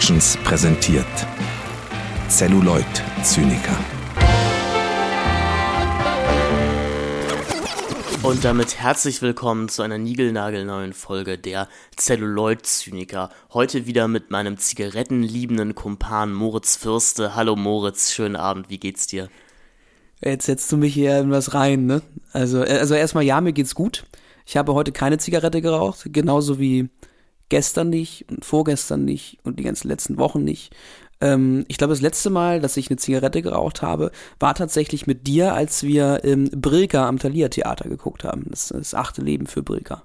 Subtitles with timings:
[0.00, 1.04] Productions präsentiert
[2.30, 2.86] Celluloid
[3.22, 3.76] Zyniker.
[8.22, 11.68] Und damit herzlich willkommen zu einer niegelnagelneuen Folge der
[11.98, 13.28] Celluloid Zyniker.
[13.52, 17.34] Heute wieder mit meinem zigarettenliebenden Kumpan Moritz Fürste.
[17.34, 19.28] Hallo Moritz, schönen Abend, wie geht's dir?
[20.24, 22.00] Jetzt setzt du mich hier in was rein, ne?
[22.32, 24.06] Also, äh, also erstmal ja, mir geht's gut.
[24.46, 26.88] Ich habe heute keine Zigarette geraucht, genauso wie
[27.50, 30.74] gestern nicht und vorgestern nicht und die ganzen letzten Wochen nicht.
[31.20, 35.26] Ähm, ich glaube, das letzte Mal, dass ich eine Zigarette geraucht habe, war tatsächlich mit
[35.26, 38.46] dir, als wir ähm, Brilka am Thalia Theater geguckt haben.
[38.48, 40.02] Das, das achte Leben für Brilka.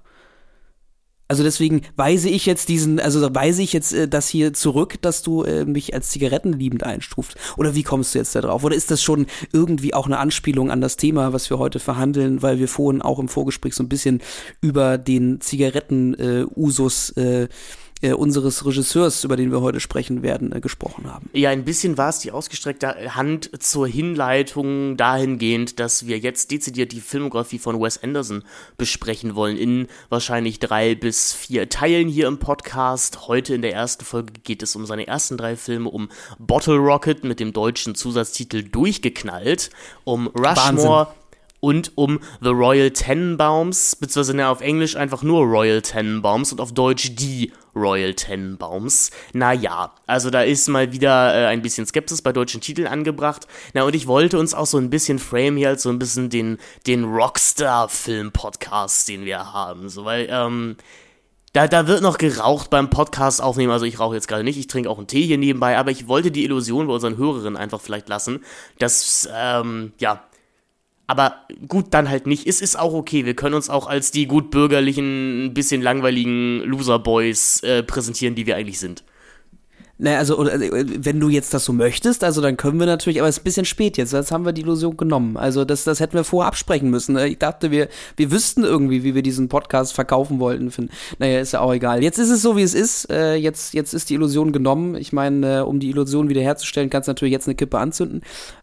[1.28, 5.22] Also deswegen weise ich jetzt diesen, also weise ich jetzt äh, das hier zurück, dass
[5.22, 7.36] du äh, mich als zigarettenliebend einstufst.
[7.56, 8.62] Oder wie kommst du jetzt da drauf?
[8.62, 12.42] Oder ist das schon irgendwie auch eine Anspielung an das Thema, was wir heute verhandeln,
[12.42, 14.20] weil wir vorhin auch im Vorgespräch so ein bisschen
[14.60, 17.48] über den Zigaretten-Usus äh, äh,
[18.02, 21.30] äh, unseres Regisseurs, über den wir heute sprechen werden, äh, gesprochen haben.
[21.32, 26.92] Ja, ein bisschen war es die ausgestreckte Hand zur Hinleitung dahingehend, dass wir jetzt dezidiert
[26.92, 28.44] die Filmografie von Wes Anderson
[28.76, 33.28] besprechen wollen, in wahrscheinlich drei bis vier Teilen hier im Podcast.
[33.28, 37.24] Heute in der ersten Folge geht es um seine ersten drei Filme, um Bottle Rocket
[37.24, 39.70] mit dem deutschen Zusatztitel Durchgeknallt,
[40.04, 40.56] um Rushmore.
[40.56, 41.25] Wahnsinn
[41.60, 47.14] und um The Royal Tenenbaums, beziehungsweise auf Englisch einfach nur Royal Tenenbaums und auf Deutsch
[47.14, 49.10] die Royal Tenenbaums.
[49.32, 53.46] Naja, also da ist mal wieder äh, ein bisschen Skepsis bei deutschen Titeln angebracht.
[53.74, 56.30] Na, und ich wollte uns auch so ein bisschen frame hier als so ein bisschen
[56.30, 59.88] den, den Rockstar-Film-Podcast, den wir haben.
[59.88, 60.76] So, weil, ähm,
[61.56, 63.72] da, da wird noch geraucht beim Podcast aufnehmen.
[63.72, 66.06] Also ich rauche jetzt gerade nicht, ich trinke auch einen Tee hier nebenbei, aber ich
[66.06, 68.44] wollte die Illusion bei unseren Hörerinnen einfach vielleicht lassen,
[68.78, 70.22] dass, ähm, ja,
[71.06, 72.46] aber gut, dann halt nicht.
[72.46, 73.24] Es ist auch okay.
[73.24, 78.46] Wir können uns auch als die gut bürgerlichen, ein bisschen langweiligen Loser-Boys äh, präsentieren, die
[78.46, 79.04] wir eigentlich sind.
[79.98, 83.28] Naja, also, äh, wenn du jetzt das so möchtest, also dann können wir natürlich, aber
[83.28, 85.38] es ist ein bisschen spät jetzt, jetzt haben wir die Illusion genommen.
[85.38, 87.16] Also das, das hätten wir vorher absprechen müssen.
[87.16, 90.70] Ich dachte, wir, wir wüssten irgendwie, wie wir diesen Podcast verkaufen wollten.
[91.18, 92.02] Naja, ist ja auch egal.
[92.02, 93.10] Jetzt ist es so, wie es ist.
[93.10, 94.96] Äh, jetzt, jetzt ist die Illusion genommen.
[94.96, 98.20] Ich meine, äh, um die Illusion wiederherzustellen, kannst du natürlich jetzt eine Kippe anzünden.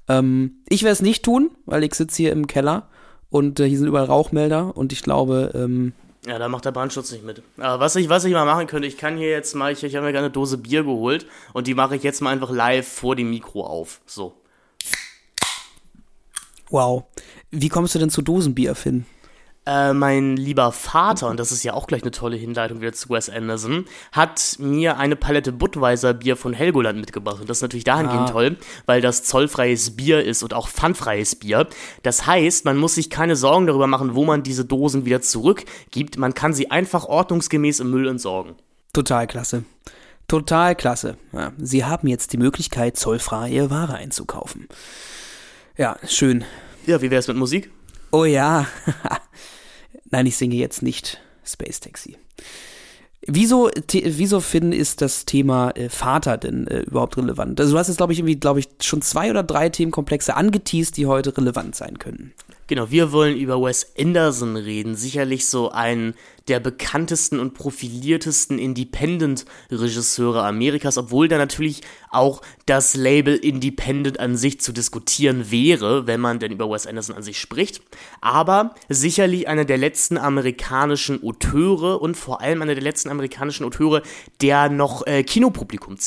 [0.08, 2.90] Ähm, ich werde es nicht tun, weil ich sitze hier im Keller
[3.30, 5.94] und hier sind überall Rauchmelder und ich glaube, ähm,
[6.26, 7.44] ja, da macht der Brandschutz nicht mit.
[7.58, 9.96] Aber was ich, was ich mal machen könnte, ich kann hier jetzt mal, ich, ich
[9.96, 12.88] habe mir gerade eine Dose Bier geholt und die mache ich jetzt mal einfach live
[12.88, 14.00] vor dem Mikro auf.
[14.06, 14.34] So.
[16.70, 17.04] Wow.
[17.52, 19.06] Wie kommst du denn zu Dosenbier, Finn?
[19.66, 23.10] Äh, mein lieber Vater, und das ist ja auch gleich eine tolle Hinleitung wieder zu
[23.10, 27.40] Wes Anderson, hat mir eine Palette Budweiser Bier von Helgoland mitgebracht.
[27.40, 28.32] Und das ist natürlich dahingehend ah.
[28.32, 31.68] toll, weil das zollfreies Bier ist und auch pfandfreies Bier.
[32.02, 36.18] Das heißt, man muss sich keine Sorgen darüber machen, wo man diese Dosen wieder zurückgibt.
[36.18, 38.56] Man kann sie einfach ordnungsgemäß im Müll entsorgen.
[38.92, 39.64] Total klasse.
[40.28, 41.18] Total klasse.
[41.32, 44.68] Ja, sie haben jetzt die Möglichkeit, zollfreie Ware einzukaufen.
[45.78, 46.44] Ja, schön.
[46.86, 47.72] Ja, wie wär's mit Musik?
[48.12, 48.68] Oh ja.
[50.10, 52.18] Nein, ich singe jetzt nicht Space Taxi.
[53.26, 57.60] Wieso, wieso Finn ist das Thema äh, Vater denn äh, überhaupt relevant?
[57.60, 60.98] Also du hast jetzt, glaube ich, irgendwie, glaube ich, schon zwei oder drei Themenkomplexe angeteased,
[60.98, 62.34] die heute relevant sein können.
[62.74, 64.96] Genau, wir wollen über Wes Anderson reden.
[64.96, 66.16] Sicherlich so ein
[66.48, 74.60] der bekanntesten und profiliertesten Independent-Regisseure Amerikas, obwohl da natürlich auch das Label Independent an sich
[74.60, 77.84] zu diskutieren wäre, wenn man denn über Wes Anderson an sich spricht.
[78.22, 84.02] Aber sicherlich einer der letzten amerikanischen Auteure und vor allem einer der letzten amerikanischen Auteure,
[84.42, 86.00] der noch äh, Kinopublikum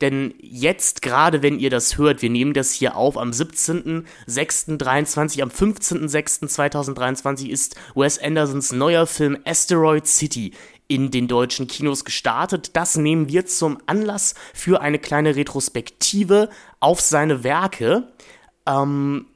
[0.00, 5.50] denn jetzt gerade, wenn ihr das hört, wir nehmen das hier auf am 17.06.23, am
[5.50, 10.52] 15.06.2023 ist Wes Andersons neuer Film Asteroid City
[10.88, 12.74] in den deutschen Kinos gestartet.
[12.74, 16.48] Das nehmen wir zum Anlass für eine kleine Retrospektive
[16.80, 18.08] auf seine Werke.
[18.66, 19.26] Ähm,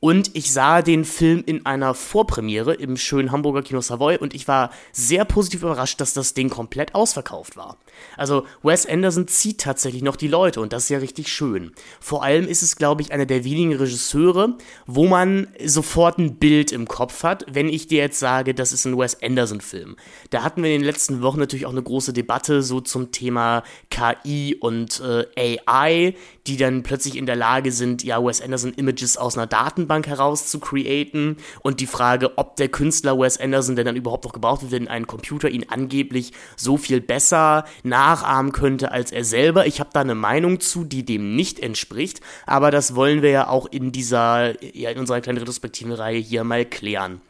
[0.00, 4.48] und ich sah den Film in einer Vorpremiere im schönen Hamburger Kino Savoy und ich
[4.48, 7.76] war sehr positiv überrascht, dass das Ding komplett ausverkauft war.
[8.16, 11.72] Also Wes Anderson zieht tatsächlich noch die Leute und das ist ja richtig schön.
[12.00, 14.56] Vor allem ist es, glaube ich, einer der wenigen Regisseure,
[14.86, 18.84] wo man sofort ein Bild im Kopf hat, wenn ich dir jetzt sage, das ist
[18.84, 19.96] ein Wes Anderson-Film.
[20.30, 23.62] Da hatten wir in den letzten Wochen natürlich auch eine große Debatte so zum Thema
[23.90, 26.14] KI und äh, AI,
[26.46, 30.48] die dann plötzlich in der Lage sind, ja, Wes Anderson Images aus einer Datenbank heraus
[30.48, 34.62] zu createn und die Frage, ob der Künstler Wes Anderson denn dann überhaupt noch gebraucht
[34.62, 39.66] wird, wenn ein Computer ihn angeblich so viel besser nachahmen könnte als er selber.
[39.66, 43.48] Ich habe da eine Meinung zu, die dem nicht entspricht, aber das wollen wir ja
[43.48, 47.20] auch in dieser, ja, in unserer kleinen retrospektiven Reihe hier mal klären.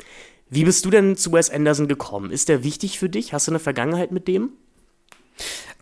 [0.49, 2.31] Wie bist du denn zu Wes Anderson gekommen?
[2.31, 3.33] Ist der wichtig für dich?
[3.33, 4.51] Hast du eine Vergangenheit mit dem?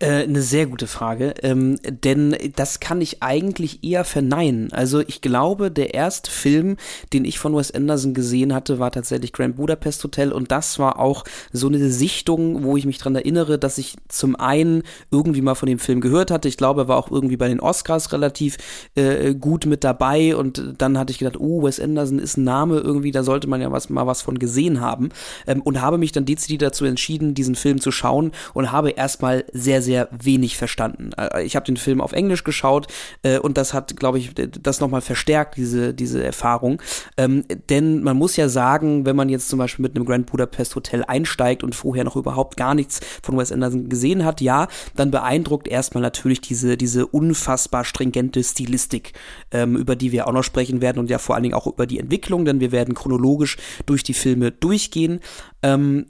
[0.01, 4.73] Äh, eine sehr gute Frage, ähm, denn das kann ich eigentlich eher verneinen.
[4.73, 6.77] Also ich glaube, der erste Film,
[7.13, 11.01] den ich von Wes Anderson gesehen hatte, war tatsächlich Grand Budapest Hotel und das war
[11.01, 15.57] auch so eine Sichtung, wo ich mich dran erinnere, dass ich zum einen irgendwie mal
[15.57, 16.47] von dem Film gehört hatte.
[16.47, 18.57] Ich glaube, er war auch irgendwie bei den Oscars relativ
[18.95, 22.79] äh, gut mit dabei und dann hatte ich gedacht, oh, Wes Anderson ist ein Name
[22.79, 25.09] irgendwie, da sollte man ja was, mal was von gesehen haben
[25.49, 29.45] ähm, und habe mich dann dezidiert dazu entschieden, diesen Film zu schauen und habe erstmal
[29.53, 31.11] sehr, sehr wenig verstanden.
[31.19, 32.87] Äh, ich habe den Film auf Englisch geschaut
[33.23, 36.81] äh, und das hat, glaube ich, das nochmal verstärkt, diese, diese Erfahrung.
[37.17, 40.75] Ähm, denn man muss ja sagen, wenn man jetzt zum Beispiel mit einem Grand Budapest
[40.77, 45.11] Hotel einsteigt und vorher noch überhaupt gar nichts von Wes Anderson gesehen hat, ja, dann
[45.11, 49.13] beeindruckt erstmal natürlich diese, diese unfassbar stringente Stilistik,
[49.51, 51.87] ähm, über die wir auch noch sprechen werden und ja vor allen Dingen auch über
[51.87, 53.57] die Entwicklung, denn wir werden chronologisch
[53.87, 55.21] durch die Filme durchgehen.
[55.63, 56.07] Ähm,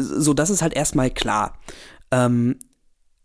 [0.00, 1.58] so, das ist halt erstmal klar.
[2.12, 2.58] Ähm,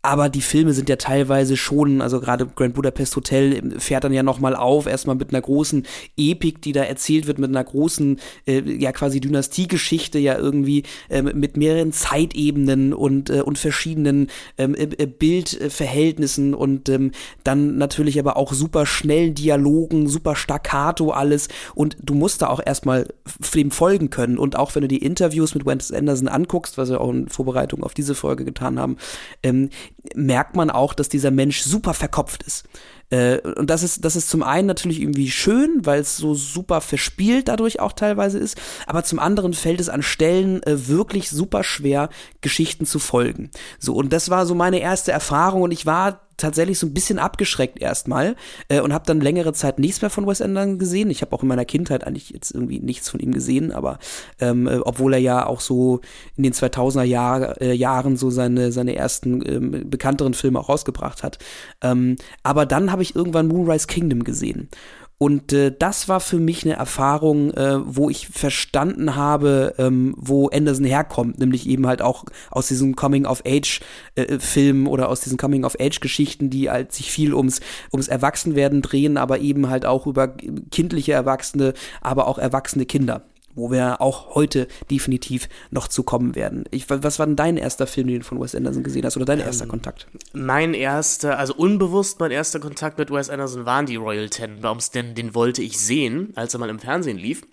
[0.06, 4.24] aber die Filme sind ja teilweise schon, also gerade Grand Budapest Hotel fährt dann ja
[4.24, 5.86] nochmal auf, erstmal mit einer großen
[6.18, 11.22] Epik, die da erzählt wird, mit einer großen, äh, ja quasi Dynastiegeschichte, ja irgendwie äh,
[11.22, 17.12] mit mehreren Zeitebenen und, äh, und verschiedenen ähm, äh, äh, Bildverhältnissen und ähm,
[17.44, 21.48] dann natürlich aber auch super schnellen Dialogen, super staccato alles.
[21.74, 23.07] Und du musst da auch erstmal
[23.54, 24.38] dem folgen können.
[24.38, 27.84] Und auch wenn du die Interviews mit Wes Anderson anguckst, was wir auch in Vorbereitung
[27.84, 28.98] auf diese Folge getan haben,
[29.44, 29.69] ähm,
[30.16, 32.66] merkt man auch, dass dieser Mensch super verkopft ist.
[33.10, 36.81] Äh, und das ist, das ist zum einen natürlich irgendwie schön, weil es so super
[36.81, 38.57] verspielt dadurch auch teilweise ist,
[38.88, 42.10] aber zum anderen fällt es an Stellen äh, wirklich super schwer,
[42.42, 43.52] Geschichten zu folgen.
[43.80, 47.20] So, und das war so meine erste Erfahrung und ich war tatsächlich so ein bisschen
[47.20, 48.36] abgeschreckt erstmal
[48.70, 51.10] äh, und habe dann längere Zeit nichts mehr von Wes Anderson gesehen.
[51.10, 54.00] Ich habe auch in meiner Kindheit eigentlich jetzt irgendwie nichts von ihm gesehen, aber
[54.40, 56.02] ähm, äh, obwohl er ja auch so
[56.36, 61.24] in den 2000er Jahr, äh, Jahren so seine seine ersten ähm, bekannteren Filme auch rausgebracht
[61.24, 61.40] hat.
[61.82, 64.70] Ähm, aber dann habe ich irgendwann Moonrise Kingdom gesehen
[65.18, 70.50] und äh, das war für mich eine Erfahrung, äh, wo ich verstanden habe, ähm, wo
[70.50, 76.70] Anderson herkommt, nämlich eben halt auch aus diesen Coming-of-Age-Filmen äh, oder aus diesen Coming-of-Age-Geschichten, die
[76.70, 77.62] halt sich viel ums,
[77.94, 83.24] ums Erwachsenwerden drehen, aber eben halt auch über kindliche Erwachsene, aber auch erwachsene Kinder
[83.56, 86.66] wo wir auch heute definitiv noch zu kommen werden.
[86.72, 89.25] Ich, was war denn dein erster Film, den du von Wes Anderson gesehen hast oder
[89.25, 90.07] dein ähm, erster Kontakt?
[90.34, 95.16] Mein erster, also unbewusst mein erster Kontakt mit Wes Anderson waren die Royal Tenenbaums, denn
[95.16, 97.44] den wollte ich sehen, als er mal im Fernsehen lief,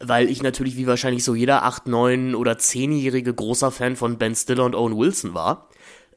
[0.00, 4.34] weil ich natürlich wie wahrscheinlich so jeder 8, 9 oder 10-jährige großer Fan von Ben
[4.34, 5.68] Stiller und Owen Wilson war.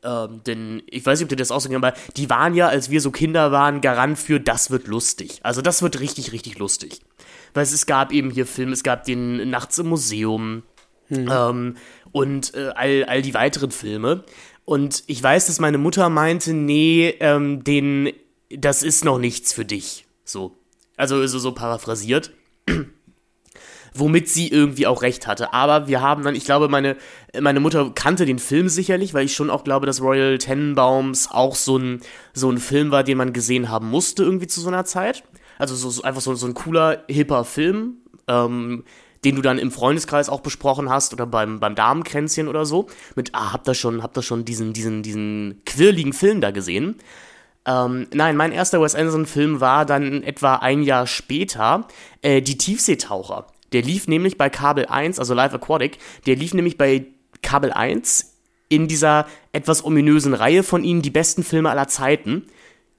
[0.03, 3.01] Ähm, denn ich weiß nicht, ob dir das ausgegangen aber die waren ja, als wir
[3.01, 5.39] so Kinder waren, Garant für, das wird lustig.
[5.43, 7.01] Also das wird richtig, richtig lustig
[7.53, 10.63] weil es gab eben hier Filme, es gab den Nachts im Museum
[11.09, 11.30] mhm.
[11.31, 11.75] ähm,
[12.12, 14.24] und äh, all, all die weiteren Filme.
[14.65, 18.12] Und ich weiß, dass meine Mutter meinte, nee, ähm, den,
[18.50, 20.06] das ist noch nichts für dich.
[20.24, 20.57] So.
[20.98, 22.31] Also so, so paraphrasiert.
[23.94, 25.51] Womit sie irgendwie auch recht hatte.
[25.51, 26.95] Aber wir haben dann, ich glaube, meine,
[27.38, 31.56] meine Mutter kannte den Film sicherlich, weil ich schon auch glaube, dass Royal Tenenbaums auch
[31.56, 32.01] so ein,
[32.33, 35.24] so ein Film war, den man gesehen haben musste irgendwie zu so einer Zeit.
[35.62, 38.84] Also so, so einfach so, so ein cooler, hipper Film, ähm,
[39.24, 42.88] den du dann im Freundeskreis auch besprochen hast oder beim, beim Damenkränzchen oder so.
[43.15, 46.96] Mit, ah, habt ihr schon, habt ihr schon diesen, diesen, diesen quirligen Film da gesehen?
[47.68, 51.88] Ähm, nein, mein erster Wes Anderson-Film war dann etwa ein Jahr später
[52.24, 53.46] äh, Die Tiefseetaucher.
[53.72, 57.06] Der lief nämlich bei Kabel 1, also Live Aquatic, der lief nämlich bei
[57.44, 58.36] Kabel 1
[58.68, 62.48] in dieser etwas ominösen Reihe von ihnen, die besten Filme aller Zeiten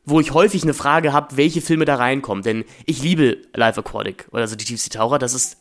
[0.04, 2.42] wo ich häufig eine Frage habe, welche Filme da reinkommen.
[2.42, 5.18] Denn ich liebe Live Aquatic, also die Tiefseetaucher.
[5.18, 5.59] Das ist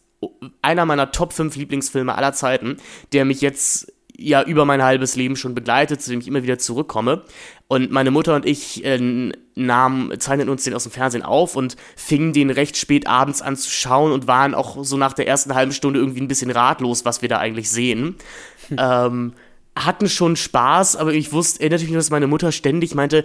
[0.62, 2.78] einer meiner Top 5 Lieblingsfilme aller Zeiten,
[3.14, 6.58] der mich jetzt ja über mein halbes Leben schon begleitet, zu dem ich immer wieder
[6.58, 7.24] zurückkomme.
[7.68, 11.76] Und meine Mutter und ich äh, nahmen, zeichneten uns den aus dem Fernsehen auf und
[11.96, 15.56] fingen den recht spät abends an zu schauen und waren auch so nach der ersten
[15.56, 18.16] halben Stunde irgendwie ein bisschen ratlos, was wir da eigentlich sehen.
[18.68, 18.78] Hm.
[18.78, 19.34] Ähm,
[19.76, 23.24] hatten schon Spaß, aber ich wusste, erinnerte mich, dass meine Mutter ständig meinte,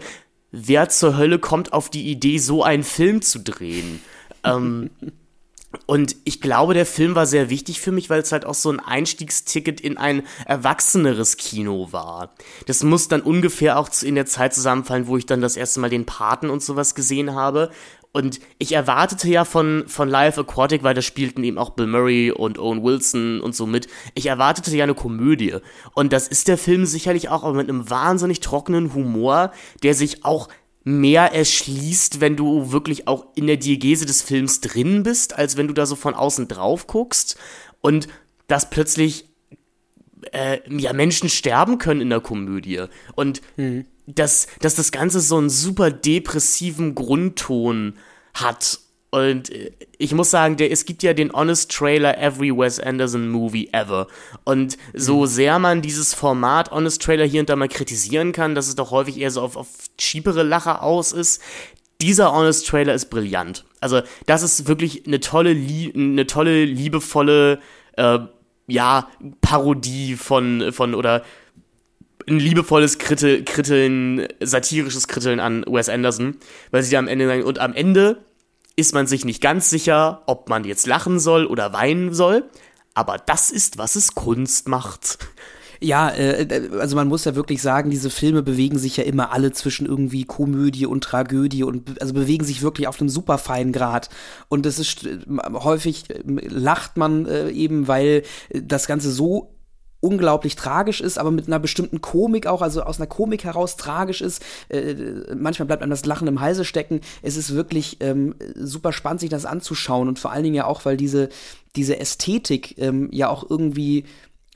[0.56, 4.00] wer zur Hölle kommt auf die Idee, so einen Film zu drehen?
[4.44, 4.90] ähm,
[5.86, 8.70] und ich glaube, der Film war sehr wichtig für mich, weil es halt auch so
[8.70, 12.34] ein Einstiegsticket in ein erwachseneres Kino war.
[12.66, 15.90] Das muss dann ungefähr auch in der Zeit zusammenfallen, wo ich dann das erste Mal
[15.90, 17.70] den Paten und sowas gesehen habe.
[18.16, 22.30] Und ich erwartete ja von, von Live Aquatic, weil da spielten eben auch Bill Murray
[22.30, 23.88] und Owen Wilson und so mit.
[24.14, 25.56] Ich erwartete ja eine Komödie.
[25.92, 30.24] Und das ist der Film sicherlich auch, aber mit einem wahnsinnig trockenen Humor, der sich
[30.24, 30.48] auch
[30.82, 35.68] mehr erschließt, wenn du wirklich auch in der Diegese des Films drin bist, als wenn
[35.68, 37.36] du da so von außen drauf guckst.
[37.82, 38.08] Und
[38.46, 39.28] das plötzlich
[40.32, 42.82] äh, ja, Menschen sterben können in der Komödie.
[43.14, 43.84] Und mhm.
[44.06, 47.94] Dass, dass das Ganze so einen super depressiven Grundton
[48.34, 48.80] hat.
[49.10, 53.28] Und äh, ich muss sagen, der, es gibt ja den Honest Trailer Every Wes Anderson
[53.28, 54.06] Movie Ever.
[54.44, 55.26] Und so mhm.
[55.26, 58.90] sehr man dieses Format Honest Trailer hier und da mal kritisieren kann, dass es doch
[58.90, 61.42] häufig eher so auf, auf cheapere Lacher aus ist,
[62.00, 63.64] dieser Honest Trailer ist brillant.
[63.80, 67.60] Also, das ist wirklich eine tolle, eine tolle, liebevolle,
[67.96, 68.18] äh,
[68.66, 69.08] ja,
[69.40, 71.24] Parodie von, von, oder
[72.28, 76.36] ein liebevolles Krittel, Kritteln, satirisches Kritteln an Wes Anderson,
[76.70, 78.24] weil sie da am Ende sagen, und am Ende
[78.76, 82.44] ist man sich nicht ganz sicher, ob man jetzt lachen soll oder weinen soll,
[82.94, 85.18] aber das ist, was es Kunst macht.
[85.80, 89.52] Ja, äh, also man muss ja wirklich sagen, diese Filme bewegen sich ja immer alle
[89.52, 94.08] zwischen irgendwie Komödie und Tragödie und also bewegen sich wirklich auf einem super feinen Grad.
[94.48, 95.06] Und das ist
[95.52, 99.55] häufig äh, lacht man äh, eben, weil das Ganze so
[100.06, 104.20] unglaublich tragisch ist, aber mit einer bestimmten Komik auch, also aus einer Komik heraus tragisch
[104.20, 104.40] ist.
[104.68, 104.94] Äh,
[105.36, 107.00] manchmal bleibt einem das Lachen im Halse stecken.
[107.22, 110.84] Es ist wirklich ähm, super spannend, sich das anzuschauen und vor allen Dingen ja auch,
[110.84, 111.28] weil diese,
[111.74, 114.04] diese Ästhetik ähm, ja auch irgendwie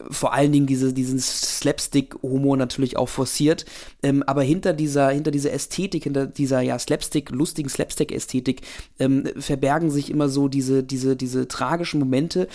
[0.08, 3.66] vor allen Dingen diese, diesen Slapstick-Humor natürlich auch forciert.
[4.02, 8.62] Ähm, aber hinter dieser, hinter dieser Ästhetik, hinter dieser ja Slapstick, lustigen Slapstick-Ästhetik
[8.98, 12.48] ähm, verbergen sich immer so diese, diese, diese tragischen Momente,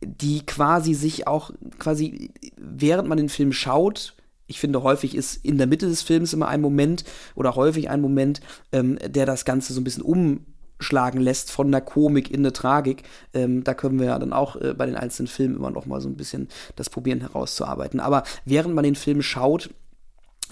[0.00, 4.14] die quasi sich auch quasi, während man den Film schaut,
[4.46, 8.00] ich finde, häufig ist in der Mitte des Films immer ein Moment oder häufig ein
[8.00, 8.40] Moment,
[8.72, 10.46] ähm, der das Ganze so ein bisschen um
[10.80, 13.02] schlagen lässt von der Komik in eine Tragik.
[13.34, 16.00] Ähm, da können wir ja dann auch äh, bei den einzelnen Filmen immer noch mal
[16.00, 18.00] so ein bisschen das probieren herauszuarbeiten.
[18.00, 19.70] Aber während man den Film schaut,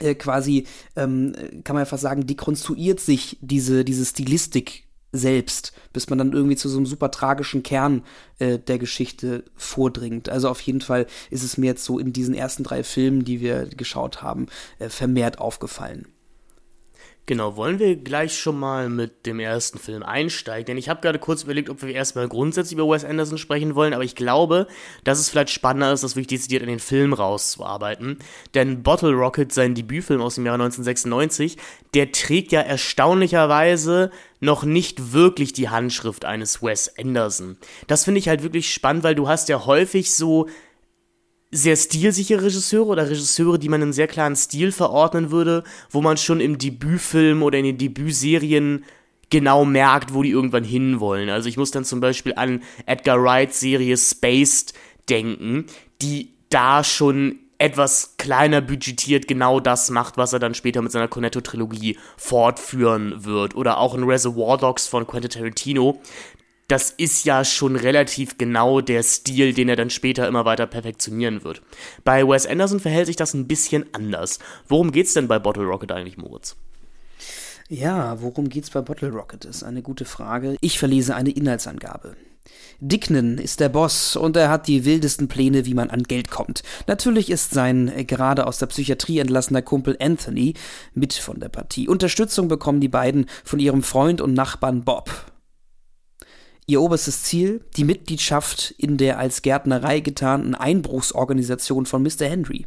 [0.01, 1.33] äh, quasi, ähm,
[1.65, 4.86] kann man ja fast sagen, dekonstruiert sich diese, diese Stilistik
[5.17, 8.03] selbst, bis man dann irgendwie zu so einem super tragischen Kern
[8.39, 10.29] äh, der Geschichte vordringt.
[10.29, 13.41] Also auf jeden Fall ist es mir jetzt so in diesen ersten drei Filmen, die
[13.41, 14.47] wir geschaut haben,
[14.79, 16.07] äh, vermehrt aufgefallen.
[17.29, 20.67] Genau, wollen wir gleich schon mal mit dem ersten Film einsteigen?
[20.67, 23.95] Denn ich habe gerade kurz überlegt, ob wir erstmal grundsätzlich über Wes Anderson sprechen wollen,
[23.95, 24.69] aber ich glaube,
[25.03, 28.19] dass es vielleicht spannender ist, das wirklich dezidiert in den Film rauszuarbeiten.
[28.55, 31.57] Denn Bottle Rocket, sein Debütfilm aus dem Jahre 1996,
[31.95, 37.57] der trägt ja erstaunlicherweise noch nicht wirklich die Handschrift eines Wes Anderson.
[37.87, 40.49] Das finde ich halt wirklich spannend, weil du hast ja häufig so
[41.51, 46.17] sehr stilsichere Regisseure oder Regisseure, die man einen sehr klaren Stil verordnen würde, wo man
[46.17, 48.85] schon im Debütfilm oder in den Debütserien
[49.31, 51.31] genau merkt, wo die irgendwann hinwollen.
[51.31, 54.75] Also ich muss dann zum Beispiel an Edgar Wrights Serie Spaced
[55.09, 55.67] denken,
[56.03, 61.09] die da schon etwas kleiner budgetiert genau das macht, was er dann später mit seiner
[61.09, 63.57] Cornetto-Trilogie fortführen wird.
[63.57, 66.01] Oder auch in Reservoir Dogs von Quentin Tarantino,
[66.69, 71.45] das ist ja schon relativ genau der Stil, den er dann später immer weiter perfektionieren
[71.45, 71.63] wird.
[72.05, 74.39] Bei Wes Anderson verhält sich das ein bisschen anders.
[74.69, 76.57] Worum geht's denn bei Bottle Rocket eigentlich, Moritz?
[77.69, 79.45] Ja, worum geht's bei Bottle Rocket?
[79.45, 80.57] Ist eine gute Frage.
[80.61, 82.17] Ich verlese eine Inhaltsangabe.
[82.81, 86.63] Dicknen ist der Boss und er hat die wildesten Pläne, wie man an Geld kommt.
[86.87, 90.55] Natürlich ist sein äh, gerade aus der Psychiatrie entlassener Kumpel Anthony
[90.95, 91.89] mit von der Partie.
[91.89, 95.11] Unterstützung bekommen die beiden von ihrem Freund und Nachbarn Bob.
[96.69, 102.27] Ihr oberstes Ziel, die Mitgliedschaft in der als Gärtnerei getarnten Einbruchsorganisation von Mr.
[102.27, 102.67] Henry.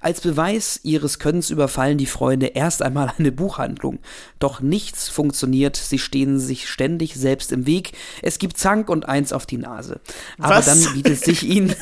[0.00, 4.00] Als Beweis ihres Könnens überfallen die Freunde erst einmal eine Buchhandlung.
[4.40, 7.92] Doch nichts funktioniert, sie stehen sich ständig selbst im Weg.
[8.20, 10.00] Es gibt Zank und eins auf die Nase.
[10.38, 10.66] Aber Was?
[10.66, 11.72] dann bietet sich ihnen,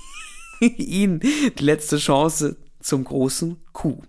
[0.60, 1.18] ihnen
[1.58, 4.04] die letzte Chance zum großen Coup.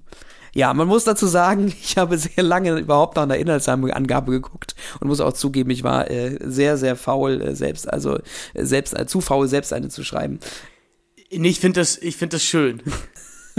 [0.53, 5.07] Ja, man muss dazu sagen, ich habe sehr lange überhaupt nach einer Inhaltsangabe geguckt und
[5.07, 8.17] muss auch zugeben, ich war äh, sehr, sehr faul äh, selbst, also
[8.53, 10.39] äh, selbst äh, zu faul, selbst eine zu schreiben.
[11.29, 12.81] ich finde das, ich finde das schön.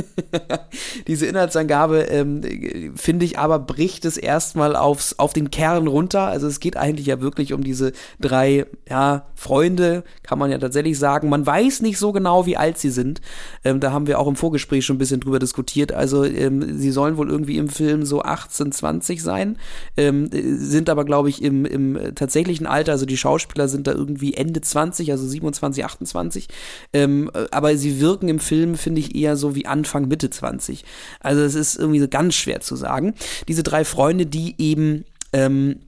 [1.06, 6.22] Diese Inhaltsangabe, ähm, finde ich aber, bricht es erstmal aufs, auf den Kern runter.
[6.22, 10.98] Also es geht eigentlich ja wirklich um diese drei ja, Freunde, kann man ja tatsächlich
[10.98, 11.28] sagen.
[11.28, 13.20] Man weiß nicht so genau, wie alt sie sind.
[13.64, 15.92] Ähm, da haben wir auch im Vorgespräch schon ein bisschen drüber diskutiert.
[15.92, 19.58] Also ähm, sie sollen wohl irgendwie im Film so 18, 20 sein,
[19.96, 24.34] ähm, sind aber, glaube ich, im, im tatsächlichen Alter, also die Schauspieler sind da irgendwie
[24.34, 26.48] Ende 20, also 27, 28.
[26.92, 30.84] Ähm, aber sie wirken im Film, finde ich, eher so wie Anfang Anfang, Mitte 20.
[31.18, 33.14] Also es ist irgendwie so ganz schwer zu sagen.
[33.48, 35.80] Diese drei Freunde, die eben ähm,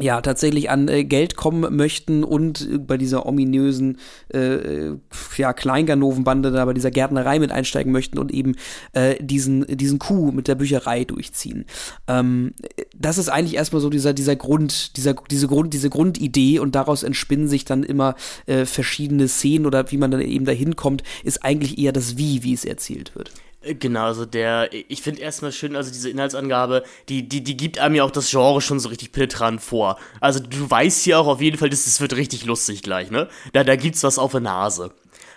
[0.00, 3.98] ja, tatsächlich an äh, Geld kommen möchten und äh, bei dieser ominösen
[4.32, 4.96] äh, äh,
[5.36, 8.56] ja, Kleinganovenbande da bei dieser Gärtnerei mit einsteigen möchten und eben
[8.92, 11.66] äh, diesen, diesen Coup mit der Bücherei durchziehen.
[12.08, 12.54] Ähm,
[12.96, 17.04] das ist eigentlich erstmal so dieser, dieser Grund, dieser, diese Grund, diese Grundidee und daraus
[17.04, 21.44] entspinnen sich dann immer äh, verschiedene Szenen oder wie man dann eben dahin kommt, ist
[21.44, 23.30] eigentlich eher das Wie, wie es erzählt wird.
[23.66, 27.94] Genau, also der, ich finde erstmal schön, also diese Inhaltsangabe, die, die, die gibt einem
[27.94, 29.98] ja auch das Genre schon so richtig penetrant vor.
[30.20, 33.28] Also du weißt hier auch auf jeden Fall, das, das wird richtig lustig gleich, ne?
[33.52, 34.92] Da, da gibt's was auf der Nase.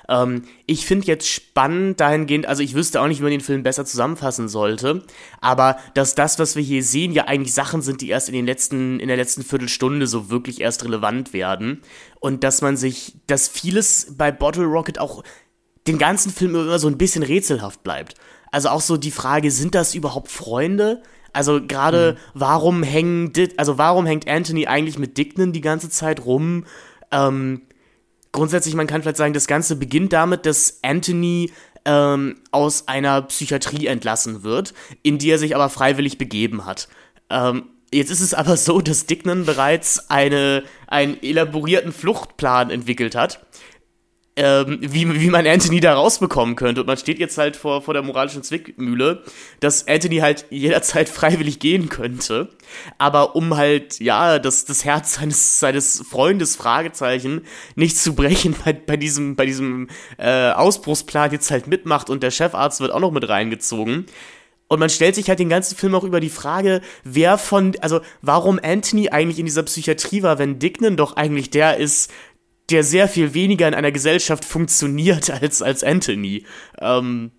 [0.09, 3.63] Ähm, ich finde jetzt spannend dahingehend, also ich wüsste auch nicht, wie man den Film
[3.63, 5.03] besser zusammenfassen sollte,
[5.41, 8.45] aber dass das, was wir hier sehen, ja eigentlich Sachen sind, die erst in den
[8.45, 11.81] letzten, in der letzten Viertelstunde so wirklich erst relevant werden.
[12.19, 15.23] Und dass man sich, dass vieles bei Bottle Rocket auch
[15.87, 18.15] den ganzen Film immer so ein bisschen rätselhaft bleibt.
[18.51, 21.01] Also auch so die Frage, sind das überhaupt Freunde?
[21.33, 22.31] Also gerade, mhm.
[22.33, 26.65] warum hängen, also warum hängt Anthony eigentlich mit Dickman die ganze Zeit rum?
[27.11, 27.61] Ähm,
[28.31, 31.51] grundsätzlich, man kann vielleicht sagen, das Ganze beginnt damit, dass Anthony
[31.85, 36.87] ähm, aus einer Psychiatrie entlassen wird, in die er sich aber freiwillig begeben hat.
[37.29, 43.45] Ähm, jetzt ist es aber so, dass Dickman bereits eine, einen elaborierten Fluchtplan entwickelt hat,
[44.37, 46.81] ähm, wie, wie man Anthony da rausbekommen könnte.
[46.81, 49.23] Und man steht jetzt halt vor, vor der moralischen Zwickmühle,
[49.59, 52.49] dass Anthony halt jederzeit freiwillig gehen könnte.
[52.99, 57.41] Aber um halt, ja, das, das Herz seines, seines Freundes, Fragezeichen,
[57.75, 59.87] nicht zu brechen bei, bei diesem, bei diesem
[60.19, 64.05] äh, Ausbruchsplan jetzt halt mitmacht und der Chefarzt wird auch noch mit reingezogen.
[64.67, 68.01] Und man stellt sich halt den ganzen Film auch über die Frage, wer von, also
[68.21, 72.11] warum Anthony eigentlich in dieser Psychiatrie war, wenn Dignan doch eigentlich der ist,
[72.69, 76.45] der sehr viel weniger in einer Gesellschaft funktioniert als, als Anthony.
[76.79, 77.31] Ähm,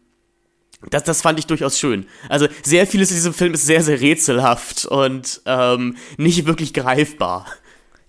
[0.90, 2.06] das, das fand ich durchaus schön.
[2.28, 7.46] Also sehr vieles in diesem Film ist sehr, sehr rätselhaft und ähm, nicht wirklich greifbar.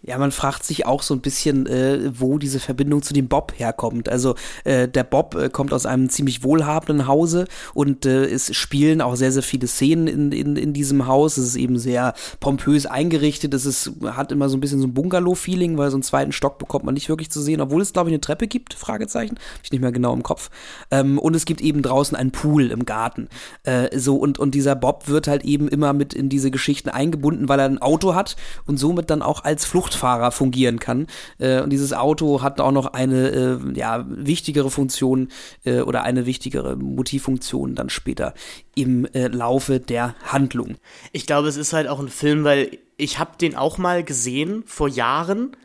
[0.01, 3.51] Ja, man fragt sich auch so ein bisschen, äh, wo diese Verbindung zu dem Bob
[3.57, 4.07] herkommt.
[4.07, 9.01] Also äh, der Bob äh, kommt aus einem ziemlich wohlhabenden Hause und äh, es spielen
[9.01, 11.35] auch sehr, sehr viele Szenen in, in, in diesem Haus.
[11.35, 13.53] Es ist eben sehr pompös eingerichtet.
[13.53, 16.59] Es ist, hat immer so ein bisschen so ein Bungalow-Feeling, weil so einen zweiten Stock
[16.59, 19.35] bekommt man nicht wirklich zu sehen, obwohl es, glaube ich, eine Treppe gibt, Fragezeichen.
[19.35, 20.49] Hab ich nicht mehr genau im Kopf.
[20.91, 23.27] Ähm, und es gibt eben draußen einen Pool im Garten.
[23.63, 27.49] Äh, so, und, und dieser Bob wird halt eben immer mit in diese Geschichten eingebunden,
[27.49, 31.07] weil er ein Auto hat und somit dann auch als Flucht Fluchtfahrer fungieren kann.
[31.37, 35.29] Äh, und dieses Auto hat auch noch eine äh, ja, wichtigere Funktion
[35.65, 38.33] äh, oder eine wichtigere Motivfunktion dann später
[38.75, 40.75] im äh, Laufe der Handlung.
[41.11, 44.63] Ich glaube, es ist halt auch ein Film, weil ich habe den auch mal gesehen
[44.65, 45.55] vor Jahren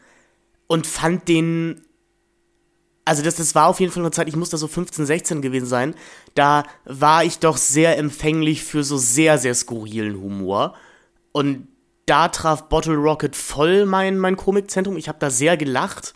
[0.67, 1.81] und fand den
[3.07, 5.43] also das, das war auf jeden Fall eine Zeit, ich muss da so 15, 16
[5.43, 5.95] gewesen sein,
[6.35, 10.75] da war ich doch sehr empfänglich für so sehr, sehr skurrilen Humor.
[11.31, 11.69] Und
[12.07, 14.97] da traf Bottle Rocket voll mein, mein Komikzentrum.
[14.97, 16.15] Ich habe da sehr gelacht.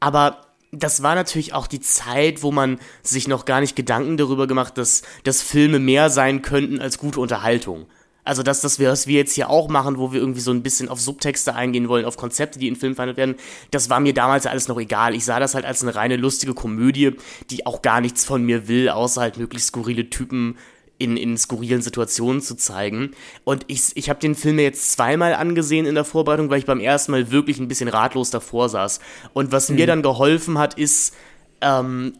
[0.00, 4.46] Aber das war natürlich auch die Zeit, wo man sich noch gar nicht Gedanken darüber
[4.46, 7.86] gemacht, dass, dass Filme mehr sein könnten als gute Unterhaltung.
[8.28, 10.90] Also dass das, was wir jetzt hier auch machen, wo wir irgendwie so ein bisschen
[10.90, 13.36] auf Subtexte eingehen wollen, auf Konzepte, die in Filmen verhandelt werden,
[13.70, 15.14] das war mir damals alles noch egal.
[15.14, 17.12] Ich sah das halt als eine reine lustige Komödie,
[17.50, 20.58] die auch gar nichts von mir will, außer halt möglichst skurrile Typen
[20.98, 23.12] in, in skurrilen Situationen zu zeigen.
[23.44, 26.80] Und ich, ich habe den Film jetzt zweimal angesehen in der Vorbereitung, weil ich beim
[26.80, 29.00] ersten Mal wirklich ein bisschen ratlos davor saß.
[29.32, 29.76] Und was mhm.
[29.76, 31.14] mir dann geholfen hat, ist,
[31.60, 32.14] ähm,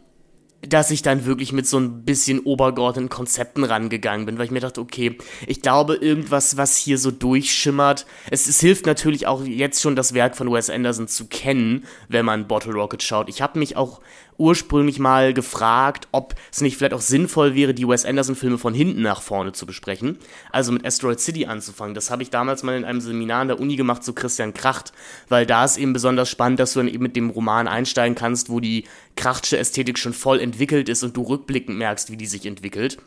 [0.61, 4.59] dass ich dann wirklich mit so ein bisschen obergeordneten Konzepten rangegangen bin, weil ich mir
[4.59, 9.81] dachte, okay, ich glaube, irgendwas, was hier so durchschimmert, es, es hilft natürlich auch jetzt
[9.81, 13.29] schon das Werk von Wes Anderson zu kennen, wenn man Bottle Rocket schaut.
[13.29, 14.01] Ich habe mich auch
[14.39, 19.01] ursprünglich mal gefragt, ob es nicht vielleicht auch sinnvoll wäre, die Wes Anderson-Filme von hinten
[19.01, 20.17] nach vorne zu besprechen.
[20.51, 21.93] Also mit Asteroid City anzufangen.
[21.93, 24.93] Das habe ich damals mal in einem Seminar an der Uni gemacht zu Christian Kracht,
[25.27, 28.49] weil da ist eben besonders spannend, dass du dann eben mit dem Roman einsteigen kannst,
[28.49, 32.45] wo die Krachtsche Ästhetik schon voll entwickelt ist und du rückblickend merkst, wie die sich
[32.45, 32.97] entwickelt.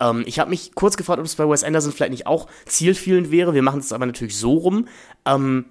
[0.00, 3.30] Ähm, ich habe mich kurz gefragt, ob es bei Wes Anderson vielleicht nicht auch zielführend
[3.30, 3.54] wäre.
[3.54, 4.86] Wir machen es aber natürlich so rum.
[5.24, 5.64] Ähm,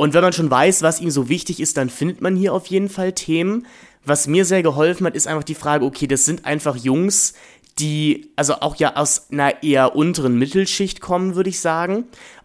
[0.00, 2.66] und wenn man schon weiß, was ihm so wichtig ist, dann findet man hier auf
[2.68, 3.66] jeden Fall Themen.
[4.04, 7.34] Was mir sehr geholfen hat, ist einfach die Frage, okay, das sind einfach Jungs,
[7.78, 12.04] die also auch ja aus einer eher unteren Mittelschicht kommen, würde ich sagen.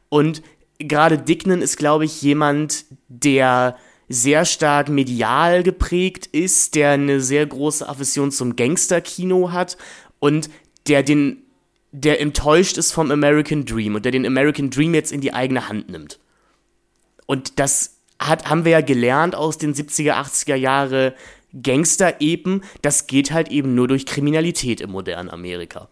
[0.10, 0.42] Und
[0.80, 7.46] gerade Dicknen ist, glaube ich, jemand, der sehr stark medial geprägt ist, der eine sehr
[7.46, 9.78] große Aversion zum Gangsterkino hat
[10.20, 10.50] und
[10.88, 11.42] der den
[11.92, 15.70] der enttäuscht ist vom American Dream und der den American Dream jetzt in die eigene
[15.70, 16.20] Hand nimmt.
[17.26, 21.16] Und das hat, haben wir ja gelernt aus den 70er, 80er Jahre
[21.62, 25.90] Gangster-Epen, das geht halt eben nur durch Kriminalität im modernen Amerika.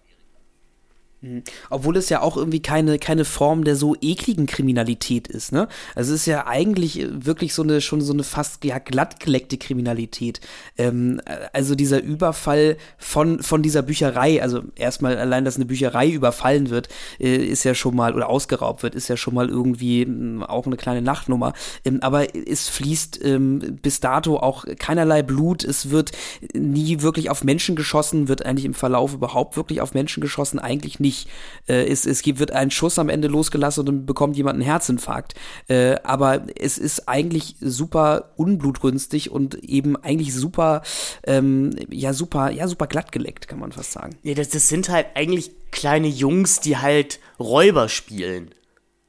[1.24, 1.42] Mhm.
[1.70, 5.70] Obwohl es ja auch irgendwie keine, keine Form der so ekligen Kriminalität ist, ne?
[5.96, 9.58] Also es ist ja eigentlich äh, wirklich so eine, schon so eine fast ja, glattgeleckte
[9.58, 10.42] Kriminalität.
[10.78, 16.10] Ähm, äh, also dieser Überfall von, von dieser Bücherei, also erstmal allein, dass eine Bücherei
[16.10, 16.90] überfallen wird,
[17.22, 20.66] äh, ist ja schon mal, oder ausgeraubt wird, ist ja schon mal irgendwie äh, auch
[20.66, 21.54] eine kleine Nachtnummer.
[21.86, 26.12] Ähm, aber es fließt ähm, bis dato auch keinerlei Blut, es wird
[26.54, 31.00] nie wirklich auf Menschen geschossen, wird eigentlich im Verlauf überhaupt wirklich auf Menschen geschossen, eigentlich
[31.00, 31.30] nicht nicht,
[31.68, 34.64] äh, es, es gibt, wird ein Schuss am Ende losgelassen und dann bekommt jemand einen
[34.64, 35.36] Herzinfarkt.
[35.68, 40.82] Äh, aber es ist eigentlich super unblutrünstig und eben eigentlich super,
[41.26, 44.16] ähm, ja, super, ja, super glatt geleckt, kann man fast sagen.
[44.24, 48.52] Ja, das, das sind halt eigentlich kleine Jungs, die halt Räuber spielen.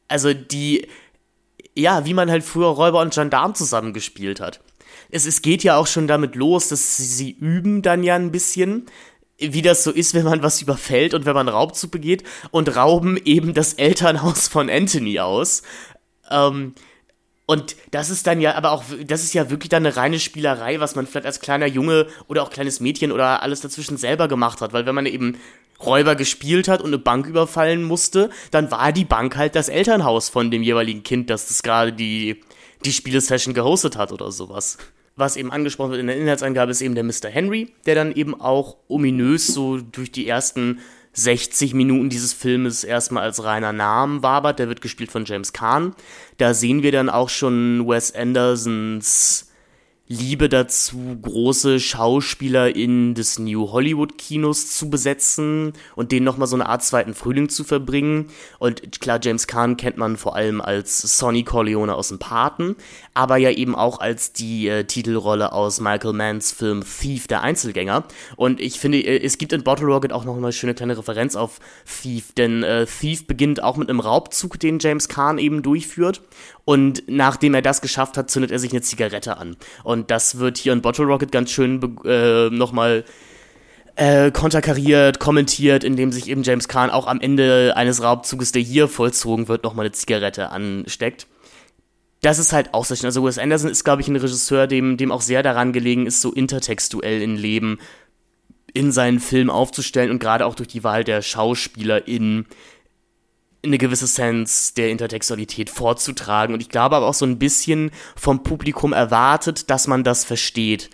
[0.09, 0.87] Also die,
[1.75, 4.61] ja, wie man halt früher Räuber und Gendarm zusammengespielt hat.
[5.11, 8.33] Es, es geht ja auch schon damit los, dass sie, sie üben dann ja ein
[8.33, 8.87] bisschen
[9.38, 13.16] wie das so ist, wenn man was überfällt und wenn man Raubzug begeht und rauben
[13.25, 15.62] eben das Elternhaus von Anthony aus.
[16.31, 16.75] Ähm,
[17.47, 20.81] und das ist dann ja, aber auch, das ist ja wirklich dann eine reine Spielerei,
[20.81, 24.61] was man vielleicht als kleiner Junge oder auch kleines Mädchen oder alles dazwischen selber gemacht
[24.62, 24.73] hat.
[24.73, 25.37] Weil wenn man eben
[25.85, 30.31] Räuber gespielt hat und eine Bank überfallen musste, dann war die Bank halt das Elternhaus
[30.31, 32.40] von dem jeweiligen Kind, das das gerade die,
[32.85, 34.79] die Spielesession gehostet hat oder sowas
[35.16, 37.29] was eben angesprochen wird in der Inhaltsangabe, ist eben der Mr.
[37.29, 40.81] Henry, der dann eben auch ominös so durch die ersten
[41.12, 44.59] 60 Minuten dieses Filmes erstmal als reiner Namen wabert.
[44.59, 45.94] Der wird gespielt von James Caan.
[46.38, 49.50] Da sehen wir dann auch schon Wes Andersons
[50.07, 56.57] Liebe dazu, große Schauspieler in des New Hollywood Kinos zu besetzen und denen nochmal so
[56.57, 58.29] eine Art zweiten Frühling zu verbringen.
[58.59, 62.77] Und klar, James Caan kennt man vor allem als Sonny Corleone aus dem Paten,
[63.14, 68.05] aber ja eben auch als die äh, Titelrolle aus Michael Manns Film Thief, der Einzelgänger.
[68.37, 71.35] Und ich finde, äh, es gibt in Bottle Rocket auch noch eine schöne kleine Referenz
[71.35, 76.21] auf Thief, denn äh, Thief beginnt auch mit einem Raubzug, den James Caan eben durchführt.
[76.64, 79.57] Und nachdem er das geschafft hat, zündet er sich eine Zigarette an.
[79.83, 83.05] Und das wird hier in Bottle Rocket ganz schön äh, nochmal
[83.96, 88.88] äh, konterkariert, kommentiert, indem sich eben James Caan auch am Ende eines Raubzuges, der hier
[88.88, 91.27] vollzogen wird, nochmal eine Zigarette ansteckt.
[92.22, 93.07] Das ist halt auch sehr schön.
[93.07, 96.22] Also Wes Anderson ist, glaube ich, ein Regisseur, dem, dem auch sehr daran gelegen ist,
[96.22, 97.79] so intertextuell in Leben
[98.72, 102.46] in seinen Film aufzustellen und gerade auch durch die Wahl der Schauspieler in
[103.64, 106.55] eine gewisse Sense der Intertextualität vorzutragen.
[106.55, 110.90] Und ich glaube aber auch so ein bisschen vom Publikum erwartet, dass man das versteht.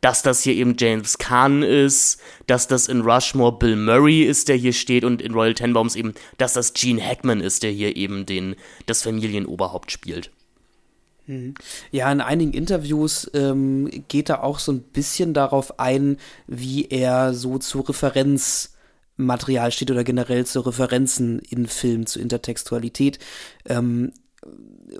[0.00, 4.56] Dass das hier eben James Caan ist, dass das in Rushmore Bill Murray ist, der
[4.56, 8.26] hier steht, und in Royal Tenbaums eben, dass das Gene Hackman ist, der hier eben
[8.26, 10.30] den, das Familienoberhaupt spielt.
[11.26, 11.54] Mhm.
[11.90, 17.32] Ja, in einigen Interviews ähm, geht er auch so ein bisschen darauf ein, wie er
[17.32, 18.73] so zur Referenz
[19.16, 23.18] Material steht oder generell zu Referenzen in Filmen, zu Intertextualität.
[23.66, 24.12] Ähm,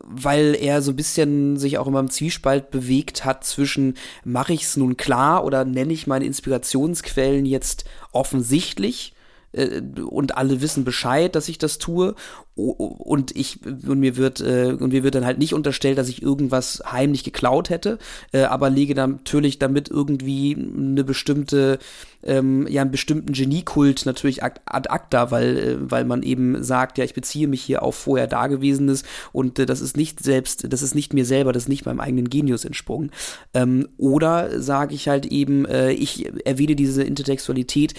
[0.03, 4.63] weil er so ein bisschen sich auch immer im Zwiespalt bewegt hat zwischen mache ich
[4.63, 9.15] es nun klar oder nenne ich meine Inspirationsquellen jetzt offensichtlich
[9.53, 12.15] äh, und alle wissen Bescheid, dass ich das tue
[12.55, 16.23] und ich und mir wird äh, und mir wird dann halt nicht unterstellt, dass ich
[16.23, 17.99] irgendwas heimlich geklaut hätte,
[18.33, 21.79] äh, aber lege natürlich damit irgendwie eine bestimmte
[22.27, 27.05] ähm, ja einen bestimmten Geniekult natürlich ad, acta, weil äh, weil man eben sagt, ja
[27.05, 30.95] ich beziehe mich hier auf vorher dagewesenes und äh, das ist nicht selbst, das ist
[30.95, 33.11] nicht mir selber, das ist nicht meinem eigenen Genius entsprungen.
[33.53, 37.95] Ähm, oder sage ich halt eben, äh, ich erwähne diese Intertextualität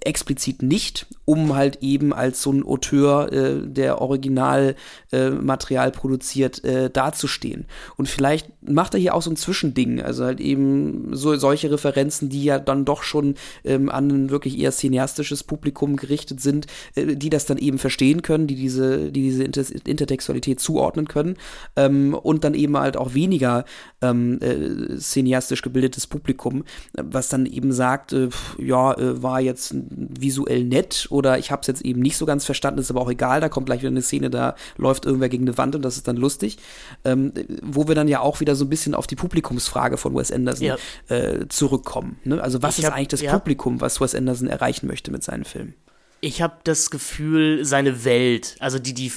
[0.00, 6.90] explizit nicht, um halt eben als so ein Auteur äh, der Originalmaterial äh, produziert, äh,
[6.90, 7.66] dazustehen.
[7.96, 12.28] Und vielleicht macht er hier auch so ein Zwischending, also halt eben so solche Referenzen,
[12.28, 13.34] die ja dann doch schon
[13.64, 18.22] ähm, an ein wirklich eher cineastisches Publikum gerichtet sind, äh, die das dann eben verstehen
[18.22, 21.36] können, die diese, die diese Inter Intertextualität zuordnen können
[21.76, 23.64] ähm, und dann eben halt auch weniger
[24.02, 30.64] ähm, äh, cineastisch gebildetes Publikum, was dann eben sagt, äh, ja, äh, war jetzt visuell
[30.64, 33.40] nett oder ich habe es jetzt eben nicht so ganz verstanden, ist aber auch egal,
[33.40, 36.08] da kommt gleich wieder eine Szene, da läuft irgendwer gegen eine Wand und das ist
[36.08, 36.58] dann lustig.
[37.04, 40.30] Ähm, wo wir dann ja auch wieder so ein bisschen auf die Publikumsfrage von Wes
[40.30, 40.76] Anderson ja.
[41.08, 42.18] äh, zurückkommen.
[42.24, 42.42] Ne?
[42.42, 43.32] Also was ich ist hab, eigentlich das ja.
[43.32, 45.74] Publikum, was Wes Anderson erreichen möchte mit seinen Filmen?
[46.20, 49.12] Ich habe das Gefühl, seine Welt, also die, die,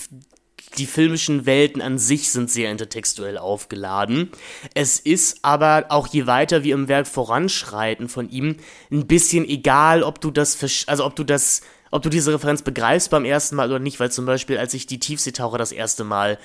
[0.77, 4.29] die filmischen Welten an sich sind sehr intertextuell aufgeladen.
[4.73, 8.57] Es ist aber auch je weiter wir im Werk voranschreiten von ihm
[8.91, 13.11] ein bisschen egal, ob du das, also ob du das ob du diese Referenz begreifst
[13.11, 16.37] beim ersten Mal oder nicht, weil zum Beispiel, als ich die Tiefseetaucher das erste Mal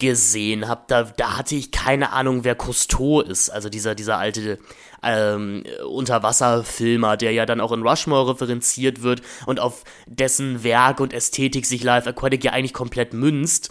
[0.00, 3.50] gesehen habe, da, da hatte ich keine Ahnung, wer Cousteau ist.
[3.50, 4.58] Also dieser, dieser alte
[5.02, 11.12] ähm, Unterwasserfilmer, der ja dann auch in Rushmore referenziert wird und auf dessen Werk und
[11.12, 13.70] Ästhetik sich Live Aquatic ja eigentlich komplett münzt.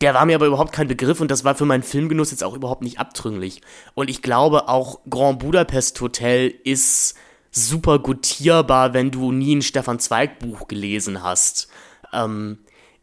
[0.00, 2.54] Der war mir aber überhaupt kein Begriff und das war für meinen Filmgenuss jetzt auch
[2.54, 3.60] überhaupt nicht abtrünglich.
[3.94, 7.14] Und ich glaube auch Grand Budapest Hotel ist
[7.52, 11.68] super gutierbar, wenn du nie ein Stefan Zweig Buch gelesen hast.
[12.12, 12.58] Ähm,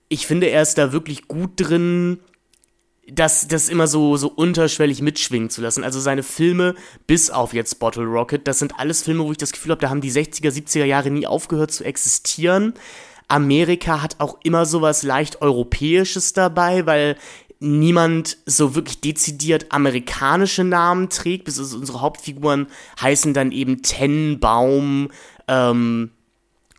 [0.09, 2.19] ich finde, er ist da wirklich gut drin,
[3.11, 5.83] das, das immer so, so unterschwellig mitschwingen zu lassen.
[5.83, 6.75] Also seine Filme,
[7.07, 9.89] bis auf jetzt Bottle Rocket, das sind alles Filme, wo ich das Gefühl habe, da
[9.89, 12.73] haben die 60er, 70er Jahre nie aufgehört zu existieren.
[13.27, 17.15] Amerika hat auch immer sowas leicht Europäisches dabei, weil
[17.59, 21.45] niemand so wirklich dezidiert amerikanische Namen trägt.
[21.45, 22.67] Bis also unsere Hauptfiguren
[23.01, 25.09] heißen dann eben Tennenbaum
[25.47, 26.11] ähm,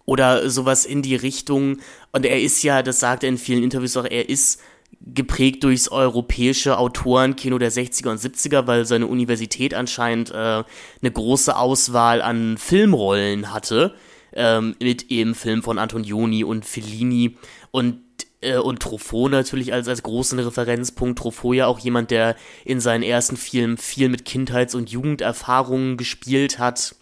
[0.06, 1.78] oder sowas in die Richtung.
[2.12, 4.60] Und er ist ja, das sagt er in vielen Interviews auch, er ist
[5.00, 11.56] geprägt durchs europäische Autorenkino der 60er und 70er, weil seine Universität anscheinend äh, eine große
[11.56, 13.94] Auswahl an Filmrollen hatte,
[14.32, 17.36] ähm, mit eben Filmen von Antonioni und Fellini
[17.70, 18.00] und
[18.42, 21.18] äh, und Truffaut natürlich als, als großen Referenzpunkt.
[21.18, 26.58] Truffaut ja auch jemand, der in seinen ersten Filmen viel mit Kindheits- und Jugenderfahrungen gespielt
[26.58, 26.94] hat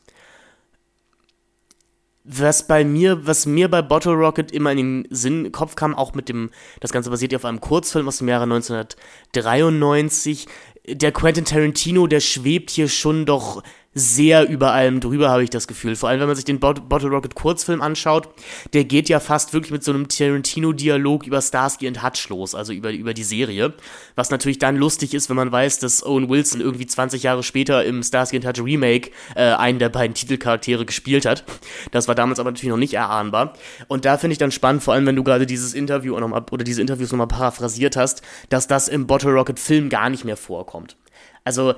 [2.31, 6.13] was bei mir, was mir bei Bottle Rocket immer in den Sinn, Kopf kam, auch
[6.13, 10.47] mit dem, das Ganze basiert ja auf einem Kurzfilm aus dem Jahre 1993.
[10.87, 13.63] Der Quentin Tarantino, der schwebt hier schon doch
[13.95, 15.97] sehr über allem drüber, habe ich das Gefühl.
[15.97, 18.29] Vor allem, wenn man sich den Bottle Rocket Kurzfilm anschaut,
[18.73, 22.73] der geht ja fast wirklich mit so einem Tarantino-Dialog über Starsky und Hutch los, also
[22.73, 23.75] über, über die Serie.
[24.15, 27.85] Was natürlich dann lustig ist, wenn man weiß, dass Owen Wilson irgendwie 20 Jahre später
[27.85, 31.45] im Starsky und Hutch Remake äh, einen der beiden Titelcharaktere gespielt hat.
[31.91, 33.55] Das war damals aber natürlich noch nicht erahnbar.
[33.89, 36.45] Und da finde ich dann spannend, vor allem wenn du gerade dieses Interview noch mal,
[36.51, 40.37] oder diese Interviews nochmal paraphrasiert hast, dass das im Bottle Rocket Film gar nicht mehr
[40.37, 40.97] vorkommt.
[41.45, 41.75] Also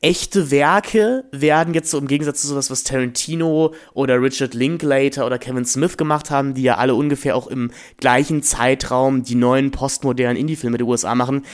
[0.00, 5.38] echte Werke werden jetzt so im Gegensatz zu sowas, was Tarantino oder Richard Linklater oder
[5.38, 10.36] Kevin Smith gemacht haben, die ja alle ungefähr auch im gleichen Zeitraum die neuen postmodernen
[10.36, 11.44] Indie-Filme der USA machen,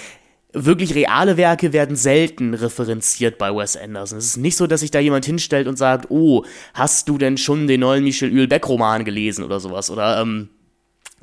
[0.52, 4.18] wirklich reale Werke werden selten referenziert bei Wes Anderson.
[4.18, 7.36] Es ist nicht so, dass sich da jemand hinstellt und sagt, oh, hast du denn
[7.36, 9.90] schon den neuen Michel Hülbeck-Roman gelesen oder sowas?
[9.90, 10.50] Oder, ähm,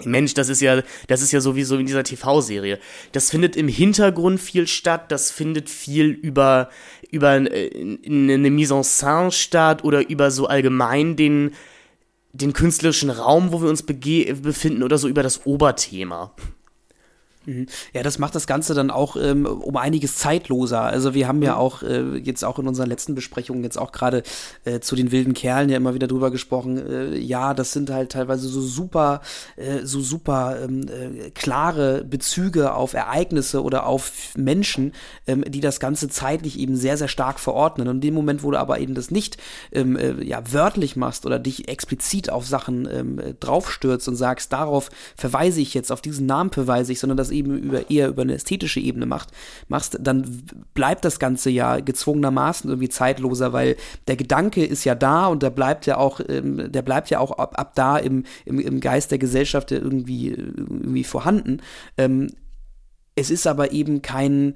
[0.06, 2.80] Mensch, das ist ja, das ist ja sowieso in dieser TV-Serie.
[3.12, 6.70] Das findet im Hintergrund viel statt, das findet viel über,
[7.10, 11.52] über äh, eine Mise en scène statt oder über so allgemein den,
[12.34, 16.34] den künstlerischen Raum, wo wir uns befinden oder so über das Oberthema.
[17.46, 17.66] Mhm.
[17.94, 20.82] Ja, das macht das Ganze dann auch ähm, um einiges zeitloser.
[20.82, 21.60] Also wir haben ja mhm.
[21.60, 24.22] auch äh, jetzt auch in unseren letzten Besprechungen jetzt auch gerade
[24.64, 26.78] äh, zu den wilden Kerlen ja immer wieder drüber gesprochen.
[26.78, 29.22] Äh, ja, das sind halt teilweise so super,
[29.56, 34.94] äh, so super ähm, äh, klare Bezüge auf Ereignisse oder auf Menschen,
[35.26, 37.88] ähm, die das Ganze zeitlich eben sehr, sehr stark verordnen.
[37.88, 39.38] Und in dem Moment, wo du aber eben das nicht
[39.72, 44.92] ähm, äh, ja, wörtlich machst oder dich explizit auf Sachen ähm, draufstürzt und sagst, darauf
[45.16, 48.36] verweise ich jetzt, auf diesen Namen verweise ich, sondern das eben über, eher über eine
[48.36, 49.30] ästhetische Ebene macht,
[49.68, 55.28] machst, dann bleibt das Ganze ja gezwungenermaßen irgendwie zeitloser, weil der Gedanke ist ja da
[55.28, 58.60] und der bleibt ja auch, ähm, der bleibt ja auch ab, ab da im, im,
[58.60, 61.62] im Geist der Gesellschaft irgendwie, irgendwie vorhanden.
[61.98, 62.28] Ähm,
[63.16, 64.56] es ist aber eben kein,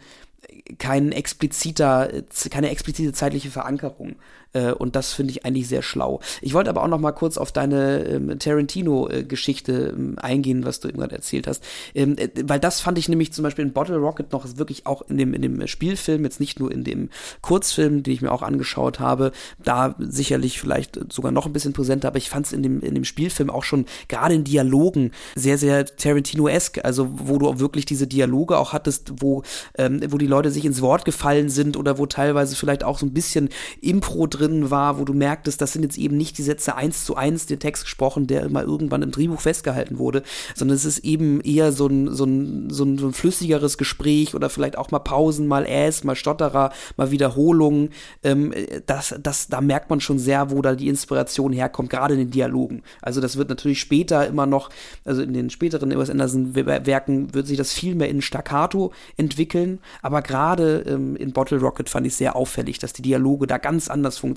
[0.77, 2.09] kein expliziter,
[2.49, 4.15] keine explizite zeitliche Verankerung.
[4.55, 6.21] Äh, und das finde ich eigentlich sehr schlau.
[6.41, 10.87] Ich wollte aber auch noch mal kurz auf deine ähm, Tarantino-Geschichte ähm, eingehen, was du
[10.87, 11.63] eben gerade erzählt hast.
[11.93, 15.03] Ähm, äh, weil das fand ich nämlich zum Beispiel in Bottle Rocket noch wirklich auch
[15.09, 17.09] in dem, in dem Spielfilm, jetzt nicht nur in dem
[17.41, 19.31] Kurzfilm, den ich mir auch angeschaut habe,
[19.63, 22.95] da sicherlich vielleicht sogar noch ein bisschen präsenter, aber ich fand es in dem, in
[22.95, 28.07] dem Spielfilm auch schon gerade in Dialogen sehr, sehr Tarantino-esk, also wo du wirklich diese
[28.07, 29.43] Dialoge auch hattest, wo,
[29.77, 33.05] ähm, wo die Leute sich ins Wort gefallen sind oder wo teilweise vielleicht auch so
[33.05, 33.49] ein bisschen
[33.81, 37.05] Impro drin drin war, wo du merktest, das sind jetzt eben nicht die Sätze eins
[37.05, 40.23] zu eins der Text gesprochen, der mal irgendwann im Drehbuch festgehalten wurde,
[40.55, 44.35] sondern es ist eben eher so ein, so ein, so ein, so ein flüssigeres Gespräch
[44.35, 47.89] oder vielleicht auch mal Pausen, mal Äs, mal Stotterer, mal Wiederholungen.
[48.23, 48.53] Ähm,
[48.85, 52.31] das, das, da merkt man schon sehr, wo da die Inspiration herkommt, gerade in den
[52.31, 52.83] Dialogen.
[53.01, 54.69] Also das wird natürlich später immer noch,
[55.03, 60.21] also in den späteren Wes Anderson-Werken wird sich das viel mehr in Staccato entwickeln, aber
[60.21, 64.17] gerade ähm, in Bottle Rocket fand ich sehr auffällig, dass die Dialoge da ganz anders
[64.17, 64.34] funktionieren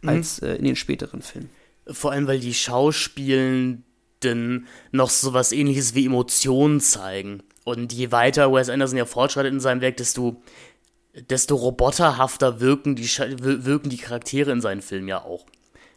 [0.00, 0.08] mhm.
[0.08, 1.50] als äh, in den späteren Filmen.
[1.86, 3.84] Vor allem, weil die Schauspielenden
[4.92, 7.42] noch so was ähnliches wie Emotionen zeigen.
[7.64, 10.42] Und je weiter Wes Anderson ja fortschreitet in seinem Werk, desto,
[11.14, 15.46] desto roboterhafter wirken die, wirken die Charaktere in seinen Filmen ja auch.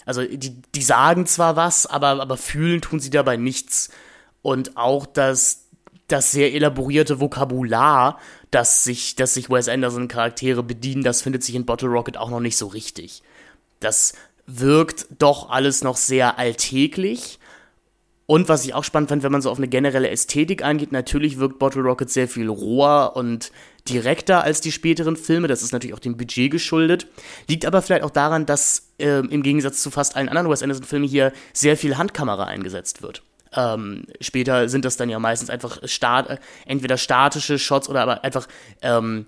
[0.05, 3.89] Also die, die sagen zwar was, aber, aber fühlen tun sie dabei nichts.
[4.41, 5.64] Und auch das,
[6.07, 8.19] das sehr elaborierte Vokabular,
[8.51, 12.29] das sich, das sich Wes Anderson Charaktere bedienen, das findet sich in Bottle Rocket auch
[12.29, 13.23] noch nicht so richtig.
[13.79, 14.13] Das
[14.45, 17.39] wirkt doch alles noch sehr alltäglich.
[18.27, 21.37] Und was ich auch spannend fand, wenn man so auf eine generelle Ästhetik eingeht, natürlich
[21.37, 23.51] wirkt Bottle Rocket sehr viel roher und
[23.87, 25.47] direkter als die späteren Filme.
[25.47, 27.07] Das ist natürlich auch dem Budget geschuldet.
[27.47, 31.07] Liegt aber vielleicht auch daran, dass äh, im Gegensatz zu fast allen anderen Wes Anderson-Filmen
[31.07, 33.21] hier sehr viel Handkamera eingesetzt wird.
[33.55, 38.47] Ähm, später sind das dann ja meistens einfach stat entweder statische Shots oder aber einfach
[38.81, 39.25] ähm,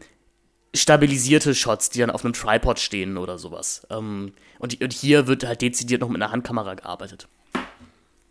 [0.75, 3.87] stabilisierte Shots, die dann auf einem Tripod stehen oder sowas.
[3.89, 7.27] Ähm, und, und hier wird halt dezidiert noch mit einer Handkamera gearbeitet.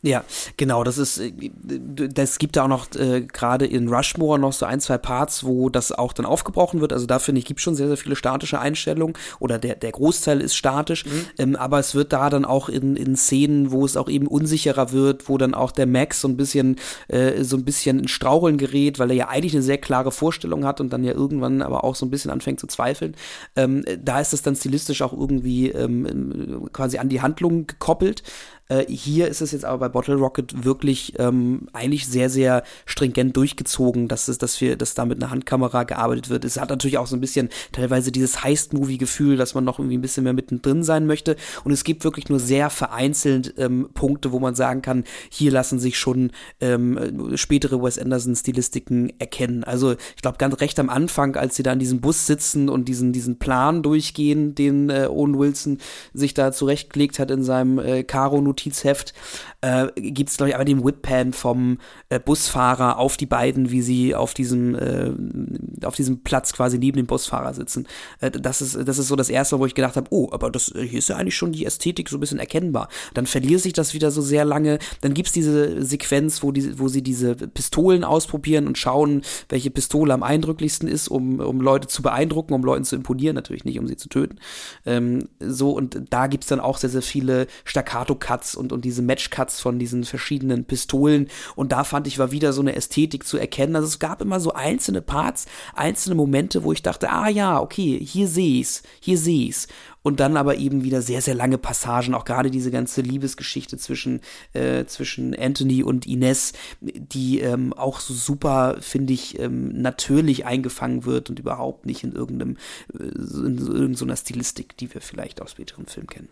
[0.07, 0.23] Ja,
[0.57, 1.33] genau, das ist, äh,
[1.65, 5.69] das gibt da auch noch äh, gerade in Rushmore noch so ein, zwei Parts, wo
[5.69, 6.93] das auch dann aufgebrochen wird.
[6.93, 10.41] Also da finde ich, gibt schon sehr, sehr viele statische Einstellungen oder der, der Großteil
[10.41, 11.11] ist statisch, mhm.
[11.39, 14.93] ähm, aber es wird da dann auch in, in Szenen, wo es auch eben unsicherer
[14.93, 16.77] wird, wo dann auch der Max so ein bisschen,
[17.09, 20.65] äh, so ein bisschen in Straucheln gerät, weil er ja eigentlich eine sehr klare Vorstellung
[20.65, 23.17] hat und dann ja irgendwann aber auch so ein bisschen anfängt zu zweifeln.
[23.57, 28.23] Ähm, da ist es dann stilistisch auch irgendwie ähm, quasi an die Handlung gekoppelt.
[28.69, 33.37] Äh, hier ist es jetzt aber bei Bottle Rocket wirklich ähm, eigentlich sehr, sehr stringent
[33.37, 36.45] durchgezogen, dass, es, dass, wir, dass da mit einer Handkamera gearbeitet wird.
[36.45, 40.03] Es hat natürlich auch so ein bisschen teilweise dieses Heist-Movie-Gefühl, dass man noch irgendwie ein
[40.03, 41.37] bisschen mehr mittendrin sein möchte.
[41.65, 45.79] Und es gibt wirklich nur sehr vereinzelt ähm, Punkte, wo man sagen kann, hier lassen
[45.79, 49.65] sich schon ähm, spätere Wes Anderson-Stilistiken erkennen.
[49.65, 52.87] Also ich glaube, ganz recht am Anfang, als sie da in diesem Bus sitzen und
[52.89, 55.79] diesen, diesen Plan durchgehen, den äh, Owen Wilson
[56.13, 59.15] sich da zurechtgelegt hat in seinem äh, Caro Notizheft
[59.61, 63.83] äh, gibt es, glaube ich, aber den Whip-Pan vom äh, Busfahrer auf die beiden, wie
[63.83, 67.87] sie auf diesem, äh, auf diesem Platz quasi neben dem Busfahrer sitzen.
[68.21, 70.73] Äh, das, ist, das ist so das Erste, wo ich gedacht habe, oh, aber das,
[70.75, 72.89] hier ist ja eigentlich schon die Ästhetik so ein bisschen erkennbar.
[73.15, 74.79] Dann verliert sich das wieder so sehr lange.
[75.01, 79.71] Dann gibt es diese Sequenz, wo, die, wo sie diese Pistolen ausprobieren und schauen, welche
[79.71, 83.79] Pistole am eindrücklichsten ist, um, um Leute zu beeindrucken, um Leuten zu imponieren, natürlich nicht,
[83.79, 84.39] um sie zu töten.
[84.85, 89.03] Ähm, so, und da gibt es dann auch sehr, sehr viele Staccato-Cuts und, und diese
[89.03, 91.29] Match-Cuts von diesen verschiedenen Pistolen.
[91.55, 93.77] Und da fand ich, war wieder so eine Ästhetik zu erkennen.
[93.77, 97.99] Also es gab immer so einzelne Parts, einzelne Momente, wo ich dachte, ah ja, okay,
[97.99, 99.69] hier sehe ich's, hier sehe ich's.
[100.07, 104.21] Und dann aber eben wieder sehr, sehr lange Passagen, auch gerade diese ganze Liebesgeschichte zwischen,
[104.53, 111.07] äh, zwischen Anthony und Ines, die ähm, auch so super, finde ich, ähm, natürlich eingefangen
[111.07, 112.57] wird und überhaupt nicht in irgendeinem,
[112.95, 116.29] äh, in irgendeiner Stilistik, die wir vielleicht aus späteren Filmen kennen.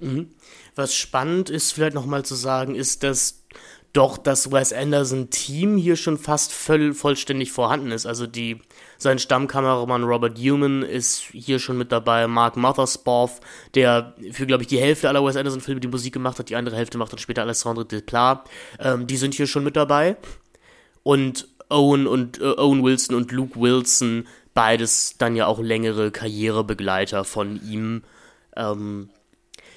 [0.00, 0.28] Mhm.
[0.74, 3.40] Was spannend ist, vielleicht nochmal zu sagen, ist, dass
[3.92, 8.06] doch das Wes Anderson-Team hier schon fast voll, vollständig vorhanden ist.
[8.06, 8.60] Also die,
[8.98, 13.40] sein Stammkameramann Robert Newman ist hier schon mit dabei, Mark Mothersbaugh,
[13.74, 16.76] der für, glaube ich, die Hälfte aller Wes Anderson-Filme die Musik gemacht hat, die andere
[16.76, 18.48] Hälfte macht dann später Alessandro Desplat.
[18.78, 20.16] Ähm, die sind hier schon mit dabei.
[21.02, 27.24] Und Owen und äh, Owen Wilson und Luke Wilson, beides dann ja auch längere Karrierebegleiter
[27.24, 28.02] von ihm.
[28.56, 29.08] Ähm,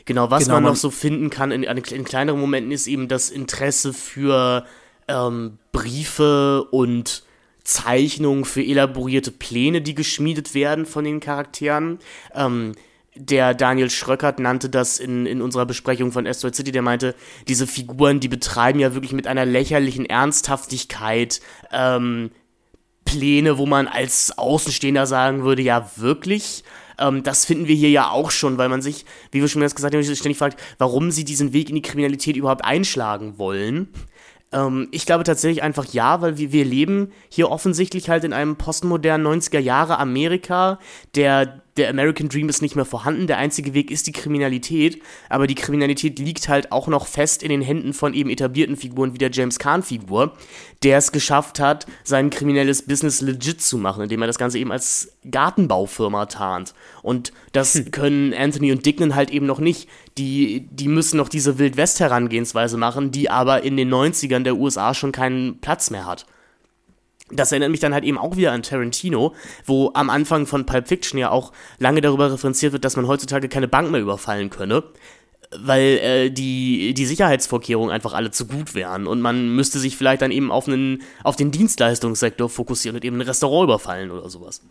[0.05, 3.29] Genau, was genau, man, noch so finden kann in, in, kleineren Momenten ist eben das
[3.29, 4.65] Interesse für
[5.07, 7.23] ähm, Briefe und
[7.63, 11.99] Zeichnungen für elaborierte Pläne, die geschmiedet werden von den Charakteren.
[12.35, 12.73] Ähm,
[13.15, 17.15] der Daniel Schröckert nannte das in, in unserer Besprechung von Asteroid City, der meinte,
[17.47, 21.39] diese Figuren, die betreiben ja wirklich mit einer lächerlichen Ernsthaftigkeit
[21.71, 22.31] ähm,
[23.05, 26.63] Pläne, wo man als Außenstehender sagen würde, ja wirklich,
[26.99, 29.75] ähm, das finden wir hier ja auch schon, weil man sich, wie wir schon jetzt
[29.75, 33.89] gesagt haben, ständig fragt, warum sie diesen Weg in die Kriminalität überhaupt einschlagen wollen.
[34.51, 38.55] Ähm, ich glaube tatsächlich einfach ja, weil wir, wir leben hier offensichtlich halt in einem
[38.55, 40.79] postmodernen 90er Jahre Amerika,
[41.15, 45.47] der der American Dream ist nicht mehr vorhanden, der einzige Weg ist die Kriminalität, aber
[45.47, 49.17] die Kriminalität liegt halt auch noch fest in den Händen von eben etablierten Figuren wie
[49.17, 50.33] der James Kahn-Figur,
[50.83, 54.71] der es geschafft hat, sein kriminelles Business legit zu machen, indem er das Ganze eben
[54.71, 56.75] als Gartenbaufirma tarnt.
[57.01, 57.91] Und das hm.
[57.91, 59.89] können Anthony und Dignan halt eben noch nicht.
[60.19, 65.11] Die, die müssen noch diese Wild-West-Herangehensweise machen, die aber in den 90ern der USA schon
[65.11, 66.27] keinen Platz mehr hat
[67.31, 69.33] das erinnert mich dann halt eben auch wieder an Tarantino,
[69.65, 73.49] wo am Anfang von Pulp Fiction ja auch lange darüber referenziert wird, dass man heutzutage
[73.49, 74.83] keine Bank mehr überfallen könne,
[75.57, 80.21] weil äh, die, die Sicherheitsvorkehrungen einfach alle zu gut wären und man müsste sich vielleicht
[80.21, 84.61] dann eben auf, einen, auf den Dienstleistungssektor fokussieren und eben ein Restaurant überfallen oder sowas.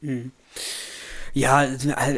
[0.00, 0.32] Mhm.
[1.32, 1.58] Ja,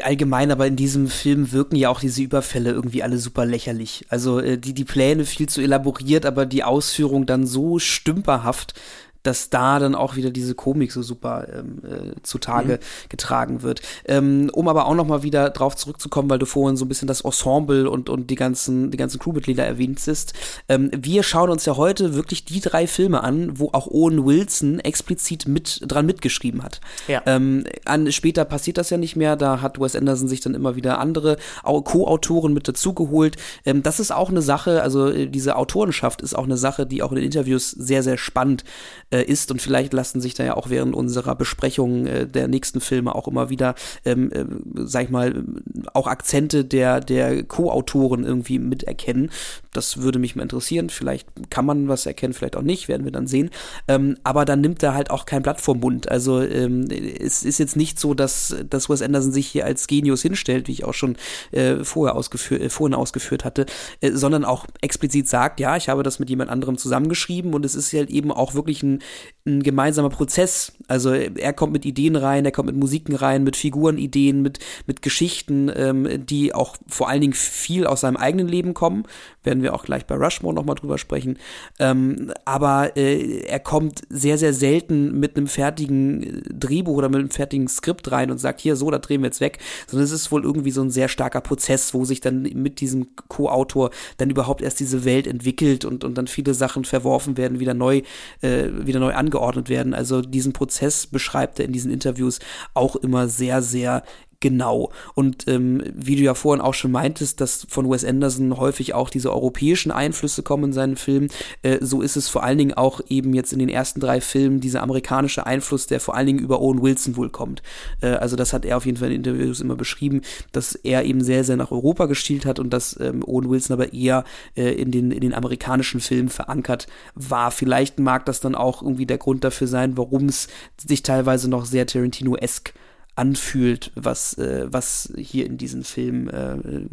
[0.03, 4.06] allgemein, aber in diesem Film wirken ja auch diese Überfälle irgendwie alle super lächerlich.
[4.08, 8.75] Also äh, die, die Pläne viel zu elaboriert, aber die Ausführung dann so stümperhaft,
[9.23, 13.08] dass da dann auch wieder diese Komik so super ähm, äh, zutage mhm.
[13.08, 13.83] getragen wird.
[14.04, 17.23] Ähm, um aber auch nochmal wieder drauf zurückzukommen, weil du vorhin so ein bisschen das
[17.23, 20.33] Ensemble und, und die ganzen, die ganzen Crewmitglieder erwähntest.
[20.68, 24.81] Ähm, wir schauen uns ja heute wirklich die drei Filme an, wo auch Owen Wilson
[24.81, 26.81] explizit mit dran mitgeschrieben hat.
[27.08, 27.23] Ja.
[27.27, 30.77] Ähm, an, später passiert das ja nicht mehr, da hat Wes Anderson sich dann immer
[30.77, 33.37] wieder andere Co-Autoren mit dazugeholt.
[33.64, 37.02] Ähm, das ist auch eine Sache, also äh, diese Autorenschaft ist auch eine Sache, die
[37.02, 38.64] auch in den Interviews sehr, sehr spannend
[39.13, 42.81] äh, ist und vielleicht lassen sich da ja auch während unserer Besprechung äh, der nächsten
[42.81, 44.44] Filme auch immer wieder, ähm, äh,
[44.85, 45.44] sag ich mal,
[45.92, 49.31] auch Akzente der, der Co-Autoren irgendwie miterkennen.
[49.73, 50.90] Das würde mich mal interessieren.
[50.90, 53.50] Vielleicht kann man was erkennen, vielleicht auch nicht, werden wir dann sehen.
[53.88, 56.10] Ähm, aber dann nimmt er halt auch kein Blatt vom Mund.
[56.10, 60.23] Also ähm, es ist jetzt nicht so, dass, dass Wes Anderson sich hier als Genius
[60.23, 61.17] hinstellt, wie ich auch schon
[61.52, 63.67] äh, vorher ausgeführt, äh, vorhin ausgeführt hatte,
[64.00, 67.75] äh, sondern auch explizit sagt, ja, ich habe das mit jemand anderem zusammengeschrieben und es
[67.75, 69.02] ist halt eben auch wirklich ein,
[69.44, 70.73] ein gemeinsamer Prozess.
[70.87, 75.03] Also er kommt mit Ideen rein, er kommt mit Musiken rein, mit Figurenideen, mit, mit
[75.03, 79.05] Geschichten, ähm, die auch vor allen Dingen viel aus seinem eigenen Leben kommen.
[79.45, 81.38] Werden wir auch gleich bei Rushmore nochmal drüber sprechen.
[81.79, 87.31] Ähm, aber äh, er kommt sehr, sehr selten mit einem fertigen Drehbuch oder mit einem
[87.31, 89.59] fertigen Skript rein und sagt, hier, so, da drehen wir jetzt weg.
[89.87, 93.09] Sondern es ist wohl irgendwie so ein sehr starker Prozess, wo sich dann mit diesem
[93.29, 97.75] Co-Autor dann überhaupt erst diese Welt entwickelt und, und dann viele Sachen verworfen werden, wieder
[97.75, 98.03] neu,
[98.40, 99.95] äh, wieder neu angeordnet werden.
[99.95, 102.38] Also diesen Prozess beschreibt er in diesen Interviews
[102.75, 104.03] auch immer sehr, sehr
[104.43, 104.90] genau.
[105.15, 109.09] Und ähm, wie du ja vorhin auch schon meintest, dass von Wes Anderson häufig auch
[109.09, 111.31] diese europäischen Einflüsse kommen in seinen Filmen,
[111.63, 114.61] äh, so ist es vor allen Dingen auch eben jetzt in den ersten drei Filmen
[114.61, 117.63] dieser amerikanische Einfluss, der vor allen Dingen über Owen Wilson wohl kommt.
[118.03, 120.21] Äh, also das hat er auf jeden Fall in Interviews immer beschrieben,
[120.51, 123.93] dass er eben sehr, sehr nach Europa gestielt hat und dass ähm, Owen Wilson aber
[123.95, 124.25] eher
[124.57, 127.53] äh, in, den, in den amerikanischen Filmen verankert war.
[127.53, 131.65] Vielleicht mag das dann auch irgendwie der Grund dafür sein, warum es sich teilweise noch
[131.65, 132.75] sehr Tarantino-esk
[133.23, 136.87] anfühlt, was, äh, was hier in diesem Film äh,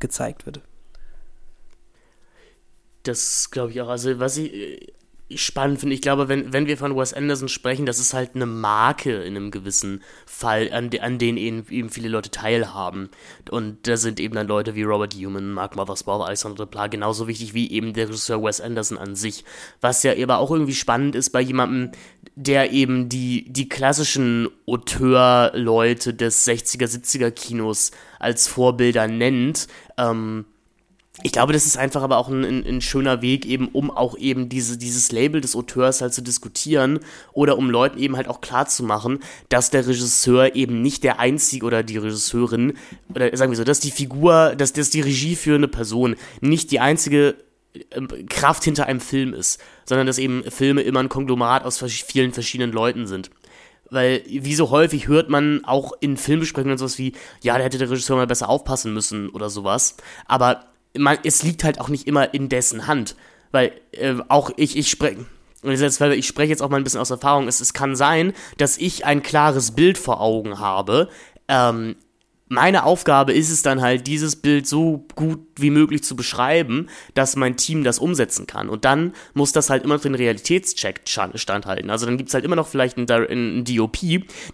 [0.00, 0.60] gezeigt wird.
[3.04, 3.88] Das glaube ich auch.
[3.88, 7.86] Also, was ich äh, spannend finde, ich glaube, wenn, wenn wir von Wes Anderson sprechen,
[7.86, 11.88] das ist halt eine Marke in einem gewissen Fall, an, de, an denen eben, eben,
[11.88, 13.08] viele Leute teilhaben.
[13.48, 17.54] Und da sind eben dann Leute wie Robert Newman, Mark Mothersbaugh, Alexandre Pla genauso wichtig
[17.54, 19.44] wie eben der Regisseur Wes Anderson an sich.
[19.80, 21.92] Was ja aber auch irgendwie spannend ist bei jemandem,
[22.36, 29.66] der eben die, die klassischen Auteur-Leute des 60er, 70er Kinos als Vorbilder nennt,
[29.96, 30.44] ähm,
[31.22, 34.18] ich glaube, das ist einfach aber auch ein, ein, ein, schöner Weg, eben um auch
[34.18, 37.00] eben diese, dieses Label des Auteurs halt zu diskutieren
[37.32, 41.82] oder um Leuten eben halt auch klarzumachen, dass der Regisseur eben nicht der einzige oder
[41.82, 42.74] die Regisseurin,
[43.14, 46.70] oder sagen wir so, dass die Figur, dass, dass die Regie für eine Person nicht
[46.70, 47.36] die einzige
[47.92, 49.58] ähm, Kraft hinter einem Film ist,
[49.88, 53.30] sondern dass eben Filme immer ein Konglomerat aus vielen verschiedenen Leuten sind.
[53.88, 57.12] Weil, wie so häufig hört man auch in Filmbesprechungen sowas wie,
[57.42, 59.96] ja, da hätte der Regisseur mal besser aufpassen müssen oder sowas.
[60.26, 60.64] Aber
[60.96, 63.14] man, es liegt halt auch nicht immer in dessen Hand.
[63.52, 65.24] Weil äh, auch ich, ich spreche.
[65.62, 67.46] ich spreche jetzt auch mal ein bisschen aus Erfahrung.
[67.46, 71.08] Es, es kann sein, dass ich ein klares Bild vor Augen habe,
[71.48, 71.94] ähm,
[72.48, 77.34] meine Aufgabe ist es dann halt, dieses Bild so gut wie möglich zu beschreiben, dass
[77.34, 78.68] mein Team das umsetzen kann.
[78.68, 81.90] Und dann muss das halt immer noch den Realitätscheck standhalten.
[81.90, 83.98] Also dann gibt es halt immer noch vielleicht einen, einen, DOP,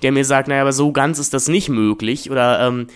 [0.03, 2.31] der mir sagt, naja, aber so ganz ist das nicht möglich.
[2.31, 2.87] Oder ähm,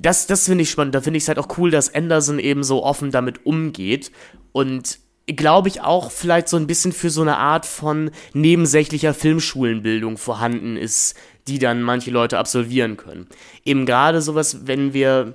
[0.00, 0.94] das, das finde ich spannend.
[0.94, 4.12] Da finde ich es halt auch cool, dass Anderson eben so offen damit umgeht.
[4.52, 10.16] Und glaube ich auch vielleicht so ein bisschen für so eine Art von nebensächlicher Filmschulenbildung
[10.16, 11.16] vorhanden ist,
[11.48, 13.26] die dann manche Leute absolvieren können.
[13.64, 15.34] Eben gerade sowas, wenn wir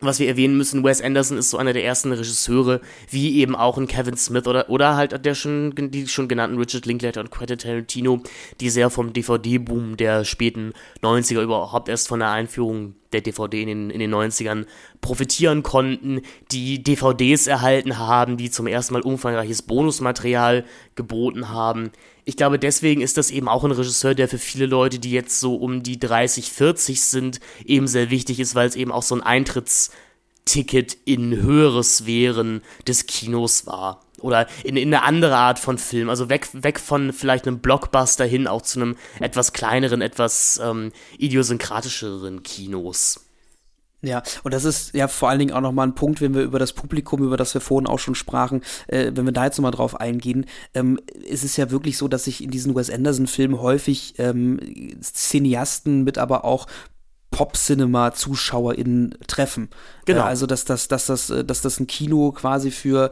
[0.00, 2.80] was wir erwähnen müssen, Wes Anderson ist so einer der ersten Regisseure,
[3.10, 6.86] wie eben auch ein Kevin Smith oder, oder halt der schon, die schon genannten Richard
[6.86, 8.22] Linklater und Quentin Tarantino,
[8.60, 10.72] die sehr vom DVD-Boom der späten
[11.02, 14.66] 90er überhaupt erst von der Einführung der DVD in den, in den 90ern
[15.00, 16.20] profitieren konnten,
[16.52, 21.90] die DVDs erhalten haben, die zum ersten Mal umfangreiches Bonusmaterial geboten haben.
[22.28, 25.40] Ich glaube, deswegen ist das eben auch ein Regisseur, der für viele Leute, die jetzt
[25.40, 29.14] so um die 30, 40 sind, eben sehr wichtig ist, weil es eben auch so
[29.14, 34.04] ein Eintrittsticket in höhere Sphären des Kinos war.
[34.20, 36.10] Oder in, in eine andere Art von Film.
[36.10, 40.92] Also weg, weg von vielleicht einem Blockbuster hin auch zu einem etwas kleineren, etwas ähm,
[41.16, 43.27] idiosynkratischeren Kinos.
[44.00, 46.60] Ja, und das ist ja vor allen Dingen auch nochmal ein Punkt, wenn wir über
[46.60, 49.72] das Publikum, über das wir vorhin auch schon sprachen, äh, wenn wir da jetzt nochmal
[49.72, 54.14] drauf eingehen, ähm, ist es ja wirklich so, dass sich in diesen Wes Anderson-Filmen häufig
[54.18, 54.60] ähm,
[55.02, 56.66] Cineasten mit aber auch
[57.30, 59.68] Pop-Cinema-ZuschauerInnen treffen.
[60.06, 60.20] Genau.
[60.20, 63.10] Äh, also, dass das, dass, das, äh, dass das ein Kino quasi für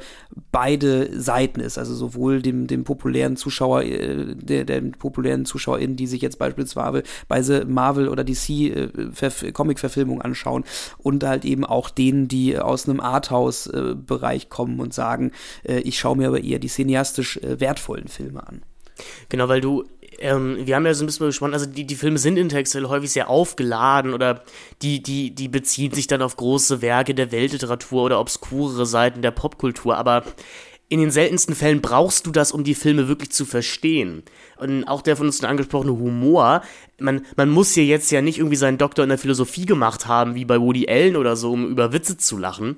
[0.51, 1.77] beide Seiten ist.
[1.79, 7.65] Also sowohl dem, dem populären Zuschauer, äh, der, den populären ZuschauerInnen, die sich jetzt beispielsweise
[7.67, 10.65] Marvel oder DC äh, Comic-Verfilmung anschauen
[10.99, 15.33] und halt eben auch denen, die aus einem Arthouse-Bereich kommen und sagen,
[15.65, 18.63] ich schaue mir aber eher die cineastisch wertvollen Filme an.
[19.29, 19.85] Genau, weil du
[20.19, 23.11] ähm, wir haben ja so ein bisschen gespannt, also die, die Filme sind intellektuell häufig
[23.13, 24.43] sehr aufgeladen oder
[24.83, 29.31] die, die, die beziehen sich dann auf große Werke der Weltliteratur oder obskurere Seiten der
[29.31, 30.25] Popkultur, aber
[30.89, 34.23] in den seltensten Fällen brauchst du das, um die Filme wirklich zu verstehen.
[34.57, 36.63] Und auch der von uns angesprochene Humor,
[37.01, 40.37] man, man muss hier jetzt ja nicht irgendwie seinen Doktor in der Philosophie gemacht haben,
[40.37, 42.77] wie bei Woody Allen oder so, um über Witze zu lachen.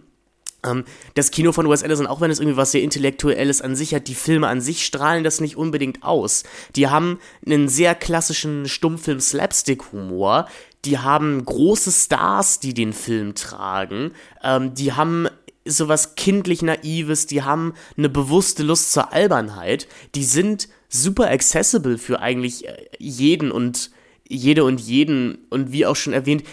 [0.65, 0.85] Ähm,
[1.15, 4.09] das Kino von Wes Anderson, auch wenn es irgendwie was sehr Intellektuelles an sich hat,
[4.09, 6.45] die Filme an sich strahlen das nicht unbedingt aus.
[6.77, 10.49] Die haben einen sehr klassischen Stummfilm-Slapstick-Humor.
[10.85, 14.13] Die haben große Stars, die den Film tragen.
[14.43, 15.29] Ähm, die haben
[15.65, 19.87] sowas kindlich Naives, die haben eine bewusste Lust zur Albernheit.
[20.15, 23.91] Die sind super accessible für eigentlich äh, jeden und
[24.27, 25.39] jede und jeden.
[25.51, 26.45] Und wie auch schon erwähnt,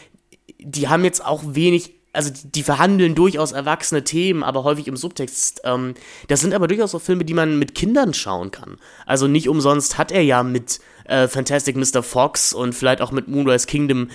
[0.59, 5.61] die haben jetzt auch wenig also die verhandeln durchaus erwachsene Themen, aber häufig im Subtext.
[5.63, 5.93] Ähm,
[6.27, 8.77] das sind aber durchaus auch Filme, die man mit Kindern schauen kann.
[9.05, 12.01] Also nicht umsonst hat er ja mit äh, Fantastic Mr.
[12.01, 14.09] Fox und vielleicht auch mit Moonrise Kingdom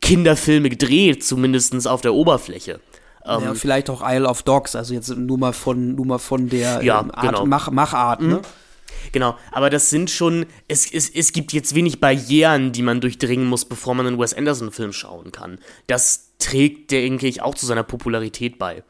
[0.00, 2.80] Kinderfilme gedreht, zumindest auf der Oberfläche.
[3.26, 6.48] Ähm, ja, vielleicht auch Isle of Dogs, also jetzt nur mal von, nur mal von
[6.48, 7.46] der ja, ähm, Art, genau.
[7.46, 8.36] Mach, Machart, ne?
[8.36, 8.40] Mhm.
[9.12, 13.46] Genau, aber das sind schon, es, es, es gibt jetzt wenig Barrieren, die man durchdringen
[13.46, 15.58] muss, bevor man einen Wes Anderson-Film schauen kann.
[15.86, 18.82] Das trägt, denke ich, auch zu seiner Popularität bei.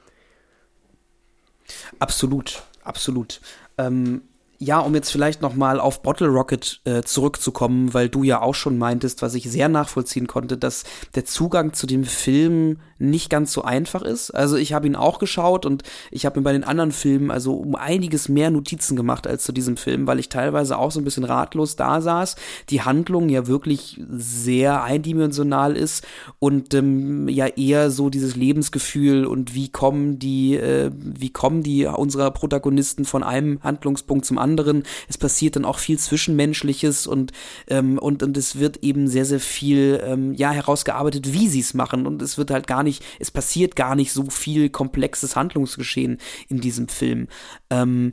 [1.99, 3.41] Absolut, absolut.
[3.77, 4.23] Ähm,
[4.61, 8.57] ja, um jetzt vielleicht noch mal auf Bottle Rocket äh, zurückzukommen, weil du ja auch
[8.57, 10.83] schon meintest, was ich sehr nachvollziehen konnte, dass
[11.15, 14.33] der Zugang zu dem Film nicht ganz so einfach ist.
[14.33, 17.55] Also ich habe ihn auch geschaut und ich habe mir bei den anderen Filmen also
[17.55, 21.05] um einiges mehr Notizen gemacht als zu diesem Film, weil ich teilweise auch so ein
[21.05, 22.35] bisschen ratlos da saß.
[22.71, 26.05] Die Handlung ja wirklich sehr eindimensional ist
[26.41, 31.87] und ähm, ja eher so dieses Lebensgefühl und wie kommen die, äh, wie kommen die
[31.87, 34.85] unserer Protagonisten von einem Handlungspunkt zum anderen anderen.
[35.09, 37.33] Es passiert dann auch viel Zwischenmenschliches und,
[37.69, 41.75] ähm, und, und es wird eben sehr, sehr viel ähm, ja, herausgearbeitet, wie sie es
[41.75, 42.07] machen.
[42.07, 46.19] Und es wird halt gar nicht, es passiert gar nicht so viel komplexes Handlungsgeschehen
[46.49, 47.29] in diesem Film.
[47.71, 48.13] Ähm,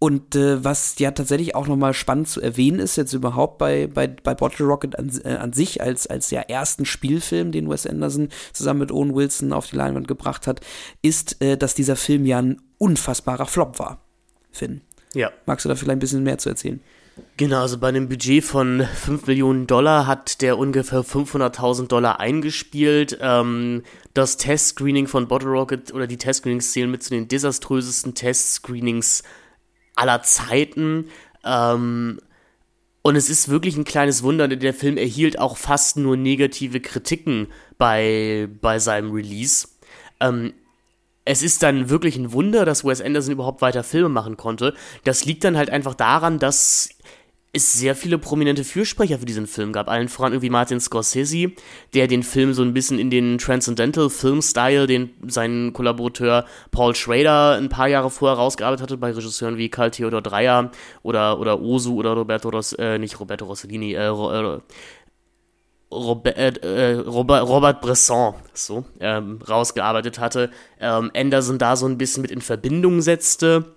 [0.00, 4.06] und äh, was ja tatsächlich auch nochmal spannend zu erwähnen ist, jetzt überhaupt bei, bei,
[4.06, 8.28] bei Bottle Rocket an, äh, an sich, als, als ja ersten Spielfilm, den Wes Anderson
[8.52, 10.60] zusammen mit Owen Wilson auf die Leinwand gebracht hat,
[11.02, 14.00] ist, äh, dass dieser Film ja ein unfassbarer Flop war.
[14.52, 14.82] Finn.
[15.14, 15.32] Ja.
[15.46, 16.80] Magst du da vielleicht ein bisschen mehr zu erzählen?
[17.36, 23.18] Genau, also bei einem Budget von 5 Millionen Dollar hat der ungefähr 500.000 Dollar eingespielt.
[23.20, 23.82] Ähm,
[24.14, 29.22] das Testscreening von Bottle Rocket oder die Testscreenings zählen mit zu den desaströsesten Testscreenings
[29.96, 31.08] aller Zeiten.
[31.44, 32.20] Ähm,
[33.02, 36.80] und es ist wirklich ein kleines Wunder, denn der Film erhielt auch fast nur negative
[36.80, 37.48] Kritiken
[37.78, 39.68] bei, bei seinem Release.
[40.20, 40.52] Ähm,
[41.28, 44.72] es ist dann wirklich ein Wunder, dass Wes Anderson überhaupt weiter Filme machen konnte.
[45.04, 46.88] Das liegt dann halt einfach daran, dass
[47.52, 49.90] es sehr viele prominente Fürsprecher für diesen Film gab.
[49.90, 51.52] Allen voran irgendwie Martin Scorsese,
[51.92, 56.94] der den Film so ein bisschen in den Transcendental Film Style, den sein Kollaborateur Paul
[56.94, 60.70] Schrader ein paar Jahre vorher rausgearbeitet hatte bei Regisseuren wie Carl Theodor Dreyer
[61.02, 64.60] oder, oder Ozu oder Roberto Ross, äh, nicht Roberto Rossellini, äh, äh
[65.90, 72.22] Robert, äh, Robert, Robert Bresson so, ähm, rausgearbeitet hatte, ähm, Anderson da so ein bisschen
[72.22, 73.76] mit in Verbindung setzte.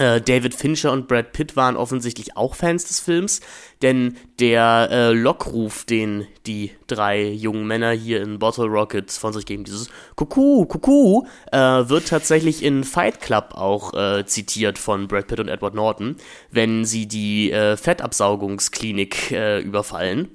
[0.00, 3.40] Äh, David Fincher und Brad Pitt waren offensichtlich auch Fans des Films,
[3.82, 9.44] denn der äh, Lockruf, den die drei jungen Männer hier in Bottle Rockets von sich
[9.44, 15.26] geben, dieses Kuckuck, Kuckuck, äh, wird tatsächlich in Fight Club auch äh, zitiert von Brad
[15.26, 16.16] Pitt und Edward Norton,
[16.50, 20.30] wenn sie die äh, Fettabsaugungsklinik äh, überfallen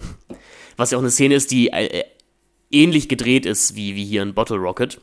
[0.77, 2.03] was ja auch eine Szene ist, die äh,
[2.71, 4.99] ähnlich gedreht ist wie, wie hier in Bottle Rocket.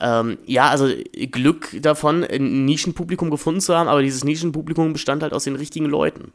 [0.00, 0.88] Ähm, ja, also
[1.30, 5.86] Glück davon, ein Nischenpublikum gefunden zu haben, aber dieses Nischenpublikum bestand halt aus den richtigen
[5.86, 6.32] Leuten.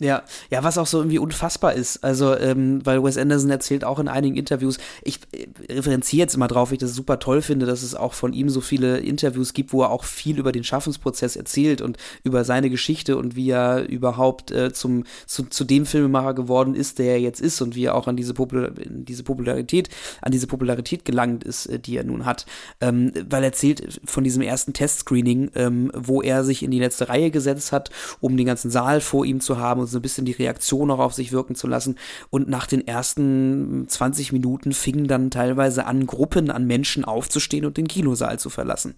[0.00, 2.02] Ja, ja, was auch so irgendwie unfassbar ist.
[2.02, 6.48] Also, ähm, weil Wes Anderson erzählt auch in einigen Interviews, ich äh, referenziere jetzt immer
[6.48, 9.72] drauf, ich das super toll finde, dass es auch von ihm so viele Interviews gibt,
[9.72, 13.88] wo er auch viel über den Schaffensprozess erzählt und über seine Geschichte und wie er
[13.88, 17.84] überhaupt äh, zum, zu, zu dem Filmemacher geworden ist, der er jetzt ist und wie
[17.84, 19.88] er auch an diese, Popul diese Popularität,
[20.20, 22.46] an diese Popularität gelangt ist, äh, die er nun hat.
[22.80, 27.08] Ähm, weil er erzählt von diesem ersten Testscreening, ähm, wo er sich in die letzte
[27.08, 30.24] Reihe gesetzt hat, um den ganzen Saal vor ihm zu haben und so ein bisschen
[30.24, 31.96] die Reaktion auch auf sich wirken zu lassen.
[32.30, 37.76] Und nach den ersten 20 Minuten fingen dann teilweise an, Gruppen an Menschen aufzustehen und
[37.76, 38.94] den Kinosaal zu verlassen.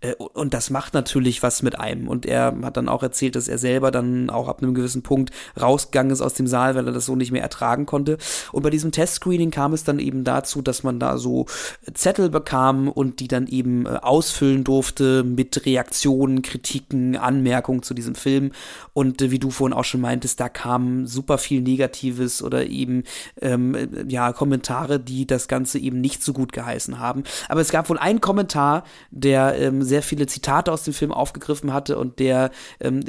[0.00, 2.08] Äh, und das macht natürlich was mit einem.
[2.08, 5.30] Und er hat dann auch erzählt, dass er selber dann auch ab einem gewissen Punkt
[5.60, 8.18] rausgegangen ist aus dem Saal, weil er das so nicht mehr ertragen konnte.
[8.52, 11.46] Und bei diesem Testscreening kam es dann eben dazu, dass man da so
[11.94, 18.14] Zettel bekam und die dann eben äh, ausfüllen durfte mit Reaktionen, Kritiken, Anmerkungen zu diesem
[18.14, 18.52] Film.
[18.94, 23.04] Und äh, wie du vorhin auch schon meintest, da kam super viel Negatives oder eben
[23.40, 27.24] ähm, ja Kommentare, die das Ganze eben nicht so gut geheißen haben.
[27.48, 31.72] Aber es gab wohl einen Kommentar, der ähm, sehr viele Zitate aus dem Film aufgegriffen
[31.72, 32.50] hatte und der
[32.80, 33.02] ähm,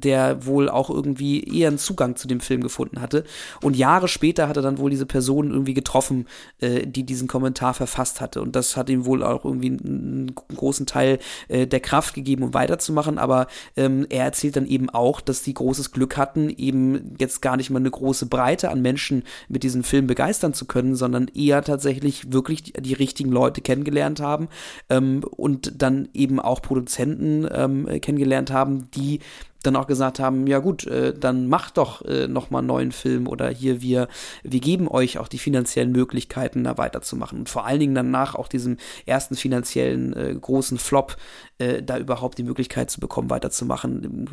[0.00, 3.24] der wohl auch irgendwie eher einen Zugang zu dem Film gefunden hatte.
[3.62, 6.26] Und Jahre später hat er dann wohl diese Person irgendwie getroffen,
[6.60, 8.42] äh, die diesen Kommentar verfasst hatte.
[8.42, 12.54] Und das hat ihm wohl auch irgendwie einen großen Teil äh, der Kraft gegeben, um
[12.54, 13.18] weiterzumachen.
[13.18, 13.46] Aber
[13.76, 17.70] ähm, er erzählt dann eben auch, dass die großes Glück hatten, eben jetzt gar nicht
[17.70, 22.32] mal eine große Breite an Menschen mit diesem Film begeistern zu können, sondern eher tatsächlich
[22.32, 24.48] wirklich die, die richtigen Leute kennengelernt haben
[24.90, 29.20] ähm, und dann eben auch Produzenten ähm, kennengelernt haben, die
[29.62, 33.28] dann auch gesagt haben, ja gut, äh, dann macht doch äh, nochmal einen neuen Film
[33.28, 34.08] oder hier wir,
[34.42, 37.40] wir geben euch auch die finanziellen Möglichkeiten, da weiterzumachen.
[37.40, 41.16] Und vor allen Dingen danach auch diesem ersten finanziellen äh, großen Flop,
[41.58, 44.28] äh, da überhaupt die Möglichkeit zu bekommen, weiterzumachen,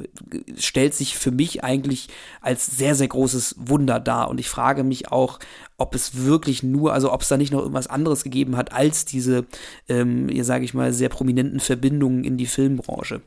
[0.57, 2.09] stellt sich für mich eigentlich
[2.41, 4.30] als sehr, sehr großes Wunder dar.
[4.30, 5.39] Und ich frage mich auch,
[5.77, 9.05] ob es wirklich nur, also ob es da nicht noch irgendwas anderes gegeben hat als
[9.05, 9.45] diese,
[9.88, 13.21] ähm, hier sage ich mal, sehr prominenten Verbindungen in die Filmbranche.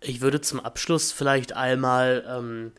[0.00, 2.72] Ich würde zum Abschluss vielleicht einmal, ähm,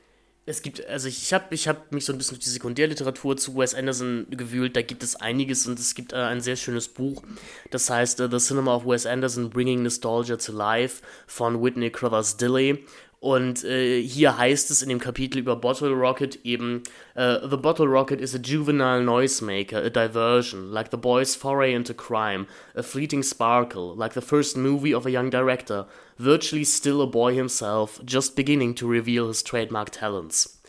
[0.46, 3.58] es gibt, also ich habe ich hab mich so ein bisschen durch die Sekundärliteratur zu
[3.58, 7.22] Wes Anderson gewühlt, da gibt es einiges und es gibt äh, ein sehr schönes Buch,
[7.70, 12.38] das heißt uh, The Cinema of Wes Anderson Bringing Nostalgia to Life von Whitney Crothers
[12.38, 12.86] Dilley
[13.20, 16.84] und äh, hier heißt es in dem Kapitel über Bottle Rocket eben,
[17.16, 21.96] uh, The Bottle Rocket is a juvenile noisemaker, a diversion, like the boy's foray into
[21.96, 22.46] crime,
[22.76, 25.88] a fleeting sparkle, like the first movie of a young director,
[26.20, 30.62] virtually still a boy himself, just beginning to reveal his trademark talents.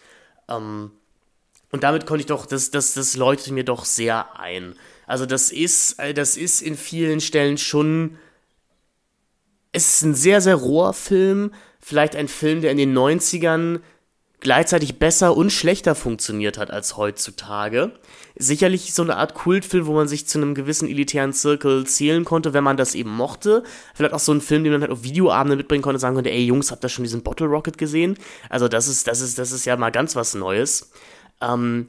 [0.49, 0.93] Um,
[1.71, 4.75] und damit konnte ich doch, das, das, das läutete mir doch sehr ein.
[5.07, 8.17] Also das ist, äh, das ist in vielen Stellen schon,
[9.73, 11.53] es ist ein sehr, sehr roher Film,
[11.89, 13.81] vielleicht ein Film, der in den 90ern
[14.41, 17.93] gleichzeitig besser und schlechter funktioniert hat als heutzutage.
[18.37, 22.53] Sicherlich so eine Art Kultfilm, wo man sich zu einem gewissen elitären Zirkel zählen konnte,
[22.53, 23.65] wenn man das eben mochte.
[23.95, 26.45] Vielleicht auch so ein Film, den man halt auf Videoabende mitbringen konnte, sagen konnte, ey
[26.45, 28.17] Jungs, habt ihr schon diesen Bottle Rocket gesehen?
[28.49, 30.93] Also das ist, das ist, das ist ja mal ganz was Neues.
[31.41, 31.89] Ähm,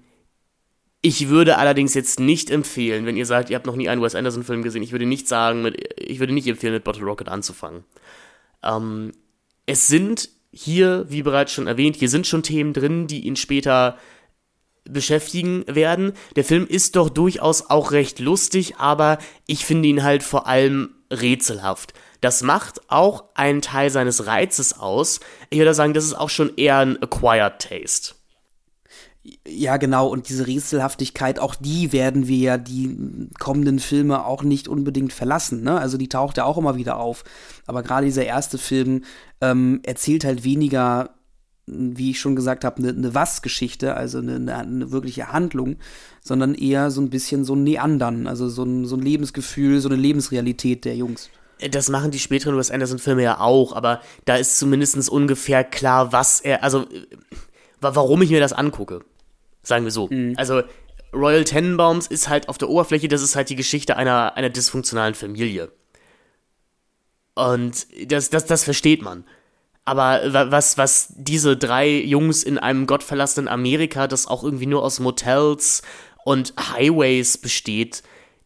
[1.01, 4.15] ich würde allerdings jetzt nicht empfehlen, wenn ihr sagt, ihr habt noch nie einen Wes
[4.15, 7.83] Anderson-Film gesehen, ich würde nicht sagen, mit, ich würde nicht empfehlen, mit Bottle Rocket anzufangen.
[8.63, 9.11] Ähm,
[9.69, 13.99] es sind hier, wie bereits schon erwähnt, hier sind schon Themen drin, die ihn später
[14.83, 16.13] beschäftigen werden.
[16.35, 20.95] Der Film ist doch durchaus auch recht lustig, aber ich finde ihn halt vor allem
[21.13, 21.93] rätselhaft.
[22.19, 25.19] Das macht auch einen Teil seines Reizes aus.
[25.51, 28.15] Ich würde sagen, das ist auch schon eher ein acquired taste.
[29.47, 34.67] Ja, genau, und diese Rätselhaftigkeit, auch die werden wir ja die kommenden Filme auch nicht
[34.67, 35.79] unbedingt verlassen, ne?
[35.79, 37.23] Also die taucht ja auch immer wieder auf.
[37.65, 39.03] Aber gerade dieser erste Film
[39.41, 41.11] ähm, erzählt halt weniger,
[41.65, 45.77] wie ich schon gesagt habe, eine ne, Was-Geschichte, also eine, eine, eine, wirkliche Handlung,
[46.21, 49.89] sondern eher so ein bisschen so ein Neandern, also so ein, so ein Lebensgefühl, so
[49.89, 51.29] eine Lebensrealität der Jungs.
[51.71, 56.39] Das machen die späteren Wes Anderson-Filme ja auch, aber da ist zumindest ungefähr klar, was
[56.39, 56.85] er, also
[57.81, 59.01] warum ich mir das angucke.
[59.69, 60.07] Sagen wir so.
[60.09, 60.33] Mhm.
[60.35, 60.63] Also
[61.13, 65.13] Royal Tenenbaums ist halt auf der Oberfläche, das ist halt die Geschichte einer, einer dysfunktionalen
[65.13, 65.71] Familie.
[67.35, 69.25] Und das, das, das versteht man.
[69.85, 74.99] Aber was, was diese drei Jungs in einem gottverlassenen Amerika, das auch irgendwie nur aus
[74.99, 75.83] Motels
[76.25, 78.01] und Highways besteht,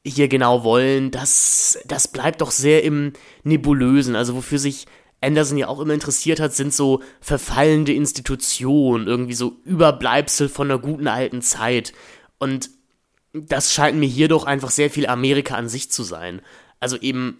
[0.06, 3.14] hier genau wollen, das, das bleibt doch sehr im
[3.44, 4.18] Nebulösen.
[4.18, 4.88] Also wofür sich
[5.24, 10.80] Anderson ja auch immer interessiert hat, sind so verfallende Institutionen, irgendwie so Überbleibsel von einer
[10.80, 11.94] guten alten Zeit.
[12.38, 12.70] Und
[13.34, 16.42] das scheint mir hier doch einfach sehr viel Amerika an sich zu sein.
[16.80, 17.40] Also eben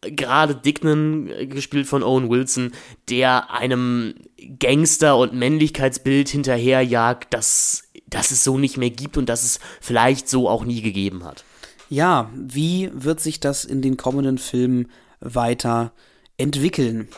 [0.00, 2.72] gerade Dickman, äh, gespielt von Owen Wilson,
[3.08, 4.14] der einem
[4.58, 10.28] Gangster- und Männlichkeitsbild hinterherjagt, das, das es so nicht mehr gibt und das es vielleicht
[10.28, 11.44] so auch nie gegeben hat.
[11.90, 15.92] Ja, wie wird sich das in den kommenden Filmen weiter
[16.38, 17.08] entwickeln?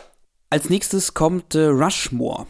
[0.51, 2.47] Als nächstes kommt äh, Rushmore.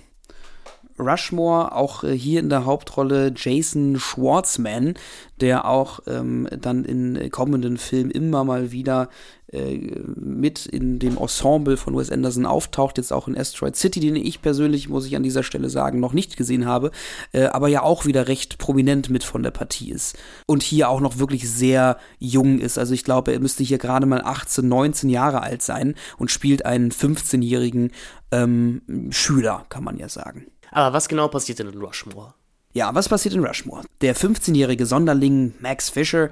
[1.00, 4.94] Rushmore, auch äh, hier in der Hauptrolle Jason Schwartzman,
[5.40, 9.08] der auch ähm, dann in kommenden Filmen immer mal wieder
[9.52, 9.78] äh,
[10.14, 14.42] mit in dem Ensemble von Wes Anderson auftaucht, jetzt auch in Asteroid City, den ich
[14.42, 16.92] persönlich, muss ich an dieser Stelle sagen, noch nicht gesehen habe,
[17.32, 20.16] äh, aber ja auch wieder recht prominent mit von der Partie ist.
[20.46, 22.78] Und hier auch noch wirklich sehr jung ist.
[22.78, 26.64] Also ich glaube, er müsste hier gerade mal 18, 19 Jahre alt sein und spielt
[26.64, 27.90] einen 15-jährigen
[28.30, 30.46] ähm, Schüler, kann man ja sagen.
[30.70, 32.34] Aber was genau passiert denn in Rushmore?
[32.72, 33.84] Ja, was passiert in Rushmore?
[34.00, 36.30] Der 15-jährige Sonderling Max Fisher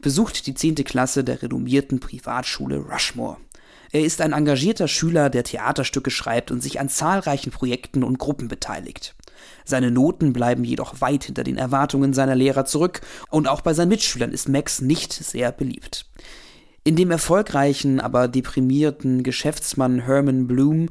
[0.00, 0.74] besucht die 10.
[0.76, 3.38] Klasse der renommierten Privatschule Rushmore.
[3.90, 8.48] Er ist ein engagierter Schüler, der Theaterstücke schreibt und sich an zahlreichen Projekten und Gruppen
[8.48, 9.14] beteiligt.
[9.64, 13.88] Seine Noten bleiben jedoch weit hinter den Erwartungen seiner Lehrer zurück und auch bei seinen
[13.88, 16.04] Mitschülern ist Max nicht sehr beliebt.
[16.84, 20.90] In dem erfolgreichen, aber deprimierten Geschäftsmann Herman Bloom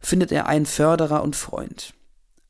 [0.00, 1.92] findet er einen Förderer und Freund.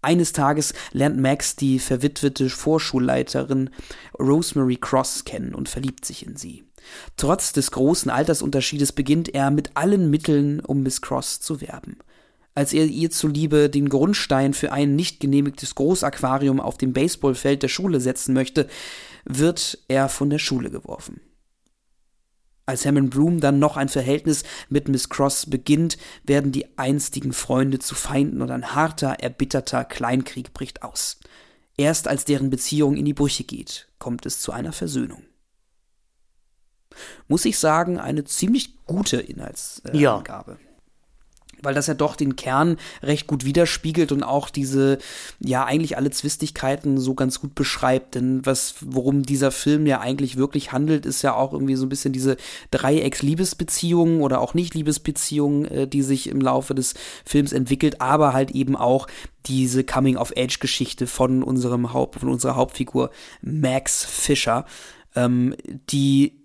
[0.00, 3.70] Eines Tages lernt Max die verwitwete Vorschulleiterin
[4.18, 6.64] Rosemary Cross kennen und verliebt sich in sie.
[7.16, 11.98] Trotz des großen Altersunterschiedes beginnt er mit allen Mitteln, um Miss Cross zu werben.
[12.54, 17.68] Als er ihr zuliebe den Grundstein für ein nicht genehmigtes Großaquarium auf dem Baseballfeld der
[17.68, 18.68] Schule setzen möchte,
[19.24, 21.20] wird er von der Schule geworfen.
[22.68, 27.78] Als Hammond Broom dann noch ein Verhältnis mit Miss Cross beginnt, werden die einstigen Freunde
[27.78, 31.18] zu Feinden und ein harter, erbitterter Kleinkrieg bricht aus.
[31.78, 35.22] Erst als deren Beziehung in die Brüche geht, kommt es zu einer Versöhnung.
[37.26, 40.52] Muss ich sagen, eine ziemlich gute Inhaltsangabe.
[40.52, 40.67] Äh, ja
[41.62, 44.98] weil das ja doch den Kern recht gut widerspiegelt und auch diese,
[45.40, 48.14] ja, eigentlich alle Zwistigkeiten so ganz gut beschreibt.
[48.14, 51.88] Denn was, worum dieser Film ja eigentlich wirklich handelt, ist ja auch irgendwie so ein
[51.88, 52.36] bisschen diese
[52.70, 56.94] Dreiecks-Liebesbeziehungen oder auch Nicht-Liebesbeziehungen, äh, die sich im Laufe des
[57.24, 59.06] Films entwickelt, aber halt eben auch
[59.46, 64.66] diese Coming-of-Age-Geschichte von unserem Haupt, von unserer Hauptfigur Max Fischer,
[65.14, 65.54] ähm,
[65.90, 66.37] die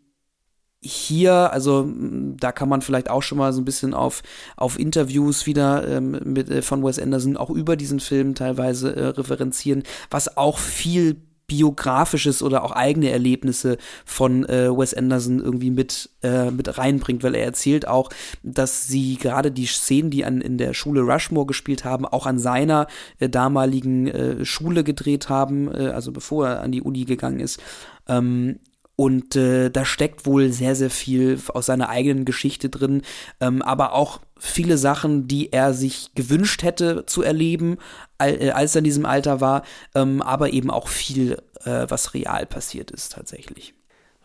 [0.84, 1.90] hier, also
[2.38, 4.22] da kann man vielleicht auch schon mal so ein bisschen auf,
[4.58, 9.08] auf Interviews wieder ähm, mit, äh, von Wes Anderson auch über diesen Film teilweise äh,
[9.08, 11.18] referenzieren, was auch viel
[11.48, 17.36] biografisches oder auch eigene Erlebnisse von äh, Wes Anderson irgendwie mit, äh, mit reinbringt, weil
[17.36, 18.10] er erzählt auch,
[18.44, 22.40] dass sie gerade die Szenen, die an, in der Schule Rushmore gespielt haben, auch an
[22.40, 22.88] seiner
[23.20, 27.62] äh, damaligen äh, Schule gedreht haben, äh, also bevor er an die Uni gegangen ist.
[28.08, 28.60] Ähm,
[28.96, 33.02] und äh, da steckt wohl sehr, sehr viel aus seiner eigenen Geschichte drin,
[33.40, 37.78] ähm, aber auch viele Sachen, die er sich gewünscht hätte zu erleben,
[38.20, 39.64] äh, als er in diesem Alter war,
[39.96, 43.74] ähm, aber eben auch viel, äh, was real passiert ist tatsächlich.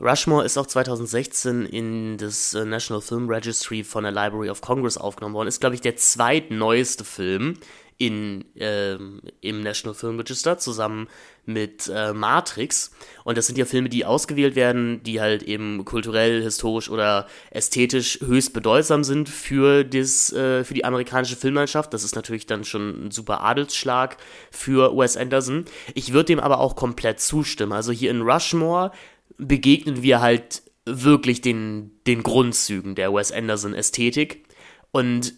[0.00, 4.96] Rushmore ist auch 2016 in das äh, National Film Registry von der Library of Congress
[4.96, 5.48] aufgenommen worden.
[5.48, 7.54] Ist, glaube ich, der zweitneueste Film
[7.98, 11.08] in, ähm, im National Film Register zusammen
[11.46, 12.92] mit äh, Matrix.
[13.24, 18.20] Und das sind ja Filme, die ausgewählt werden, die halt eben kulturell, historisch oder ästhetisch
[18.20, 21.92] höchst bedeutsam sind für, das, äh, für die amerikanische Filmlandschaft.
[21.92, 24.16] Das ist natürlich dann schon ein super Adelsschlag
[24.52, 25.64] für Wes Anderson.
[25.94, 27.72] Ich würde dem aber auch komplett zustimmen.
[27.72, 28.92] Also hier in Rushmore
[29.38, 34.44] begegnen wir halt wirklich den, den Grundzügen der Wes Anderson-Ästhetik.
[34.92, 35.34] Und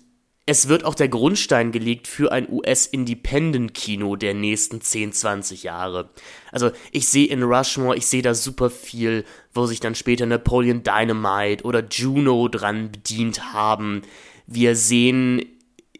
[0.46, 6.10] es wird auch der Grundstein gelegt für ein US-Independent-Kino der nächsten 10, 20 Jahre.
[6.50, 9.24] Also ich sehe in Rushmore, ich sehe da super viel,
[9.54, 14.02] wo sich dann später Napoleon Dynamite oder Juno dran bedient haben.
[14.46, 15.44] Wir sehen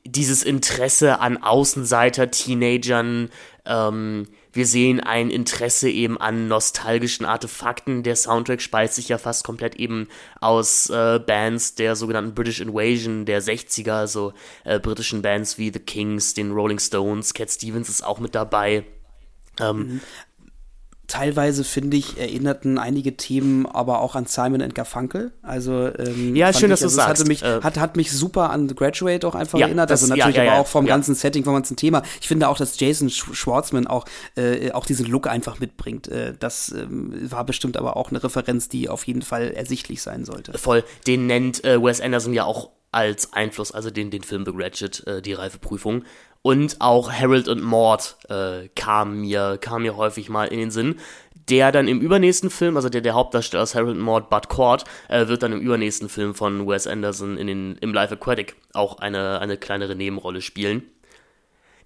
[0.05, 3.29] dieses Interesse an Außenseiter-Teenagern,
[3.67, 8.03] ähm, wir sehen ein Interesse eben an nostalgischen Artefakten.
[8.03, 10.09] Der Soundtrack speist sich ja fast komplett eben
[10.41, 14.33] aus äh, Bands der sogenannten British Invasion der 60er, also
[14.65, 18.85] äh, britischen Bands wie The Kings, den Rolling Stones, Cat Stevens ist auch mit dabei.
[19.59, 20.01] Ähm, mhm
[21.11, 25.33] teilweise, finde ich, erinnerten einige Themen aber auch an Simon and Garfunkel.
[25.43, 27.21] Also, ähm, ja, schön, dass du also, sagst.
[27.21, 29.91] Hatte mich, äh, hat, hat mich super an The Graduate auch einfach ja, erinnert.
[29.91, 32.03] Das, also natürlich ja, ja, aber auch vom ganzen Setting, vom ganzen Thema.
[32.21, 34.07] Ich finde auch, dass Jason Schwartzman auch,
[34.37, 36.07] äh, auch diesen Look einfach mitbringt.
[36.07, 40.25] Äh, das ähm, war bestimmt aber auch eine Referenz, die auf jeden Fall ersichtlich sein
[40.25, 40.57] sollte.
[40.57, 40.85] Voll.
[41.09, 45.07] Den nennt äh, Wes Anderson ja auch als Einfluss, also den, den Film The Ratchet,
[45.07, 46.05] äh, die Reifeprüfung.
[46.43, 50.97] Und auch Harold und Maud äh, kam, mir, kam mir häufig mal in den Sinn.
[51.49, 54.85] Der dann im übernächsten Film, also der, der Hauptdarsteller aus Harold und Maud, Bud Cord,
[55.09, 58.99] äh, wird dann im übernächsten Film von Wes Anderson in den, im Life Aquatic auch
[58.99, 60.85] eine, eine kleinere Nebenrolle spielen.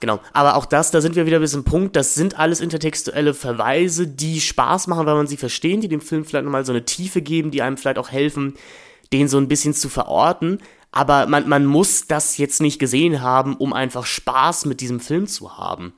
[0.00, 3.32] Genau, aber auch das, da sind wir wieder bis zum Punkt, das sind alles intertextuelle
[3.32, 6.84] Verweise, die Spaß machen, weil man sie verstehen, die dem Film vielleicht nochmal so eine
[6.84, 8.54] Tiefe geben, die einem vielleicht auch helfen,
[9.14, 10.58] den so ein bisschen zu verorten
[10.94, 15.26] aber man, man muss das jetzt nicht gesehen haben, um einfach Spaß mit diesem Film
[15.26, 15.92] zu haben.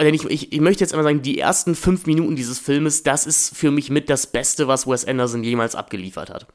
[0.00, 3.26] denn ich, ich, ich möchte jetzt einmal sagen, die ersten fünf Minuten dieses Filmes, das
[3.26, 6.46] ist für mich mit das Beste, was Wes Anderson jemals abgeliefert hat.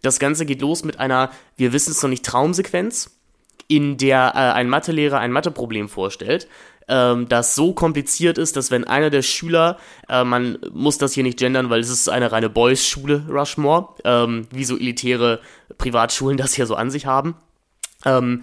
[0.00, 3.10] Das Ganze geht los mit einer, wir wissen es noch nicht, Traumsequenz,
[3.68, 6.48] in der äh, ein Mathelehrer ein Matheproblem vorstellt,
[6.88, 9.78] ähm, das so kompliziert ist, dass wenn einer der Schüler,
[10.08, 14.46] äh, man muss das hier nicht gendern, weil es ist eine reine Boys-Schule, Rushmore, ähm,
[14.50, 15.40] wie so elitäre
[15.78, 17.34] Privatschulen das hier so an sich haben,
[18.04, 18.42] ähm,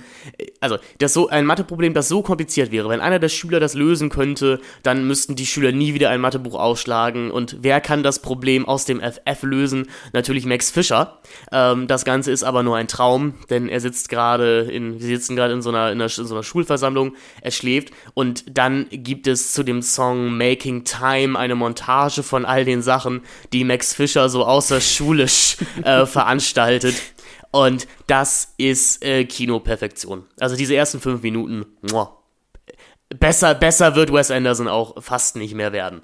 [0.59, 4.09] also, das so ein Matheproblem, das so kompliziert wäre, wenn einer der Schüler das lösen
[4.09, 7.32] könnte, dann müssten die Schüler nie wieder ein Mathebuch ausschlagen.
[7.32, 9.88] Und wer kann das Problem aus dem FF lösen?
[10.14, 11.20] Natürlich Max Fischer.
[11.51, 15.36] Ähm, das Ganze ist aber nur ein Traum, denn er sitzt gerade in, wir sitzen
[15.36, 19.53] gerade in so einer, in, in so einer Schulversammlung, er schläft und dann gibt es
[19.53, 23.22] zu dem Song Making Time eine Montage von all den Sachen,
[23.53, 26.95] die Max Fischer so außerschulisch äh, veranstaltet.
[27.51, 30.25] Und das ist äh, Kinoperfektion.
[30.39, 32.17] Also diese ersten fünf Minuten, muah.
[33.09, 36.01] besser, besser wird Wes Anderson auch fast nicht mehr werden.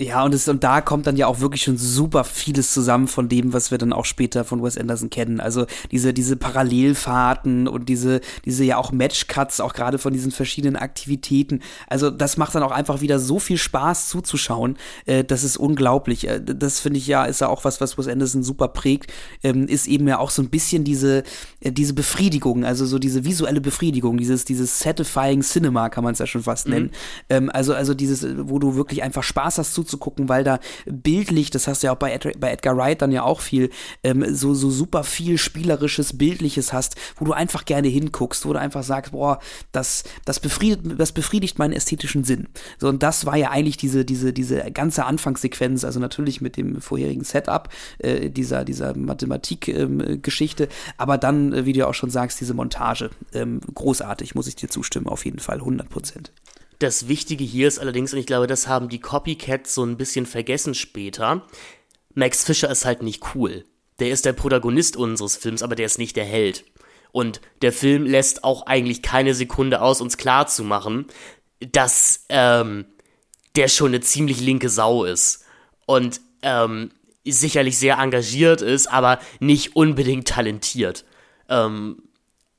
[0.00, 3.28] Ja, und, es, und da kommt dann ja auch wirklich schon super vieles zusammen von
[3.28, 5.38] dem, was wir dann auch später von Wes Anderson kennen.
[5.38, 10.74] Also diese, diese Parallelfahrten und diese, diese ja auch Matchcuts, auch gerade von diesen verschiedenen
[10.74, 11.60] Aktivitäten.
[11.86, 14.78] Also das macht dann auch einfach wieder so viel Spaß zuzuschauen.
[15.06, 16.26] Äh, das ist unglaublich.
[16.26, 19.12] Äh, das finde ich ja, ist ja auch was, was Wes Anderson super prägt,
[19.44, 21.22] ähm, ist eben ja auch so ein bisschen diese,
[21.60, 26.18] äh, diese Befriedigung, also so diese visuelle Befriedigung, dieses, dieses Satisfying Cinema kann man es
[26.18, 26.86] ja schon fast nennen.
[26.86, 26.90] Mhm.
[27.28, 31.50] Ähm, also, also dieses, wo du wirklich einfach Spaß hast zu zuzugucken, weil da bildlich,
[31.50, 33.70] das hast du ja auch bei, Ed, bei Edgar Wright dann ja auch viel,
[34.02, 38.58] ähm, so, so super viel spielerisches, bildliches hast, wo du einfach gerne hinguckst, wo du
[38.58, 39.38] einfach sagst, boah,
[39.72, 42.48] das, das befriedigt, das befriedigt meinen ästhetischen Sinn.
[42.78, 46.80] So, und das war ja eigentlich diese, diese, diese ganze Anfangssequenz, also natürlich mit dem
[46.80, 47.68] vorherigen Setup,
[47.98, 53.10] äh, dieser, dieser Mathematik-Geschichte, ähm, aber dann, äh, wie du auch schon sagst, diese Montage.
[53.32, 56.32] Ähm, großartig, muss ich dir zustimmen, auf jeden Fall, 100 Prozent.
[56.84, 60.26] Das Wichtige hier ist allerdings, und ich glaube, das haben die Copycats so ein bisschen
[60.26, 61.46] vergessen später,
[62.12, 63.64] Max Fischer ist halt nicht cool.
[64.00, 66.66] Der ist der Protagonist unseres Films, aber der ist nicht der Held.
[67.10, 71.06] Und der Film lässt auch eigentlich keine Sekunde aus, uns klarzumachen,
[71.72, 72.84] dass ähm,
[73.56, 75.42] der schon eine ziemlich linke Sau ist.
[75.86, 76.90] Und ähm,
[77.24, 81.06] sicherlich sehr engagiert ist, aber nicht unbedingt talentiert.
[81.48, 82.02] Ähm,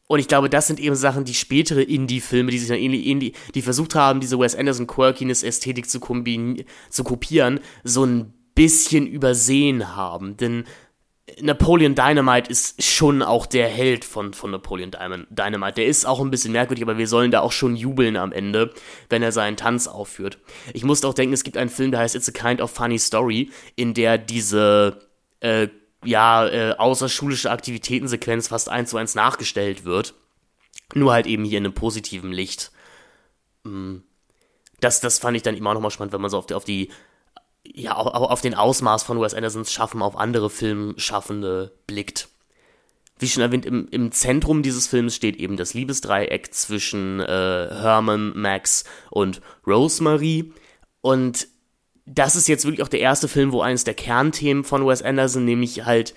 [0.08, 3.34] und ich glaube, das sind eben Sachen, die spätere Indie-Filme, die sich dann ähnlich, Indie,
[3.56, 6.00] die versucht haben, diese Wes Anderson Quirkiness-Ästhetik zu,
[6.90, 10.38] zu kopieren, so ein bisschen übersehen haben.
[10.38, 10.66] Denn
[11.42, 15.74] Napoleon Dynamite ist schon auch der Held von, von Napoleon Dynamite.
[15.76, 18.74] Der ist auch ein bisschen merkwürdig, aber wir sollen da auch schon jubeln am Ende,
[19.10, 20.38] wenn er seinen Tanz aufführt.
[20.74, 23.00] Ich musste auch denken, es gibt einen Film, der heißt It's a Kind of Funny
[23.00, 25.00] Story, in der diese
[25.40, 25.68] äh,
[26.06, 30.14] ja, äh, außerschulische Aktivitätensequenz fast eins zu eins nachgestellt wird.
[30.94, 32.72] Nur halt eben hier in einem positiven Licht.
[33.64, 33.98] Mm.
[34.82, 36.66] Das, das fand ich dann immer noch mal spannend, wenn man so auf die, auf
[36.66, 36.90] die
[37.66, 42.30] ja, auf, auf den Ausmaß von Wes Andersons Schaffen auf andere Filmschaffende blickt.
[43.18, 48.34] Wie schon erwähnt, im, im Zentrum dieses Films steht eben das Liebesdreieck zwischen äh, Herman,
[48.36, 50.52] Max und Rosemary.
[51.02, 51.48] Und
[52.06, 55.44] das ist jetzt wirklich auch der erste Film, wo eines der Kernthemen von Wes Anderson,
[55.44, 56.14] nämlich halt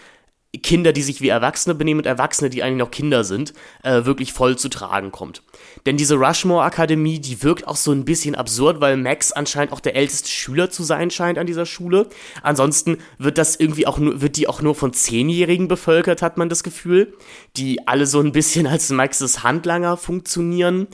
[0.62, 4.32] Kinder, die sich wie Erwachsene benehmen und Erwachsene, die eigentlich noch Kinder sind, äh, wirklich
[4.32, 5.42] voll zu tragen kommt.
[5.84, 9.94] Denn diese Rushmore-Akademie, die wirkt auch so ein bisschen absurd, weil Max anscheinend auch der
[9.94, 12.08] älteste Schüler zu sein scheint an dieser Schule.
[12.42, 16.48] Ansonsten wird das irgendwie auch nur, wird die auch nur von Zehnjährigen bevölkert, hat man
[16.48, 17.14] das Gefühl,
[17.56, 20.88] die alle so ein bisschen als Maxes Handlanger funktionieren.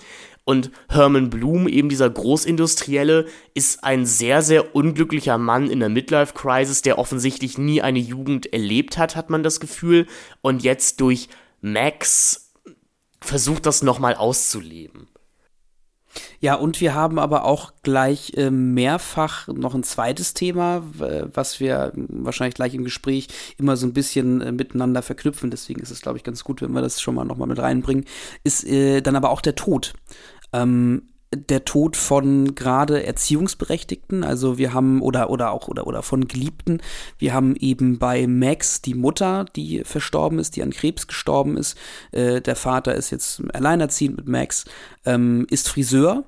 [0.45, 6.83] Und Herman Bloom, eben dieser Großindustrielle, ist ein sehr, sehr unglücklicher Mann in der Midlife-Crisis,
[6.83, 10.07] der offensichtlich nie eine Jugend erlebt hat, hat man das Gefühl.
[10.43, 11.29] Und jetzt durch
[11.63, 12.53] Max
[13.23, 15.09] versucht das nochmal auszuleben.
[16.41, 21.93] Ja, und wir haben aber auch gleich äh, mehrfach noch ein zweites Thema, was wir
[21.95, 23.29] wahrscheinlich gleich im Gespräch
[23.59, 25.51] immer so ein bisschen äh, miteinander verknüpfen.
[25.51, 28.05] Deswegen ist es, glaube ich, ganz gut, wenn wir das schon mal nochmal mit reinbringen.
[28.45, 29.95] Ist äh, dann aber auch der Tod.
[30.55, 31.03] Ähm,
[31.35, 36.81] der Tod von gerade Erziehungsberechtigten, also wir haben oder oder auch oder oder von Geliebten.
[37.19, 41.77] Wir haben eben bei Max die Mutter, die verstorben ist, die an Krebs gestorben ist.
[42.13, 44.65] Äh, der Vater ist jetzt alleinerziehend mit Max,
[45.05, 46.25] ähm, ist Friseur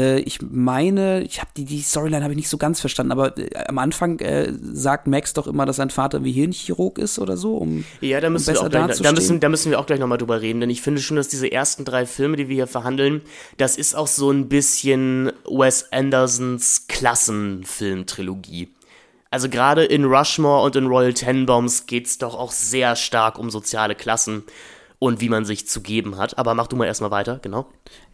[0.00, 3.36] äh, ich meine, ich habe die, die Storyline habe ich nicht so ganz verstanden, aber
[3.36, 7.36] äh, am Anfang äh, sagt Max doch immer, dass sein Vater wie Hirnchirurg ist oder
[7.36, 9.86] so, um Ja, da müssen, um wir, auch gleich, da, müssen, da müssen wir auch
[9.86, 12.54] gleich nochmal drüber reden, denn ich finde schon, dass diese ersten drei Filme, die wir
[12.54, 13.20] hier verhandeln,
[13.58, 18.68] das ist auch so ein bisschen Wes Andersons Klassenfilm-Trilogie.
[19.30, 23.50] Also gerade in Rushmore und in Royal Tenenbaums geht es doch auch sehr stark um
[23.50, 24.44] soziale Klassen.
[25.00, 26.38] Und wie man sich zu geben hat.
[26.38, 27.66] Aber mach du mal erstmal weiter, genau.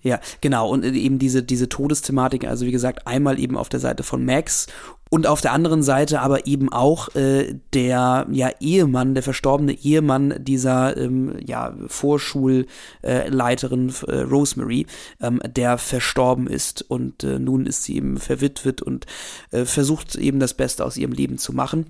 [0.02, 0.70] Ja, genau.
[0.70, 4.68] Und eben diese, diese Todesthematik, also wie gesagt, einmal eben auf der Seite von Max
[5.10, 10.36] und auf der anderen Seite aber eben auch äh, der ja, Ehemann, der verstorbene Ehemann
[10.38, 14.86] dieser ähm, ja, Vorschulleiterin äh, Rosemary,
[15.20, 16.88] ähm, der verstorben ist.
[16.88, 19.06] Und äh, nun ist sie eben verwitwet und
[19.50, 21.86] äh, versucht eben das Beste aus ihrem Leben zu machen.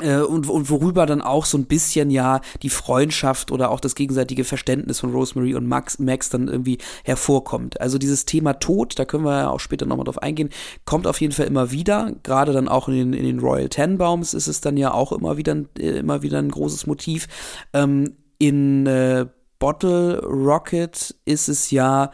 [0.00, 3.94] Äh, und, und worüber dann auch so ein bisschen ja die Freundschaft oder auch das
[3.94, 7.80] gegenseitige Verständnis von Rosemary und Max, Max dann irgendwie hervorkommt.
[7.80, 10.50] Also dieses Thema Tod, da können wir ja auch später nochmal drauf eingehen,
[10.84, 12.12] kommt auf jeden Fall immer wieder.
[12.22, 15.36] Gerade dann auch in den, in den Royal Tenenbaums ist es dann ja auch immer
[15.36, 17.26] wieder, äh, immer wieder ein großes Motiv.
[17.72, 19.26] Ähm, in äh,
[19.58, 22.12] Bottle Rocket ist es ja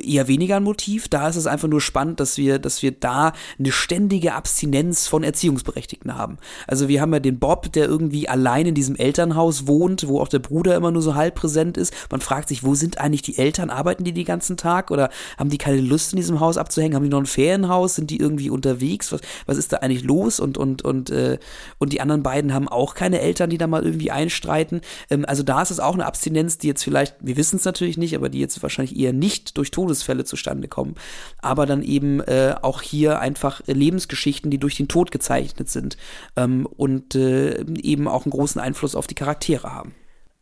[0.00, 1.08] eher weniger ein Motiv.
[1.08, 5.22] Da ist es einfach nur spannend, dass wir, dass wir da eine ständige Abstinenz von
[5.22, 6.38] Erziehungsberechtigten haben.
[6.66, 10.28] Also wir haben ja den Bob, der irgendwie allein in diesem Elternhaus wohnt, wo auch
[10.28, 11.92] der Bruder immer nur so halb präsent ist.
[12.10, 13.70] Man fragt sich, wo sind eigentlich die Eltern?
[13.70, 16.94] Arbeiten die den ganzen Tag oder haben die keine Lust in diesem Haus abzuhängen?
[16.94, 17.96] Haben die noch ein Ferienhaus?
[17.96, 19.12] Sind die irgendwie unterwegs?
[19.12, 20.40] Was, was ist da eigentlich los?
[20.40, 21.38] Und und und äh,
[21.78, 24.80] und die anderen beiden haben auch keine Eltern, die da mal irgendwie einstreiten.
[25.10, 27.98] Ähm, also da ist es auch eine Abstinenz, die jetzt vielleicht, wir wissen es natürlich
[27.98, 30.94] nicht, aber die jetzt wahrscheinlich eher nicht durch Tod Todesfälle zustande kommen,
[31.38, 35.96] aber dann eben äh, auch hier einfach Lebensgeschichten, die durch den Tod gezeichnet sind
[36.36, 39.94] ähm, und äh, eben auch einen großen Einfluss auf die Charaktere haben.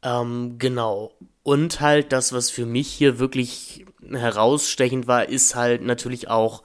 [0.03, 1.12] Ähm, genau.
[1.43, 6.62] Und halt das, was für mich hier wirklich herausstechend war, ist halt natürlich auch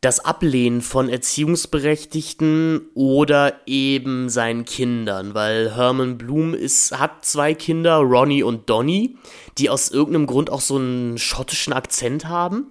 [0.00, 7.96] das Ablehnen von Erziehungsberechtigten oder eben seinen Kindern, weil Herman Bloom ist, hat zwei Kinder,
[7.96, 9.16] Ronnie und Donnie,
[9.58, 12.68] die aus irgendeinem Grund auch so einen schottischen Akzent haben,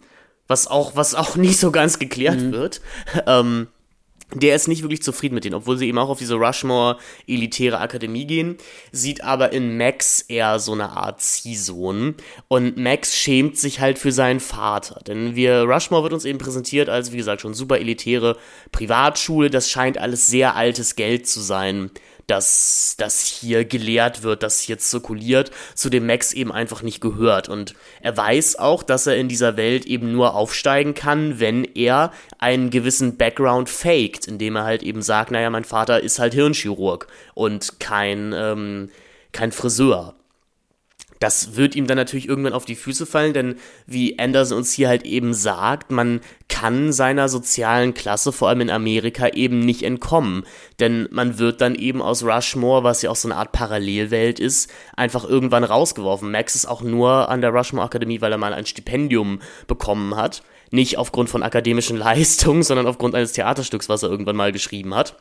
[0.47, 2.51] was auch, was auch nicht so ganz geklärt mhm.
[2.53, 2.81] wird.
[3.25, 3.67] Ähm,
[4.33, 6.97] der ist nicht wirklich zufrieden mit denen, obwohl sie eben auch auf diese Rushmore
[7.27, 8.57] elitäre Akademie gehen,
[8.91, 12.15] sieht aber in Max eher so eine Art Ziehsohn.
[12.49, 16.89] Und Max schämt sich halt für seinen Vater, denn wir Rushmore wird uns eben präsentiert
[16.89, 18.37] als wie gesagt schon super elitäre
[18.71, 21.91] Privatschule, das scheint alles sehr altes Geld zu sein
[22.27, 27.47] dass das hier gelehrt wird, das hier zirkuliert, zu dem Max eben einfach nicht gehört.
[27.47, 32.11] Und er weiß auch, dass er in dieser Welt eben nur aufsteigen kann, wenn er
[32.37, 37.07] einen gewissen Background faked, indem er halt eben sagt, naja, mein Vater ist halt Hirnchirurg
[37.33, 38.89] und kein, ähm,
[39.31, 40.16] kein Friseur.
[41.19, 43.55] Das wird ihm dann natürlich irgendwann auf die Füße fallen, denn
[43.85, 48.69] wie Anderson uns hier halt eben sagt, man kann seiner sozialen Klasse, vor allem in
[48.69, 50.43] Amerika, eben nicht entkommen.
[50.79, 54.71] Denn man wird dann eben aus Rushmore, was ja auch so eine Art Parallelwelt ist,
[54.95, 56.31] einfach irgendwann rausgeworfen.
[56.31, 60.43] Max ist auch nur an der Rushmore Akademie, weil er mal ein Stipendium bekommen hat.
[60.69, 65.15] Nicht aufgrund von akademischen Leistungen, sondern aufgrund eines Theaterstücks, was er irgendwann mal geschrieben hat.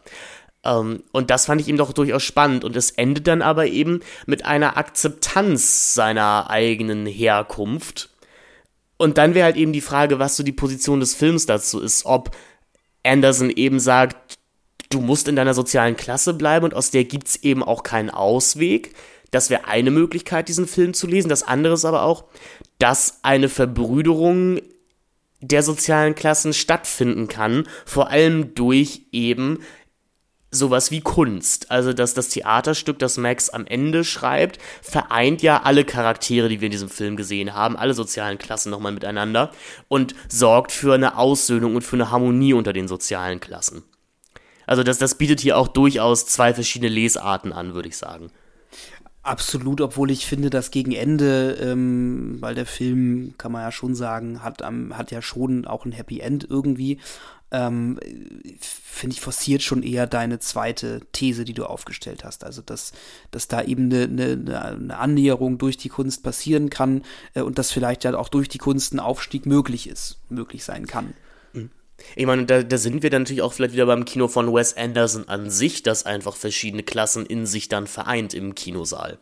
[0.67, 2.65] Ähm, und das fand ich ihm doch durchaus spannend.
[2.65, 8.11] Und es endet dann aber eben mit einer Akzeptanz seiner eigenen Herkunft.
[8.97, 12.07] Und dann wäre halt eben die Frage, was so die Position des Films dazu ist.
[12.07, 12.35] Ob
[13.05, 14.39] Anderson eben sagt,
[14.91, 18.11] du musst in deiner sozialen Klasse bleiben und aus der gibt es eben auch keinen
[18.11, 18.95] Ausweg.
[19.31, 21.29] Das wäre eine Möglichkeit, diesen Film zu lesen.
[21.29, 22.25] Das andere ist aber auch,
[22.79, 24.61] dass eine Verbrüderung
[25.41, 29.61] der sozialen Klassen stattfinden kann, vor allem durch eben
[30.51, 31.71] sowas wie Kunst.
[31.71, 36.67] Also, dass das Theaterstück, das Max am Ende schreibt, vereint ja alle Charaktere, die wir
[36.67, 39.51] in diesem Film gesehen haben, alle sozialen Klassen nochmal miteinander
[39.89, 43.83] und sorgt für eine Aussöhnung und für eine Harmonie unter den sozialen Klassen.
[44.67, 48.31] Also, das, das bietet hier auch durchaus zwei verschiedene Lesarten an, würde ich sagen.
[49.27, 53.97] Absolut, obwohl ich finde, dass gegen Ende, ähm, weil der Film, kann man ja schon
[53.97, 57.01] sagen, hat, ähm, hat ja schon auch ein Happy End irgendwie
[57.57, 57.99] ähm,
[58.61, 62.45] finde ich, forciert schon eher deine zweite These, die du aufgestellt hast.
[62.45, 62.93] Also, dass,
[63.31, 67.03] dass da eben eine, eine, eine Annäherung durch die Kunst passieren kann
[67.35, 70.87] äh, und dass vielleicht ja auch durch die Kunst ein Aufstieg möglich ist, möglich sein
[70.87, 71.15] kann.
[71.55, 71.71] Mhm.
[72.15, 74.77] Ich meine, da, da sind wir dann natürlich auch vielleicht wieder beim Kino von Wes
[74.77, 79.19] Anderson an sich, das einfach verschiedene Klassen in sich dann vereint im Kinosaal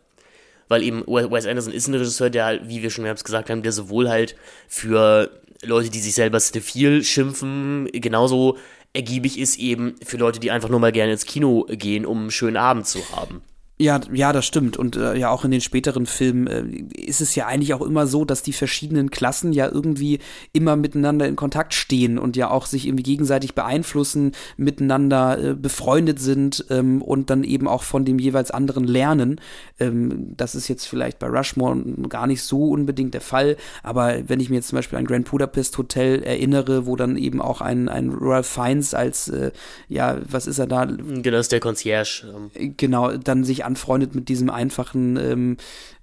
[0.67, 3.61] weil eben Wes Anderson ist ein Regisseur, der, halt, wie wir schon mehrmals gesagt haben,
[3.61, 4.35] der sowohl halt
[4.67, 5.29] für
[5.63, 8.57] Leute, die sich selber Stephil schimpfen, genauso
[8.93, 12.31] ergiebig ist eben für Leute, die einfach nur mal gerne ins Kino gehen, um einen
[12.31, 13.41] schönen Abend zu haben.
[13.77, 14.77] Ja, ja, das stimmt.
[14.77, 16.63] Und äh, ja, auch in den späteren Filmen äh,
[16.97, 20.19] ist es ja eigentlich auch immer so, dass die verschiedenen Klassen ja irgendwie
[20.53, 26.21] immer miteinander in Kontakt stehen und ja auch sich irgendwie gegenseitig beeinflussen, miteinander äh, befreundet
[26.21, 29.41] sind ähm, und dann eben auch von dem jeweils anderen lernen.
[29.77, 34.39] Ähm, das ist jetzt vielleicht bei Rushmore gar nicht so unbedingt der Fall, aber wenn
[34.39, 37.89] ich mir jetzt zum Beispiel an Grand Budapest Hotel erinnere, wo dann eben auch ein,
[37.89, 39.51] ein Ralph Fiennes als, äh,
[39.89, 40.85] ja, was ist er da?
[40.85, 42.23] Genau, ist der Concierge.
[42.55, 42.73] Ähm.
[42.77, 45.57] Genau, dann sich sich anfreundet mit diesem einfachen ähm,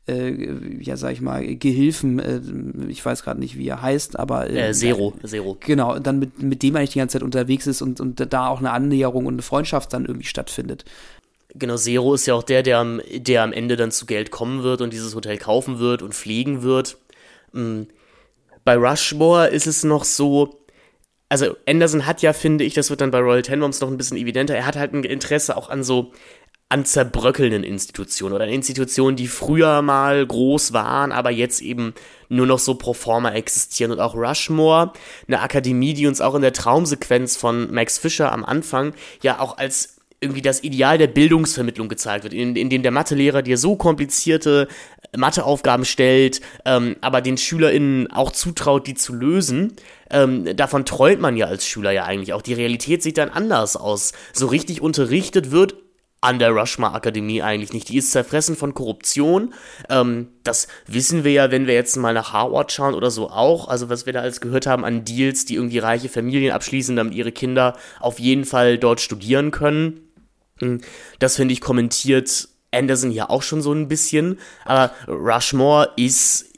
[0.09, 2.41] äh, ja, sag ich mal, Gehilfen, äh,
[2.89, 5.57] ich weiß gerade nicht, wie er heißt, aber äh, äh Zero, Zero.
[5.61, 8.59] Genau, dann mit, mit dem eigentlich die ganze Zeit unterwegs ist und, und da auch
[8.59, 10.85] eine Annäherung und eine Freundschaft dann irgendwie stattfindet.
[11.55, 14.63] Genau, Zero ist ja auch der, der am, der am Ende dann zu Geld kommen
[14.63, 16.99] wird und dieses Hotel kaufen wird und pflegen wird.
[17.53, 17.87] Mhm.
[18.65, 20.65] Bei Rushmore ist es noch so,
[21.29, 24.17] also Anderson hat ja, finde ich, das wird dann bei Royal Tenenbaums noch ein bisschen
[24.17, 26.13] evidenter, er hat halt ein Interesse auch an so
[26.73, 31.93] an zerbröckelnden Institutionen oder an Institutionen, die früher mal groß waren, aber jetzt eben
[32.31, 33.93] nur noch so pro forma existieren.
[33.93, 34.95] Und auch Rushmore,
[35.29, 39.59] eine Akademie, die uns auch in der Traumsequenz von Max Fischer am Anfang ja auch
[39.59, 43.77] als irgendwie das Ideal der Bildungsvermittlung gezeigt wird, in, in dem der Mathelehrer dir so
[43.77, 44.67] komplizierte
[45.15, 49.75] Matheaufgaben stellt, ähm, aber den SchülerInnen auch zutraut, die zu lösen.
[50.11, 52.41] Ähm, davon träumt man ja als Schüler ja eigentlich auch.
[52.41, 54.13] Die Realität sieht dann anders aus.
[54.33, 55.75] So richtig unterrichtet wird
[56.23, 57.89] an der Rushmore Akademie eigentlich nicht.
[57.89, 59.53] Die ist zerfressen von Korruption.
[59.91, 63.69] Ähm, das wissen wir ja, wenn wir jetzt mal nach Harvard schauen oder so auch.
[63.69, 67.15] Also was wir da alles gehört haben an Deals, die irgendwie reiche Familien abschließen, damit
[67.15, 70.01] ihre Kinder auf jeden Fall dort studieren können.
[70.61, 70.81] Hm,
[71.19, 74.39] das finde ich kommentiert Anderson ja auch schon so ein bisschen.
[74.65, 76.53] Aber Rushmore ist,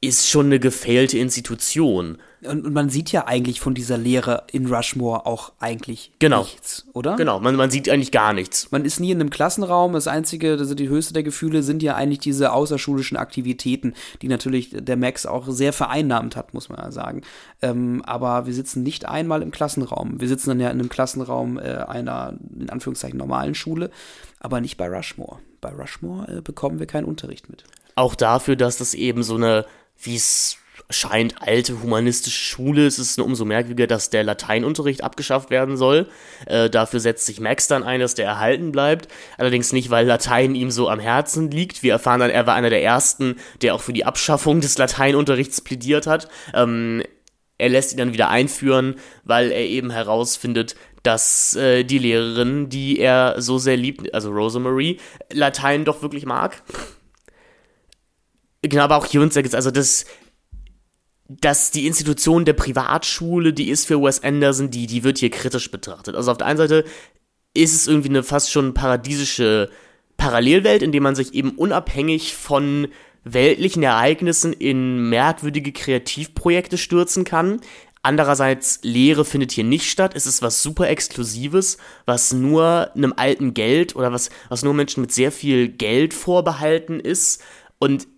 [0.00, 2.16] ist schon eine gefailte Institution.
[2.42, 6.42] Und, man sieht ja eigentlich von dieser Lehre in Rushmore auch eigentlich genau.
[6.42, 7.16] nichts, oder?
[7.16, 8.70] Genau, man, man sieht eigentlich gar nichts.
[8.70, 9.92] Man ist nie in einem Klassenraum.
[9.92, 14.70] Das Einzige, also die höchste der Gefühle sind ja eigentlich diese außerschulischen Aktivitäten, die natürlich
[14.72, 17.22] der Max auch sehr vereinnahmt hat, muss man ja sagen.
[17.60, 20.20] Ähm, aber wir sitzen nicht einmal im Klassenraum.
[20.20, 23.90] Wir sitzen dann ja in einem Klassenraum äh, einer, in Anführungszeichen, normalen Schule,
[24.38, 25.38] aber nicht bei Rushmore.
[25.60, 27.64] Bei Rushmore äh, bekommen wir keinen Unterricht mit.
[27.96, 29.66] Auch dafür, dass das eben so eine,
[29.98, 30.56] wie es
[30.90, 32.86] scheint alte humanistische Schule.
[32.86, 36.08] Es ist nur umso merkwürdiger, dass der Lateinunterricht abgeschafft werden soll.
[36.46, 39.08] Äh, dafür setzt sich Max dann ein, dass der erhalten bleibt.
[39.38, 41.82] Allerdings nicht, weil Latein ihm so am Herzen liegt.
[41.82, 45.60] Wir erfahren dann, er war einer der ersten, der auch für die Abschaffung des Lateinunterrichts
[45.60, 46.28] plädiert hat.
[46.54, 47.02] Ähm,
[47.58, 52.98] er lässt ihn dann wieder einführen, weil er eben herausfindet, dass äh, die Lehrerin, die
[52.98, 54.98] er so sehr liebt, also Rosemarie,
[55.32, 56.62] Latein doch wirklich mag.
[58.62, 60.04] Genau, aber auch hier uns, also das,
[61.40, 65.70] dass die Institution der Privatschule, die ist für Wes Anderson, die, die wird hier kritisch
[65.70, 66.16] betrachtet.
[66.16, 66.84] Also auf der einen Seite
[67.54, 69.70] ist es irgendwie eine fast schon paradiesische
[70.16, 72.88] Parallelwelt, in der man sich eben unabhängig von
[73.22, 77.60] weltlichen Ereignissen in merkwürdige Kreativprojekte stürzen kann.
[78.02, 80.12] Andererseits, Lehre findet hier nicht statt.
[80.16, 85.02] Es ist was super Exklusives, was nur einem alten Geld oder was, was nur Menschen
[85.02, 87.40] mit sehr viel Geld vorbehalten ist.
[87.78, 88.08] Und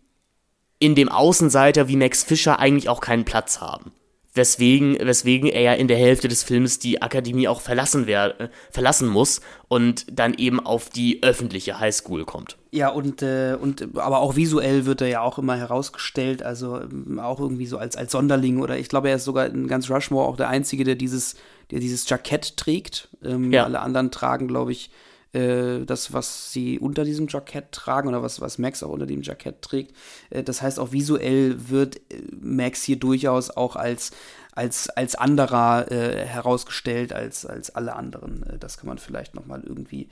[0.83, 3.93] in dem Außenseiter wie Max Fischer eigentlich auch keinen Platz haben.
[4.35, 8.49] Weswegen, weswegen er ja in der Hälfte des Films die Akademie auch verlassen, wer, äh,
[8.71, 12.57] verlassen muss und dann eben auf die öffentliche Highschool kommt.
[12.73, 17.21] Ja, und, äh, und aber auch visuell wird er ja auch immer herausgestellt, also ähm,
[17.21, 20.27] auch irgendwie so als, als Sonderling oder ich glaube, er ist sogar in ganz Rushmore
[20.27, 21.37] auch der Einzige, der dieses,
[21.71, 23.09] der dieses Jackett trägt.
[23.23, 23.65] Ähm, ja.
[23.65, 24.91] Alle anderen tragen, glaube ich,
[25.33, 29.23] äh, das, was sie unter diesem Jackett tragen oder was, was Max auch unter dem
[29.23, 29.97] Jackett trägt.
[30.31, 34.11] Äh, das heißt, auch visuell wird äh, Max hier durchaus auch als,
[34.53, 38.43] als, als anderer äh, herausgestellt als, als alle anderen.
[38.43, 40.09] Äh, das kann man vielleicht nochmal irgendwie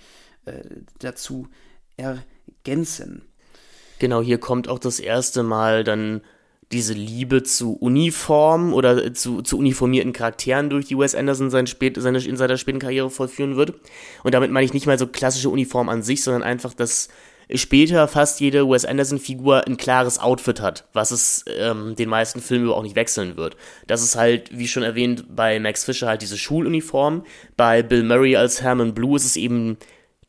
[0.98, 1.48] dazu
[1.98, 3.22] ergänzen.
[3.98, 6.22] Genau, hier kommt auch das erste Mal dann
[6.72, 11.96] diese Liebe zu Uniformen oder zu, zu uniformierten Charakteren durch die Wes Anderson sein spät,
[11.98, 13.74] seine, in seiner späten Karriere vollführen wird.
[14.22, 17.08] Und damit meine ich nicht mal so klassische Uniform an sich, sondern einfach, dass
[17.52, 22.66] später fast jede Wes Anderson-Figur ein klares Outfit hat, was es ähm, den meisten Filmen
[22.66, 23.56] über auch nicht wechseln wird.
[23.88, 27.24] Das ist halt, wie schon erwähnt, bei Max Fischer halt diese Schuluniform.
[27.56, 29.76] Bei Bill Murray als Herman Blue ist es eben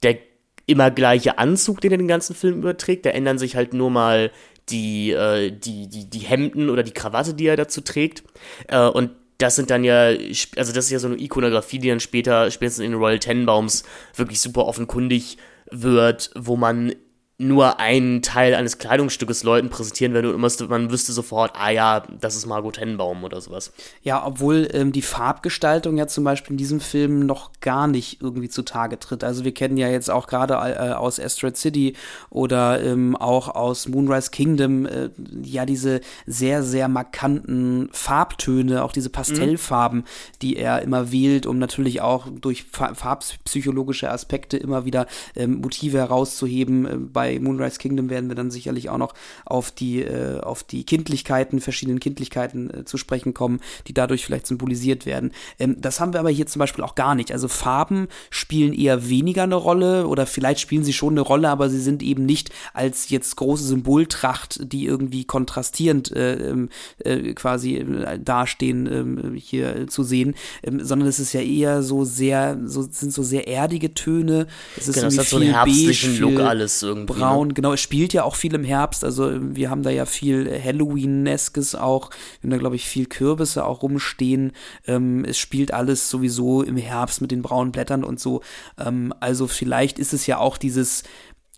[0.02, 0.18] der
[0.66, 3.06] immer gleiche Anzug, den er den ganzen Film überträgt.
[3.06, 4.32] Da ändern sich halt nur mal
[4.72, 8.24] die, äh, die, die, die Hemden oder die Krawatte, die er dazu trägt.
[8.68, 10.10] Äh, und das sind dann ja,
[10.56, 13.84] also das ist ja so eine Ikonografie, die dann später, spätestens in den Royal Tenenbaums
[14.16, 15.38] wirklich super offenkundig
[15.72, 16.94] wird, wo man
[17.42, 22.36] nur einen Teil eines Kleidungsstückes Leuten präsentieren würde und man wüsste sofort, ah ja, das
[22.36, 23.74] ist Margot Tennenbaum oder sowas.
[24.04, 28.50] Ja, obwohl ähm, die Farbgestaltung ja zum Beispiel in diesem Film noch gar nicht irgendwie
[28.50, 29.24] zutage tritt.
[29.24, 31.96] Also wir kennen ja jetzt auch gerade äh, aus Asteroid City
[32.30, 35.10] oder ähm, auch aus Moonrise Kingdom äh,
[35.44, 40.06] ja diese sehr, sehr markanten Farbtöne, auch diese Pastellfarben, mhm.
[40.42, 46.86] die er immer wählt, um natürlich auch durch farbpsychologische Aspekte immer wieder ähm, Motive herauszuheben
[46.86, 49.14] äh, bei bei Moonrise Kingdom werden wir dann sicherlich auch noch
[49.46, 54.48] auf die, äh, auf die Kindlichkeiten, verschiedenen Kindlichkeiten äh, zu sprechen kommen, die dadurch vielleicht
[54.48, 55.32] symbolisiert werden.
[55.60, 57.32] Ähm, das haben wir aber hier zum Beispiel auch gar nicht.
[57.32, 61.70] Also Farben spielen eher weniger eine Rolle oder vielleicht spielen sie schon eine Rolle, aber
[61.70, 67.78] sie sind eben nicht als jetzt große Symboltracht, die irgendwie kontrastierend äh, ähm, äh, quasi
[67.78, 72.82] äh, dastehen, äh, hier zu sehen, ähm, sondern es ist ja eher so sehr, so
[72.90, 74.48] sind so sehr erdige Töne.
[74.78, 77.11] Es ist genau, es hat so einen herbstlichen Look alles irgendwie.
[77.14, 77.54] Braun, ne?
[77.54, 77.74] genau.
[77.74, 79.04] Es spielt ja auch viel im Herbst.
[79.04, 82.10] Also wir haben da ja viel Halloween-neskes auch.
[82.40, 84.52] Wir haben da, glaube ich, viel Kürbisse auch rumstehen.
[84.88, 88.42] Ähm, es spielt alles sowieso im Herbst mit den braunen Blättern und so.
[88.78, 91.04] Ähm, also vielleicht ist es ja auch dieses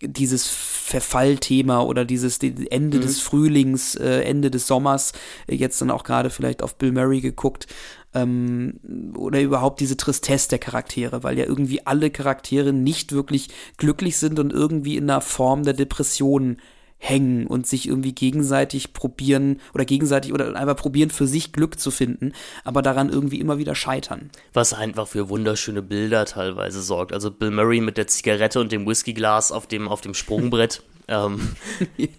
[0.00, 3.02] dieses Verfallthema oder dieses Ende mhm.
[3.02, 5.12] des Frühlings, äh, Ende des Sommers,
[5.46, 7.66] äh, jetzt dann auch gerade vielleicht auf Bill Murray geguckt,
[8.14, 14.16] ähm, oder überhaupt diese Tristesse der Charaktere, weil ja irgendwie alle Charaktere nicht wirklich glücklich
[14.18, 16.58] sind und irgendwie in einer Form der Depression
[17.04, 21.90] hängen und sich irgendwie gegenseitig probieren oder gegenseitig oder einfach probieren für sich Glück zu
[21.90, 22.32] finden,
[22.64, 24.30] aber daran irgendwie immer wieder scheitern.
[24.54, 27.12] Was einfach für wunderschöne Bilder teilweise sorgt.
[27.12, 30.82] Also Bill Murray mit der Zigarette und dem Whiskyglas auf dem, auf dem Sprungbrett.
[31.08, 31.54] ähm,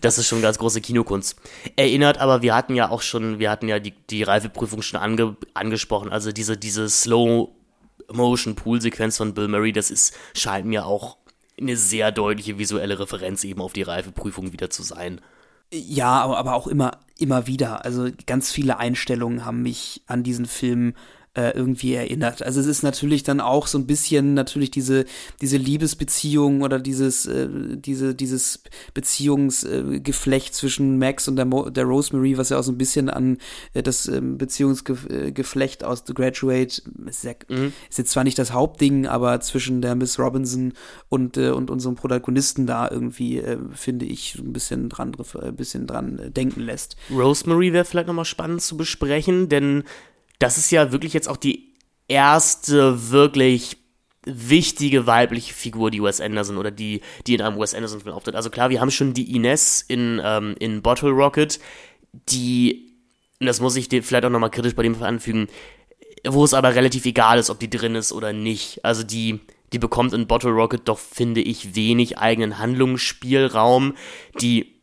[0.02, 1.36] das ist schon ganz große Kinokunst.
[1.76, 5.36] Erinnert aber, wir hatten ja auch schon, wir hatten ja die, die Reifeprüfung schon ange,
[5.56, 7.50] angesprochen, also diese, diese Slow
[8.12, 11.18] Motion Pool Sequenz von Bill Murray, das ist, scheint mir auch
[11.60, 15.22] eine sehr deutliche visuelle Referenz eben auf die Reifeprüfung wieder zu sein.
[15.74, 17.86] Ja, aber, auch immer, immer wieder.
[17.86, 20.94] Also ganz viele Einstellungen haben mich an diesen Film
[21.36, 22.44] irgendwie erinnert.
[22.44, 25.06] Also es ist natürlich dann auch so ein bisschen natürlich diese
[25.42, 28.64] diese Liebesbeziehung oder dieses äh, diese dieses
[28.94, 33.10] Beziehungsgeflecht äh, zwischen Max und der, Mo der Rosemary, was ja auch so ein bisschen
[33.10, 33.38] an
[33.74, 37.74] äh, das ähm, Beziehungsgeflecht aus The Graduate ist, ja, mhm.
[37.90, 40.74] ist jetzt zwar nicht das Hauptding, aber zwischen der Miss Robinson
[41.10, 45.88] und äh, und unserem Protagonisten da irgendwie äh, finde ich ein bisschen dran ein bisschen
[45.88, 46.96] dran denken lässt.
[47.12, 49.84] Rosemary wäre vielleicht nochmal spannend zu besprechen, denn
[50.40, 51.74] das ist ja wirklich jetzt auch die
[52.08, 53.78] erste wirklich
[54.26, 58.36] wichtige weibliche Figur, die Wes Anderson oder die, die in einem Wes Anderson-Film auftritt.
[58.36, 61.60] Also klar, wir haben schon die Ines in, ähm, in Bottle Rocket,
[62.30, 62.94] die,
[63.40, 65.48] das muss ich dir vielleicht auch nochmal kritisch bei dem anfügen,
[66.28, 68.84] wo es aber relativ egal ist, ob die drin ist oder nicht.
[68.84, 69.42] Also die,
[69.74, 73.94] die bekommt in Bottle Rocket doch, finde ich, wenig eigenen Handlungsspielraum.
[74.42, 74.75] Die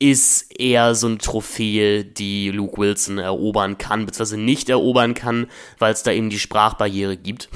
[0.00, 5.46] ist eher so eine Trophäe, die Luke Wilson erobern kann, beziehungsweise nicht erobern kann,
[5.78, 7.48] weil es da eben die Sprachbarriere gibt.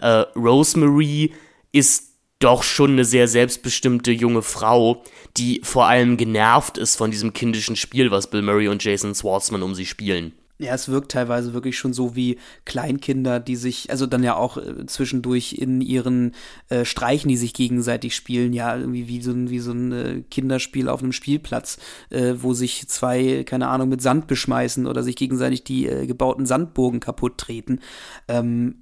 [0.00, 1.34] Äh, Rosemary
[1.72, 5.02] ist doch schon eine sehr selbstbestimmte junge Frau,
[5.36, 9.62] die vor allem genervt ist von diesem kindischen Spiel, was Bill Murray und Jason Schwartzman
[9.62, 10.32] um sie spielen.
[10.60, 14.58] Ja, es wirkt teilweise wirklich schon so wie Kleinkinder, die sich, also dann ja auch
[14.58, 16.34] äh, zwischendurch in ihren
[16.68, 20.22] äh, Streichen, die sich gegenseitig spielen, ja, irgendwie wie so ein, wie so ein äh,
[20.30, 21.78] Kinderspiel auf einem Spielplatz,
[22.10, 26.44] äh, wo sich zwei, keine Ahnung, mit Sand beschmeißen oder sich gegenseitig die äh, gebauten
[26.44, 27.80] Sandburgen kaputt treten.
[28.28, 28.79] Ähm,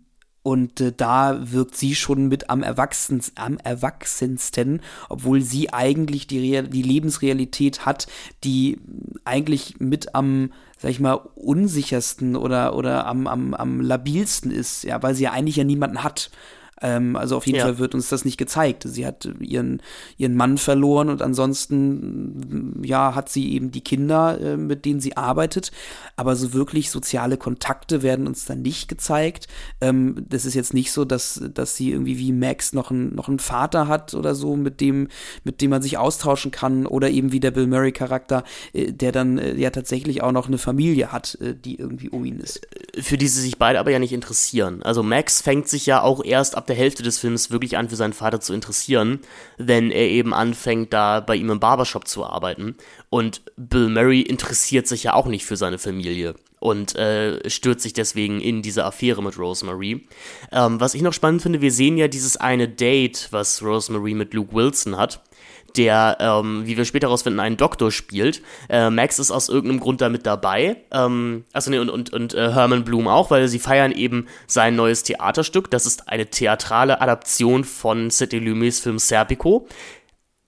[0.49, 4.81] und äh, da wirkt sie schon mit am, Erwachsen, am erwachsensten,
[5.11, 8.07] obwohl sie eigentlich die, die Lebensrealität hat,
[8.45, 8.81] die
[9.27, 15.03] eigentlich mit am sag ich mal, unsichersten oder, oder am, am, am labilsten ist, ja,
[15.03, 16.31] weil sie ja eigentlich ja niemanden hat.
[16.81, 17.65] Ähm, also auf jeden ja.
[17.65, 18.85] Fall wird uns das nicht gezeigt.
[18.87, 19.83] Sie hat ihren,
[20.17, 25.17] ihren Mann verloren und ansonsten, ja, hat sie eben die Kinder, äh, mit denen sie
[25.17, 25.73] arbeitet.
[26.17, 29.49] Aber so wirklich soziale Kontakte werden uns dann nicht gezeigt.
[29.81, 33.29] Ähm, das ist jetzt nicht so, dass, dass sie irgendwie wie Max noch, ein, noch
[33.29, 35.09] einen Vater hat oder so, mit dem,
[35.45, 36.87] mit dem man sich austauschen kann.
[36.87, 40.59] Oder eben wie der Bill Murray-Charakter, äh, der dann äh, ja tatsächlich auch noch eine
[40.59, 42.61] Familie hat, äh, die irgendwie um ihn ist.
[43.01, 44.83] Für die sie sich beide aber ja nicht interessieren.
[44.83, 47.97] Also Max fängt sich ja auch erst ab der Hälfte des Films wirklich an, für
[47.97, 49.21] seinen Vater zu interessieren,
[49.57, 52.77] wenn er eben anfängt, da bei ihm im Barbershop zu arbeiten.
[53.11, 57.93] Und Bill Murray interessiert sich ja auch nicht für seine Familie und äh, stürzt sich
[57.93, 60.07] deswegen in diese Affäre mit Rosemary.
[60.51, 64.35] Ähm, was ich noch spannend finde, wir sehen ja dieses eine Date, was Rosemary mit
[64.35, 65.21] Luke Wilson hat
[65.77, 68.43] der, ähm, wie wir später herausfinden, einen Doktor spielt.
[68.69, 70.77] Äh, Max ist aus irgendeinem Grund damit dabei.
[70.91, 74.77] Ähm, also nee, und, und, und äh, Herman Bloom auch, weil sie feiern eben sein
[74.77, 75.71] neues Theaterstück.
[75.71, 79.69] Das ist eine theatrale Adaption von Sidney Lumets Film Serpico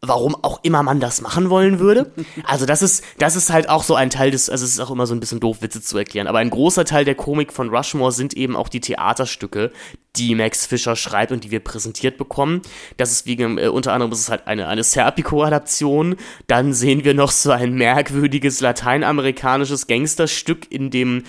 [0.02, 2.10] warum auch immer man das machen wollen würde.
[2.44, 4.90] Also das ist, das ist halt auch so ein Teil des, also es ist auch
[4.90, 7.68] immer so ein bisschen doof, Witze zu erklären, aber ein großer Teil der Komik von
[7.68, 9.72] Rushmore sind eben auch die Theaterstücke,
[10.16, 12.62] die Max Fischer schreibt und die wir präsentiert bekommen.
[12.96, 16.16] Das ist wegen, äh, unter anderem ist es halt eine, eine Serpico-Adaption.
[16.46, 21.24] Dann sehen wir noch so ein merkwürdiges lateinamerikanisches Gangsterstück, in dem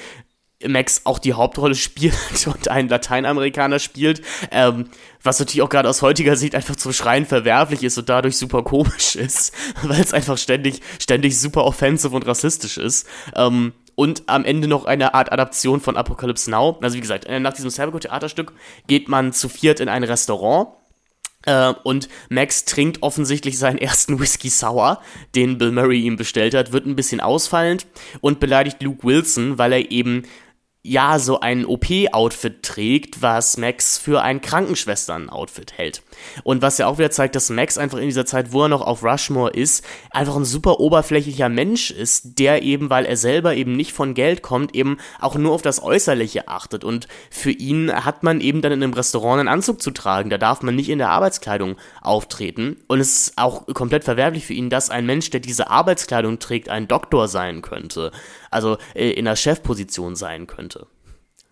[0.67, 2.15] Max auch die Hauptrolle spielt
[2.45, 4.21] und einen Lateinamerikaner spielt,
[4.51, 4.89] ähm,
[5.23, 8.63] was natürlich auch gerade aus heutiger Sicht einfach zum Schreien verwerflich ist und dadurch super
[8.63, 13.07] komisch ist, weil es einfach ständig, ständig super offensive und rassistisch ist.
[13.35, 16.79] Ähm, und am Ende noch eine Art Adaption von Apocalypse Now.
[16.81, 18.53] Also wie gesagt, äh, nach diesem Cybergo-Theaterstück
[18.87, 20.69] geht man zu viert in ein Restaurant
[21.45, 25.01] äh, und Max trinkt offensichtlich seinen ersten Whisky Sour,
[25.35, 27.87] den Bill Murray ihm bestellt hat, wird ein bisschen ausfallend
[28.21, 30.23] und beleidigt Luke Wilson, weil er eben
[30.83, 36.01] ja so ein OP-Outfit trägt, was Max für ein Krankenschwestern-Outfit hält.
[36.43, 38.81] Und was ja auch wieder zeigt, dass Max einfach in dieser Zeit, wo er noch
[38.81, 43.75] auf Rushmore ist, einfach ein super oberflächlicher Mensch ist, der eben, weil er selber eben
[43.75, 46.83] nicht von Geld kommt, eben auch nur auf das Äußerliche achtet.
[46.83, 50.31] Und für ihn hat man eben dann in einem Restaurant einen Anzug zu tragen.
[50.31, 52.77] Da darf man nicht in der Arbeitskleidung auftreten.
[52.87, 56.69] Und es ist auch komplett verwerblich für ihn, dass ein Mensch, der diese Arbeitskleidung trägt,
[56.69, 58.11] ein Doktor sein könnte.
[58.51, 60.87] Also äh, in der Chefposition sein könnte.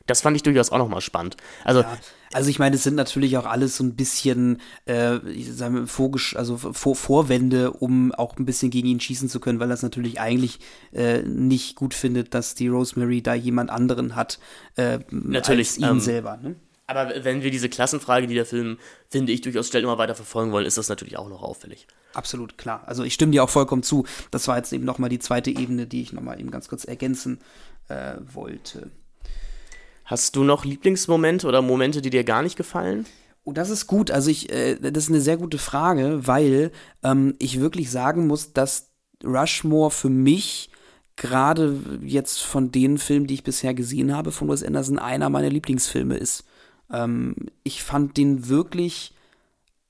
[0.06, 1.38] Das fand ich durchaus auch nochmal spannend.
[1.64, 1.98] Also ja.
[2.32, 6.58] Also ich meine, es sind natürlich auch alles so ein bisschen, äh, wir, Vorgesch also
[6.58, 10.20] Vor Vorwände, um auch ein bisschen gegen ihn schießen zu können, weil er es natürlich
[10.20, 10.60] eigentlich
[10.94, 14.40] äh, nicht gut findet, dass die Rosemary da jemand anderen hat
[14.76, 16.38] äh, natürlich, als ihn ähm, selber.
[16.38, 16.56] Ne?
[16.90, 18.80] Aber wenn wir diese Klassenfrage, die der Film,
[19.10, 21.86] finde ich, durchaus stellt, immer weiter verfolgen wollen, ist das natürlich auch noch auffällig.
[22.16, 22.82] Absolut, klar.
[22.88, 24.06] Also ich stimme dir auch vollkommen zu.
[24.32, 27.42] Das war jetzt eben nochmal die zweite Ebene, die ich nochmal eben ganz kurz ergänzen
[27.90, 28.90] äh, wollte.
[30.04, 33.06] Hast du noch Lieblingsmomente oder Momente, die dir gar nicht gefallen?
[33.44, 34.10] Oh, das ist gut.
[34.10, 36.72] Also ich, äh, das ist eine sehr gute Frage, weil
[37.04, 38.90] ähm, ich wirklich sagen muss, dass
[39.24, 40.72] Rushmore für mich
[41.18, 45.52] gerade jetzt von den Filmen, die ich bisher gesehen habe von Wes Anderson, einer meiner
[45.52, 46.46] Lieblingsfilme ist.
[46.92, 49.14] Ähm, ich fand den wirklich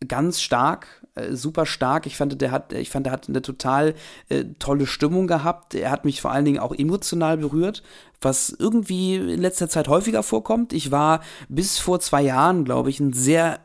[0.07, 2.05] ganz stark, äh, super stark.
[2.05, 3.95] Ich fand, der hat, ich fand, der hat eine total
[4.29, 5.75] äh, tolle Stimmung gehabt.
[5.75, 7.83] Er hat mich vor allen Dingen auch emotional berührt,
[8.21, 10.73] was irgendwie in letzter Zeit häufiger vorkommt.
[10.73, 13.59] Ich war bis vor zwei Jahren, glaube ich, ein sehr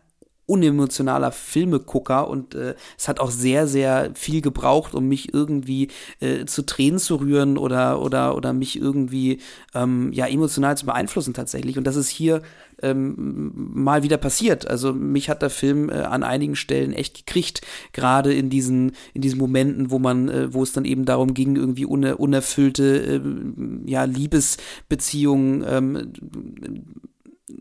[0.46, 5.88] unemotionaler Filmegucker und äh, es hat auch sehr sehr viel gebraucht, um mich irgendwie
[6.20, 9.40] äh, zu Tränen zu rühren oder oder oder mich irgendwie
[9.74, 12.42] ähm, ja emotional zu beeinflussen tatsächlich und das ist hier
[12.82, 14.68] ähm, mal wieder passiert.
[14.68, 17.62] Also mich hat der Film äh, an einigen Stellen echt gekriegt,
[17.92, 21.56] gerade in diesen in diesen Momenten, wo man äh, wo es dann eben darum ging,
[21.56, 26.12] irgendwie uner unerfüllte äh, ja Liebesbeziehungen ähm,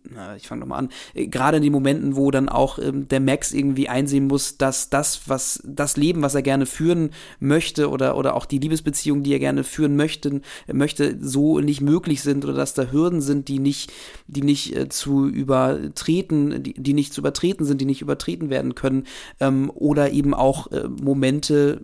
[0.10, 3.20] na, ich fange nochmal an, äh, gerade in den Momenten, wo dann auch ähm, der
[3.20, 8.18] Max irgendwie einsehen muss, dass das, was, das Leben, was er gerne führen möchte oder,
[8.18, 10.42] oder auch die Liebesbeziehungen, die er gerne führen möchte,
[10.72, 13.92] möchte, so nicht möglich sind oder dass da Hürden sind, die nicht,
[14.28, 18.76] die nicht äh, zu übertreten, die, die nicht zu übertreten sind, die nicht übertreten werden
[18.76, 19.06] können,
[19.40, 21.82] ähm, oder eben auch äh, Momente,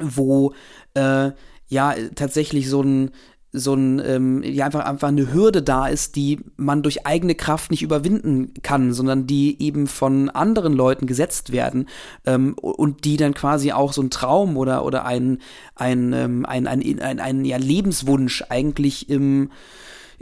[0.00, 0.52] wo
[0.94, 1.30] äh,
[1.68, 3.10] ja tatsächlich so ein
[3.56, 7.70] so ein, ähm, ja, einfach, einfach eine Hürde da ist, die man durch eigene Kraft
[7.70, 11.88] nicht überwinden kann, sondern die eben von anderen Leuten gesetzt werden
[12.26, 15.38] ähm, und die dann quasi auch so ein Traum oder, oder ein,
[15.76, 19.50] ein, ähm, ein, ein, ein, ein, ein ja, Lebenswunsch eigentlich im,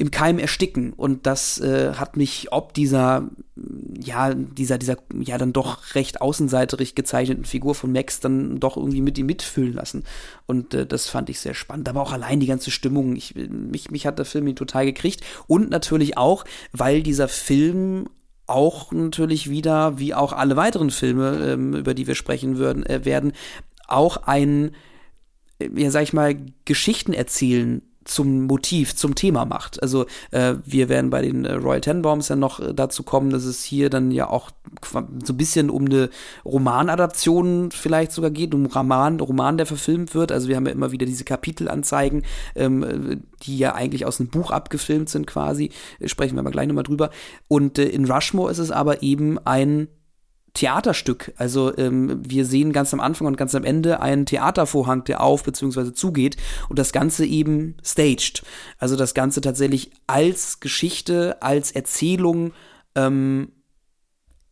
[0.02, 0.92] im Keim ersticken.
[0.92, 3.30] Und das äh, hat mich ob dieser,
[4.02, 9.00] ja, dieser, dieser, ja, dann doch recht außenseiterig gezeichneten Figur von Max dann doch irgendwie
[9.00, 10.02] mit ihm mitfühlen lassen.
[10.46, 11.88] Und äh, das fand ich sehr spannend.
[11.88, 15.20] Aber auch allein die ganze Stimmung, ich, mich, mich hat der Film ihn total gekriegt.
[15.46, 18.08] Und natürlich auch, weil dieser Film
[18.48, 23.04] auch natürlich wieder, wie auch alle weiteren Filme, ähm, über die wir sprechen würden, äh,
[23.04, 23.34] werden,
[23.86, 24.72] auch ein,
[25.60, 26.34] äh, ja, sag ich mal,
[26.64, 29.82] Geschichten erzählen zum Motiv, zum Thema macht.
[29.82, 33.44] Also äh, wir werden bei den äh, Royal Tenenbaums ja noch äh, dazu kommen, dass
[33.44, 34.50] es hier dann ja auch
[34.90, 36.10] so ein bisschen um eine
[36.44, 40.32] Romanadaption vielleicht sogar geht, um Roman, Roman, der verfilmt wird.
[40.32, 42.22] Also wir haben ja immer wieder diese Kapitelanzeigen,
[42.54, 45.70] ähm, die ja eigentlich aus einem Buch abgefilmt sind quasi.
[46.04, 47.10] Sprechen wir aber gleich nochmal drüber.
[47.48, 49.88] Und äh, in Rushmore ist es aber eben ein
[50.54, 51.32] Theaterstück.
[51.36, 55.44] Also ähm, wir sehen ganz am Anfang und ganz am Ende einen Theatervorhang, der auf
[55.44, 55.92] bzw.
[55.92, 56.36] zugeht
[56.68, 58.42] und das Ganze eben staged.
[58.78, 62.52] Also das Ganze tatsächlich als Geschichte, als Erzählung
[62.94, 63.52] ähm,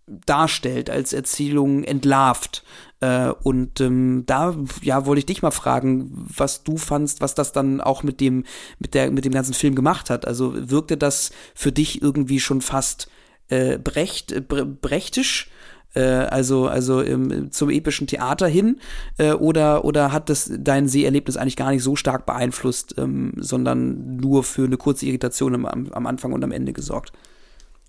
[0.07, 2.65] darstellt, als Erzählung entlarvt.
[3.01, 7.53] Äh, und ähm, da ja wollte ich dich mal fragen, was du fandst, was das
[7.53, 8.45] dann auch mit dem
[8.79, 10.27] mit der mit dem ganzen Film gemacht hat.
[10.27, 13.09] Also wirkte das für dich irgendwie schon fast
[13.49, 15.51] äh, brecht, bre brechtisch?
[15.95, 18.81] Äh, also, also im, zum epischen Theater hin?
[19.19, 24.17] Äh, oder, oder hat das dein Seherlebnis eigentlich gar nicht so stark beeinflusst, ähm, sondern
[24.17, 27.13] nur für eine kurze Irritation am, am Anfang und am Ende gesorgt?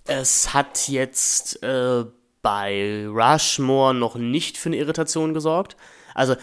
[0.05, 2.05] Es hat jetzt äh,
[2.41, 5.77] bei Rushmore noch nicht für eine Irritation gesorgt.
[6.15, 6.35] Also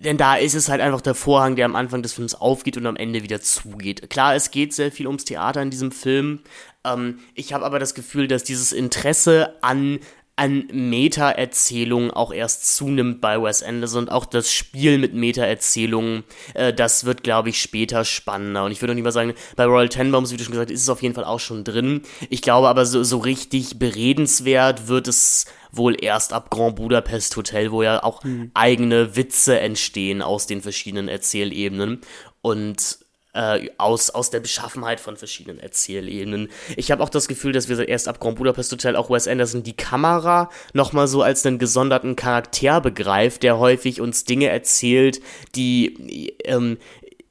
[0.00, 2.86] denn da ist es halt einfach der Vorhang, der am Anfang des Films aufgeht und
[2.86, 4.10] am Ende wieder zugeht.
[4.10, 6.40] Klar, es geht sehr viel ums Theater in diesem Film.
[6.84, 10.00] Ähm, ich habe aber das Gefühl, dass dieses Interesse an
[10.38, 16.22] an Meta-Erzählungen auch erst zunimmt bei Wes Anderson und auch das Spiel mit Meta-Erzählungen,
[16.54, 18.64] äh, das wird, glaube ich, später spannender.
[18.64, 20.74] Und ich würde auch nicht mal sagen, bei Royal Tenenbaums, wie du schon gesagt hast,
[20.74, 22.02] ist es auf jeden Fall auch schon drin.
[22.30, 27.72] Ich glaube aber, so, so richtig beredenswert wird es wohl erst ab Grand Budapest Hotel,
[27.72, 28.52] wo ja auch mhm.
[28.54, 32.00] eigene Witze entstehen aus den verschiedenen Erzählebenen.
[32.42, 32.98] Und
[33.38, 36.48] äh, aus, aus der Beschaffenheit von verschiedenen Erzählebenen.
[36.76, 39.62] Ich habe auch das Gefühl, dass wir erst ab Grand Budapest Hotel auch Wes Anderson
[39.62, 45.20] die Kamera nochmal so als einen gesonderten Charakter begreift, der häufig uns Dinge erzählt,
[45.54, 46.78] die ähm,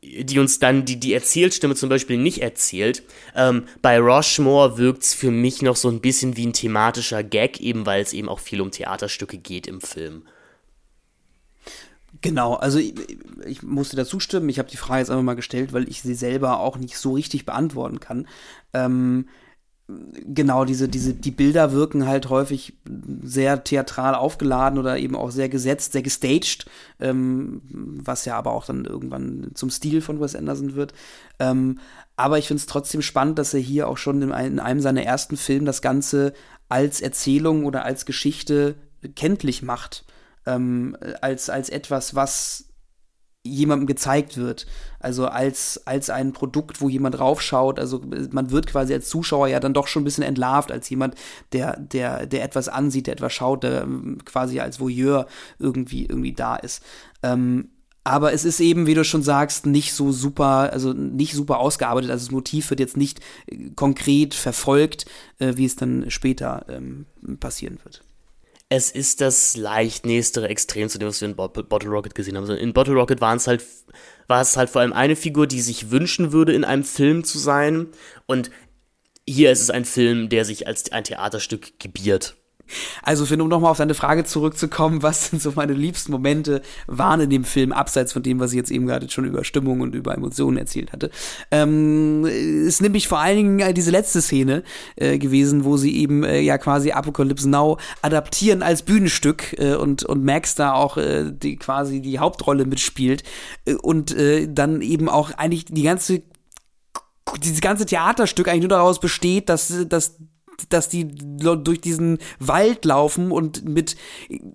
[0.02, 3.04] die uns dann die, die Erzählstimme zum Beispiel nicht erzählt.
[3.36, 7.60] Ähm, bei Rushmore wirkt es für mich noch so ein bisschen wie ein thematischer Gag,
[7.60, 10.24] eben weil es eben auch viel um Theaterstücke geht im Film.
[12.22, 12.94] Genau, also ich,
[13.46, 14.50] ich musste dazu stimmen.
[14.50, 17.14] Ich habe die Frage jetzt einfach mal gestellt, weil ich sie selber auch nicht so
[17.14, 18.28] richtig beantworten kann.
[18.74, 19.28] Ähm,
[19.88, 22.78] genau, diese, diese, die Bilder wirken halt häufig
[23.24, 26.66] sehr theatral aufgeladen oder eben auch sehr gesetzt, sehr gestaged,
[27.00, 27.62] ähm,
[28.04, 30.94] was ja aber auch dann irgendwann zum Stil von Wes Anderson wird.
[31.40, 31.80] Ähm,
[32.16, 35.04] aber ich finde es trotzdem spannend, dass er hier auch schon in, in einem seiner
[35.04, 36.34] ersten Filme das Ganze
[36.68, 38.76] als Erzählung oder als Geschichte
[39.16, 40.04] kenntlich macht
[40.48, 42.68] ähm, als, als etwas, was
[43.44, 44.66] jemandem gezeigt wird.
[45.00, 47.80] Also als, als ein Produkt, wo jemand raufschaut.
[47.80, 48.02] Also
[48.32, 51.16] man wird quasi als Zuschauer ja dann doch schon ein bisschen entlarvt, als jemand,
[51.54, 55.28] der, der, der etwas ansieht, der etwas schaut, der ähm, quasi als Voyeur
[55.60, 56.84] irgendwie, irgendwie da ist.
[57.24, 57.70] Ähm,
[58.04, 62.10] aber es ist eben, wie du schon sagst, nicht so super, also nicht super ausgearbeitet.
[62.10, 65.06] Also das Motiv wird jetzt nicht äh, konkret verfolgt,
[65.40, 67.06] äh, wie es dann später ähm,
[67.40, 68.07] passieren wird
[68.70, 72.44] es ist das leicht nächstere Extrem zu dem, was wir in Bottle Rocket gesehen haben.
[72.44, 73.64] Also in Bottle Rocket waren es halt,
[74.28, 77.40] war es halt vor allem eine Figur, die sich wünschen würde, in einem Film zu
[77.40, 77.88] sein.
[78.26, 78.52] Und
[79.26, 82.36] hier ist es ein Film, der sich als ein Theaterstück gebiert.
[83.04, 87.22] Also, Finn, um nochmal auf deine Frage zurückzukommen, was sind so meine liebsten Momente waren
[87.22, 89.96] in dem Film, abseits von dem, was ich jetzt eben gerade schon über Stimmung und
[89.96, 91.10] über Emotionen erzählt hatte,
[91.52, 94.64] ähm, ist nämlich vor allen Dingen diese letzte Szene
[94.96, 100.04] äh, gewesen, wo sie eben äh, ja quasi Apocalypse Now adaptieren als Bühnenstück äh, und,
[100.04, 103.24] und Max da auch äh, die, quasi die Hauptrolle mitspielt
[103.66, 106.24] äh, und äh, dann eben auch eigentlich die ganze
[107.42, 110.18] dieses ganze Theaterstück eigentlich nur daraus besteht, dass, dass
[110.70, 113.96] dass die durch diesen Wald laufen und mit,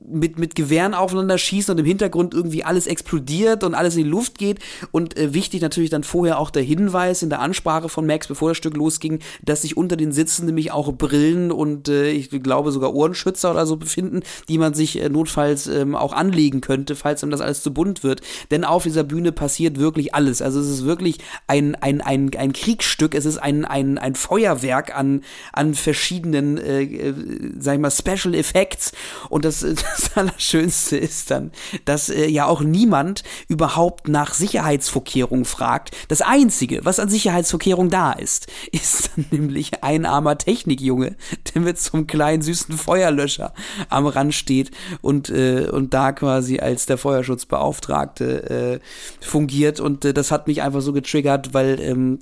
[0.07, 4.11] mit, mit Gewehren aufeinander schießen und im Hintergrund irgendwie alles explodiert und alles in die
[4.11, 4.59] Luft geht.
[4.91, 8.51] Und äh, wichtig natürlich dann vorher auch der Hinweis in der Ansprache von Max, bevor
[8.51, 12.73] das Stück losging, dass sich unter den Sitzen nämlich auch Brillen und äh, ich glaube
[12.73, 17.21] sogar Ohrenschützer oder so befinden, die man sich äh, notfalls ähm, auch anlegen könnte, falls
[17.21, 18.21] dann das alles zu bunt wird.
[18.51, 20.43] Denn auf dieser Bühne passiert wirklich alles.
[20.43, 24.97] Also es ist wirklich ein, ein, ein, ein Kriegsstück, es ist ein, ein, ein Feuerwerk
[24.97, 25.23] an,
[25.53, 27.15] an verschiedenen verschiedenen, äh, äh,
[27.59, 28.93] sag ich mal, Special Effects.
[29.29, 31.53] Und das, das Allerschönste ist dann,
[31.85, 35.91] dass äh, ja auch niemand überhaupt nach Sicherheitsvorkehrungen fragt.
[36.09, 41.15] Das Einzige, was an Sicherheitsvorkehrungen da ist, ist dann nämlich ein armer Technikjunge,
[41.53, 43.53] der mit so einem kleinen süßen Feuerlöscher
[43.91, 44.71] am Rand steht
[45.03, 48.81] und, äh, und da quasi als der Feuerschutzbeauftragte äh,
[49.21, 49.79] fungiert.
[49.79, 52.19] Und äh, das hat mich einfach so getriggert, weil, ähm,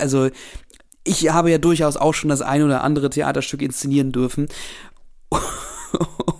[0.00, 0.30] also
[1.04, 4.48] ich habe ja durchaus auch schon das ein oder andere Theaterstück inszenieren dürfen.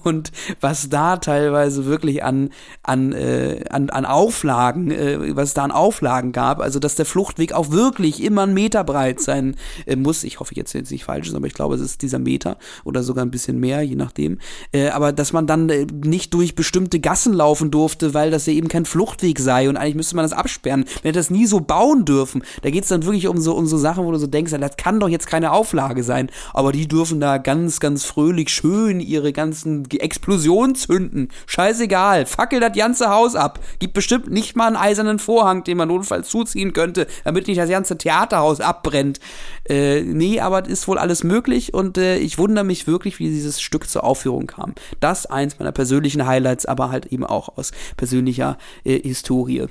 [0.04, 2.50] und was da teilweise wirklich an,
[2.82, 7.52] an, äh, an, an Auflagen, äh, was da an Auflagen gab, also dass der Fluchtweg
[7.52, 9.56] auch wirklich immer ein Meter breit sein
[9.86, 10.24] äh, muss.
[10.24, 13.02] Ich hoffe jetzt jetzt nicht falsch ist, aber ich glaube, es ist dieser Meter oder
[13.02, 14.38] sogar ein bisschen mehr, je nachdem.
[14.72, 18.52] Äh, aber dass man dann äh, nicht durch bestimmte Gassen laufen durfte, weil das ja
[18.52, 20.80] eben kein Fluchtweg sei und eigentlich müsste man das absperren.
[20.80, 22.42] Man hätte das nie so bauen dürfen.
[22.62, 24.76] Da geht es dann wirklich um so, um so Sachen, wo du so denkst, das
[24.76, 26.30] kann doch jetzt keine Auflage sein.
[26.52, 31.28] Aber die dürfen da ganz, ganz fröhlich schön ihre ganzen die Explosion zünden.
[31.46, 32.26] Scheißegal.
[32.26, 33.60] Fackel das ganze Haus ab.
[33.78, 37.70] Gibt bestimmt nicht mal einen eisernen Vorhang, den man notfalls zuziehen könnte, damit nicht das
[37.70, 39.20] ganze Theaterhaus abbrennt.
[39.68, 43.28] Äh, nee, aber es ist wohl alles möglich und äh, ich wundere mich wirklich, wie
[43.28, 44.74] dieses Stück zur Aufführung kam.
[44.98, 49.68] Das eins meiner persönlichen Highlights, aber halt eben auch aus persönlicher äh, Historie.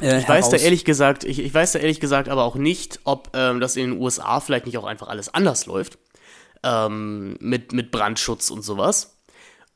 [0.00, 3.00] Äh, ich weiß da ehrlich gesagt, ich, ich, weiß da ehrlich gesagt aber auch nicht,
[3.04, 5.98] ob ähm, das in den USA vielleicht nicht auch einfach alles anders läuft.
[6.62, 9.13] Ähm, mit, mit Brandschutz und sowas.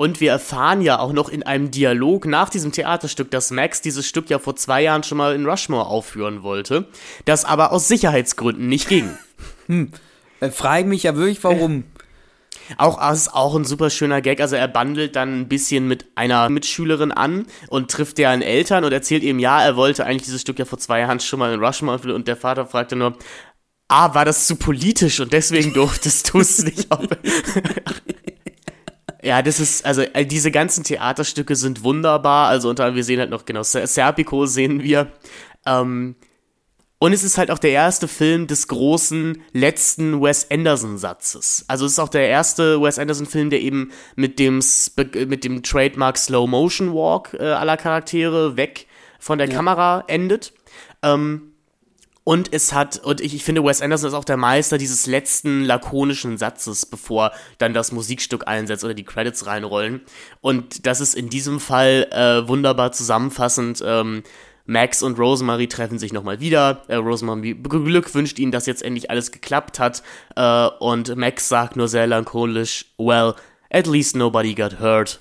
[0.00, 4.06] Und wir erfahren ja auch noch in einem Dialog nach diesem Theaterstück, dass Max dieses
[4.06, 6.86] Stück ja vor zwei Jahren schon mal in Rushmore aufführen wollte,
[7.24, 9.10] das aber aus Sicherheitsgründen nicht ging.
[9.66, 9.90] Hm.
[10.38, 11.82] Äh, frage mich ja wirklich, warum.
[12.76, 14.42] Auch, das ist auch ein super schöner Gag.
[14.42, 18.92] Also er bandelt dann ein bisschen mit einer Mitschülerin an und trifft deren Eltern und
[18.92, 21.64] erzählt ihm, ja, er wollte eigentlich dieses Stück ja vor zwei Jahren schon mal in
[21.64, 23.16] Rushmore und der Vater fragte nur,
[23.88, 26.88] ah, war das zu politisch und deswegen durftest du es nicht.
[29.22, 32.48] ja, das ist, also diese ganzen Theaterstücke sind wunderbar.
[32.48, 35.12] Also unter anderem, wir sehen halt noch, genau, Serpico sehen wir.
[35.66, 36.14] Ähm,
[37.00, 41.64] und es ist halt auch der erste Film des großen letzten Wes Anderson-Satzes.
[41.68, 44.60] Also es ist auch der erste Wes Anderson-Film, der eben mit dem,
[45.26, 48.88] mit dem Trademark Slow Motion Walk äh, aller Charaktere weg
[49.20, 49.54] von der ja.
[49.54, 50.52] Kamera endet.
[51.02, 51.47] Ähm,
[52.28, 55.64] und es hat, und ich, ich finde, Wes Anderson ist auch der Meister dieses letzten
[55.64, 60.02] lakonischen Satzes, bevor dann das Musikstück einsetzt oder die Credits reinrollen.
[60.42, 63.82] Und das ist in diesem Fall äh, wunderbar zusammenfassend.
[63.82, 64.24] Ähm,
[64.66, 66.82] Max und Rosemary treffen sich nochmal wieder.
[66.88, 70.02] Äh, Rosemary Glück wünscht ihnen, dass jetzt endlich alles geklappt hat.
[70.36, 73.36] Äh, und Max sagt nur sehr lankolisch, well,
[73.70, 75.20] at least nobody got hurt.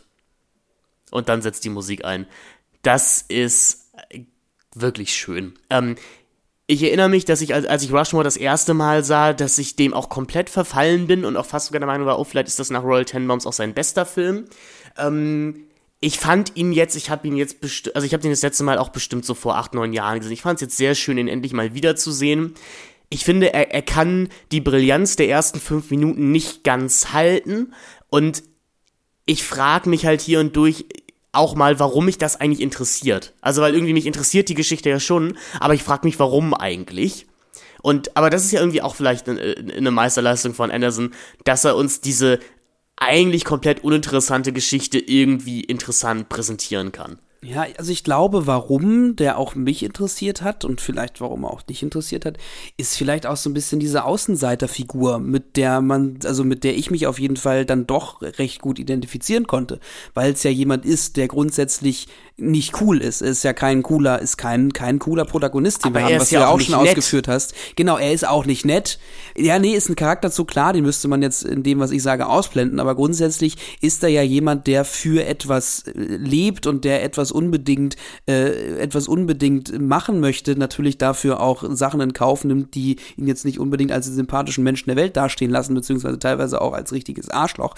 [1.11, 2.27] Und dann setzt die Musik ein.
[2.81, 3.93] Das ist
[4.75, 5.53] wirklich schön.
[5.69, 5.95] Ähm,
[6.69, 9.93] ich erinnere mich, dass ich, als, ich Rushmore das erste Mal sah, dass ich dem
[9.93, 12.69] auch komplett verfallen bin und auch fast sogar der Meinung war, oh, vielleicht ist das
[12.69, 14.45] nach Royal Tenenbaums auch sein bester Film.
[14.97, 15.67] Ähm,
[16.01, 17.57] ich fand ihn jetzt, ich habe ihn jetzt
[17.95, 20.33] also ich habe den das letzte Mal auch bestimmt so vor acht, neun Jahren gesehen.
[20.33, 22.53] Ich fand es jetzt sehr schön, ihn endlich mal wiederzusehen.
[23.09, 27.73] Ich finde, er, er kann die Brillanz der ersten fünf Minuten nicht ganz halten
[28.09, 28.43] und
[29.25, 30.85] ich frage mich halt hier und durch,
[31.37, 33.33] auch mal, warum mich das eigentlich interessiert.
[33.41, 37.27] Also, weil irgendwie mich interessiert die Geschichte ja schon, aber ich frage mich, warum eigentlich.
[37.81, 41.13] Und, aber das ist ja irgendwie auch vielleicht eine, Meisterleistung von Anderson,
[41.45, 42.39] dass er uns diese
[42.97, 47.19] eigentlich komplett uninteressante Geschichte irgendwie interessant präsentieren kann.
[47.49, 51.61] Ja, also ich glaube, warum der auch mich interessiert hat und vielleicht warum er auch
[51.61, 52.37] dich interessiert hat,
[52.75, 56.91] ist vielleicht auch so ein bisschen diese Außenseiterfigur, mit der man, also mit der ich
[56.91, 59.79] mich auf jeden Fall dann doch recht gut identifizieren konnte,
[60.13, 63.21] weil es ja jemand ist, der grundsätzlich nicht cool ist.
[63.21, 66.29] Er ist ja kein cooler, ist kein, kein cooler Protagonist, den Aber wir haben, was
[66.29, 66.89] ja du ja auch schon nett.
[66.89, 67.55] ausgeführt hast.
[67.75, 68.99] Genau, er ist auch nicht nett.
[69.35, 72.03] Ja, nee, ist ein Charakter zu klar, den müsste man jetzt in dem, was ich
[72.03, 72.79] sage, ausblenden.
[72.79, 77.95] Aber grundsätzlich ist er ja jemand, der für etwas äh, lebt und der etwas unbedingt,
[78.27, 83.45] äh, etwas unbedingt machen möchte, natürlich dafür auch Sachen in Kauf nimmt, die ihn jetzt
[83.45, 87.29] nicht unbedingt als den sympathischen Menschen der Welt dastehen lassen, beziehungsweise teilweise auch als richtiges
[87.29, 87.73] Arschloch.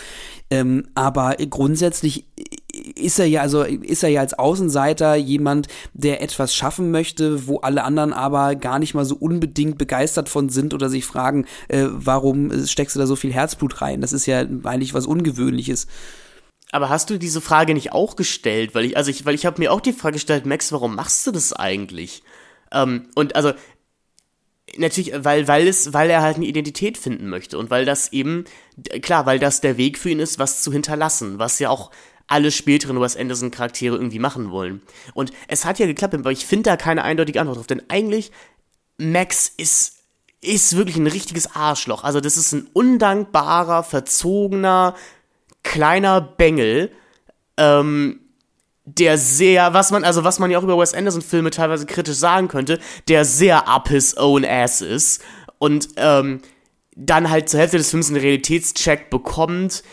[0.49, 2.25] Ähm, aber grundsätzlich
[2.95, 7.57] ist er ja, also ist er ja als Außenseiter jemand, der etwas schaffen möchte, wo
[7.59, 11.85] alle anderen aber gar nicht mal so unbedingt begeistert von sind oder sich fragen, äh,
[11.89, 14.01] warum steckst du da so viel Herzblut rein?
[14.01, 15.87] Das ist ja eigentlich was Ungewöhnliches.
[16.71, 18.75] Aber hast du diese Frage nicht auch gestellt?
[18.75, 21.25] Weil ich, also ich, weil ich habe mir auch die Frage gestellt, Max, warum machst
[21.25, 22.21] du das eigentlich?
[22.71, 23.53] Ähm, und also
[24.77, 28.45] natürlich, weil, weil es, weil er halt eine Identität finden möchte und weil das eben,
[29.01, 31.91] klar, weil das der Weg für ihn ist, was zu hinterlassen, was ja auch
[32.29, 34.81] alle späteren Wes Anderson Charaktere irgendwie machen wollen.
[35.13, 38.31] Und es hat ja geklappt, aber ich finde da keine eindeutige Antwort drauf, denn eigentlich
[38.97, 39.99] Max ist
[40.41, 42.03] ist wirklich ein richtiges Arschloch.
[42.05, 44.95] Also das ist ein undankbarer, verzogener,
[45.63, 46.91] kleiner Bengel,
[47.57, 48.21] ähm,
[48.85, 52.15] der sehr, was man, also was man ja auch über Wes Anderson Filme teilweise kritisch
[52.15, 55.21] sagen könnte, der sehr up his own ass ist
[55.57, 56.41] und ähm,
[56.95, 59.83] dann halt zur Hälfte des Films einen Realitätscheck bekommt,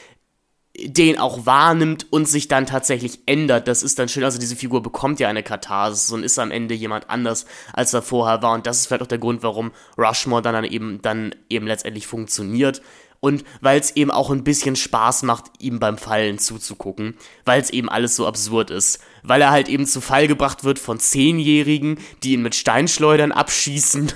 [0.85, 3.69] den auch wahrnimmt und sich dann tatsächlich ändert.
[3.69, 4.25] Das ist dann schön.
[4.25, 8.03] Also diese Figur bekommt ja eine Katharsis und ist am Ende jemand anders, als er
[8.03, 8.55] vorher war.
[8.55, 12.07] Und das ist vielleicht auch der Grund, warum Rushmore dann, dann eben dann eben letztendlich
[12.07, 12.83] funktioniert.
[13.21, 17.71] Und weil es eben auch ein bisschen Spaß macht, ihm beim Fallen zuzugucken, weil es
[17.71, 19.01] eben alles so absurd ist.
[19.23, 24.13] Weil er halt eben zu Fall gebracht wird von Zehnjährigen, die ihn mit Steinschleudern abschießen,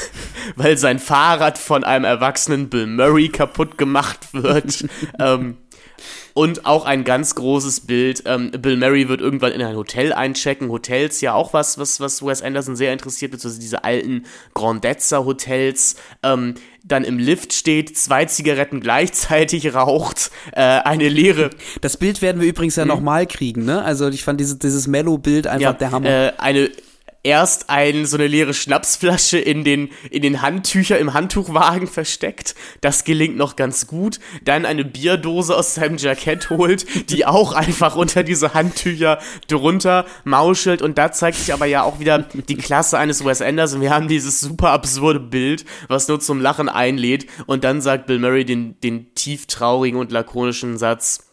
[0.56, 4.86] weil sein Fahrrad von einem erwachsenen Bill Murray kaputt gemacht wird.
[5.18, 5.56] ähm,
[6.34, 8.24] und auch ein ganz großes Bild.
[8.26, 10.68] Ähm, Bill Murray wird irgendwann in ein Hotel einchecken.
[10.68, 15.94] Hotels ja auch was, was, was Wes Anderson sehr interessiert, beziehungsweise diese alten Grandezza Hotels.
[16.24, 21.50] Ähm, dann im Lift steht, zwei Zigaretten gleichzeitig raucht, äh, eine leere.
[21.80, 22.88] Das Bild werden wir übrigens ja hm.
[22.88, 23.82] nochmal kriegen, ne?
[23.82, 26.08] Also ich fand dieses, dieses Mellow-Bild einfach ja, der Hammer.
[26.08, 26.70] Äh, eine
[27.24, 32.54] erst ein, so eine leere Schnapsflasche in den, in den Handtücher im Handtuchwagen versteckt.
[32.80, 34.20] Das gelingt noch ganz gut.
[34.44, 39.18] Dann eine Bierdose aus seinem Jackett holt, die auch einfach unter diese Handtücher
[39.48, 40.82] drunter mauschelt.
[40.82, 43.80] Und da zeigt sich aber ja auch wieder die Klasse eines Wes Anderson.
[43.80, 47.26] Wir haben dieses super absurde Bild, was nur zum Lachen einlädt.
[47.46, 51.30] Und dann sagt Bill Murray den, den tief traurigen und lakonischen Satz,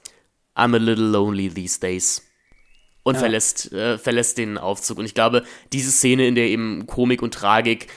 [0.55, 2.30] I'm a little lonely these days
[3.03, 3.19] und ja.
[3.19, 4.97] verlässt, äh, verlässt den Aufzug.
[4.97, 7.87] Und ich glaube, diese Szene, in der eben Komik und Tragik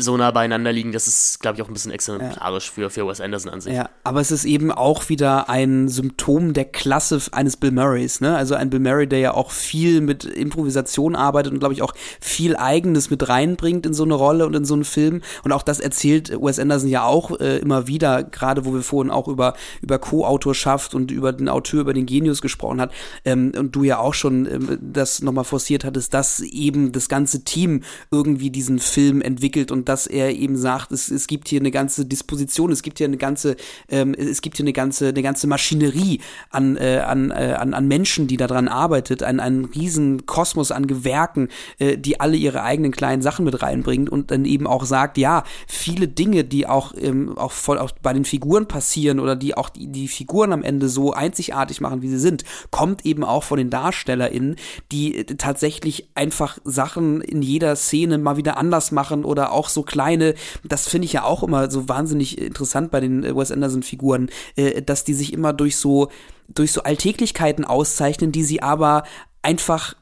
[0.00, 2.72] so nah beieinander liegen, das ist, glaube ich, auch ein bisschen exemplarisch ja.
[2.72, 3.74] für, für Wes Anderson an sich.
[3.74, 8.36] Ja, aber es ist eben auch wieder ein Symptom der Klasse eines Bill Murrays, ne?
[8.36, 11.94] Also ein Bill Murray, der ja auch viel mit Improvisation arbeitet und, glaube ich, auch
[12.20, 15.22] viel Eigenes mit reinbringt in so eine Rolle und in so einen Film.
[15.44, 19.10] Und auch das erzählt Wes Anderson ja auch äh, immer wieder, gerade wo wir vorhin
[19.10, 22.92] auch über, über Co-Autorschaft und über den Autor, über den Genius gesprochen hat.
[23.24, 27.44] Ähm, und du ja auch schon ähm, das nochmal forciert hattest, dass eben das ganze
[27.44, 31.70] Team irgendwie diesen Film entwickelt und dass er eben sagt, es, es gibt hier eine
[31.70, 33.56] ganze Disposition, es gibt hier eine ganze,
[33.88, 36.20] ähm, es gibt hier eine ganze, eine ganze Maschinerie
[36.50, 40.86] an, äh, an, äh, an, an Menschen, die daran arbeitet, ein, einen riesen Kosmos an
[40.86, 41.48] Gewerken,
[41.78, 45.44] äh, die alle ihre eigenen kleinen Sachen mit reinbringen und dann eben auch sagt, ja,
[45.66, 49.70] viele Dinge, die auch, ähm, auch voll auch bei den Figuren passieren oder die auch
[49.70, 53.58] die, die Figuren am Ende so einzigartig machen, wie sie sind, kommt eben auch von
[53.58, 54.56] den DarstellerInnen,
[54.92, 59.82] die äh, tatsächlich einfach Sachen in jeder Szene mal wieder anders machen oder auch so
[59.82, 60.34] kleine,
[60.64, 64.82] das finde ich ja auch immer so wahnsinnig interessant bei den äh, Wes Anderson-Figuren, äh,
[64.82, 66.10] dass die sich immer durch so,
[66.48, 69.04] durch so Alltäglichkeiten auszeichnen, die sie aber
[69.42, 69.94] einfach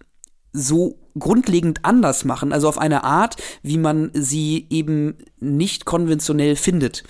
[0.53, 7.05] so grundlegend anders machen, also auf eine Art, wie man sie eben nicht konventionell findet.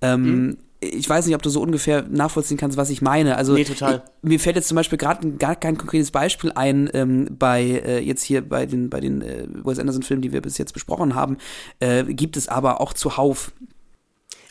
[0.00, 3.36] Ähm, mhm ich weiß nicht, ob du so ungefähr nachvollziehen kannst, was ich meine.
[3.36, 4.02] Also nee, total.
[4.22, 8.00] Ich, mir fällt jetzt zum Beispiel gerade gar kein konkretes Beispiel ein ähm, bei äh,
[8.00, 11.14] jetzt hier bei den bei den äh, Wes Anderson Filmen, die wir bis jetzt besprochen
[11.14, 11.36] haben,
[11.80, 13.52] äh, gibt es aber auch zuhauf.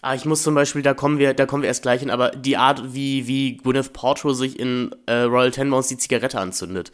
[0.01, 2.29] Ah, ich muss zum Beispiel, da kommen wir, da kommen wir erst gleich hin, aber
[2.29, 6.93] die Art, wie, wie Gwyneth Paltrow sich in äh, Royal Tenenbaums die Zigarette anzündet.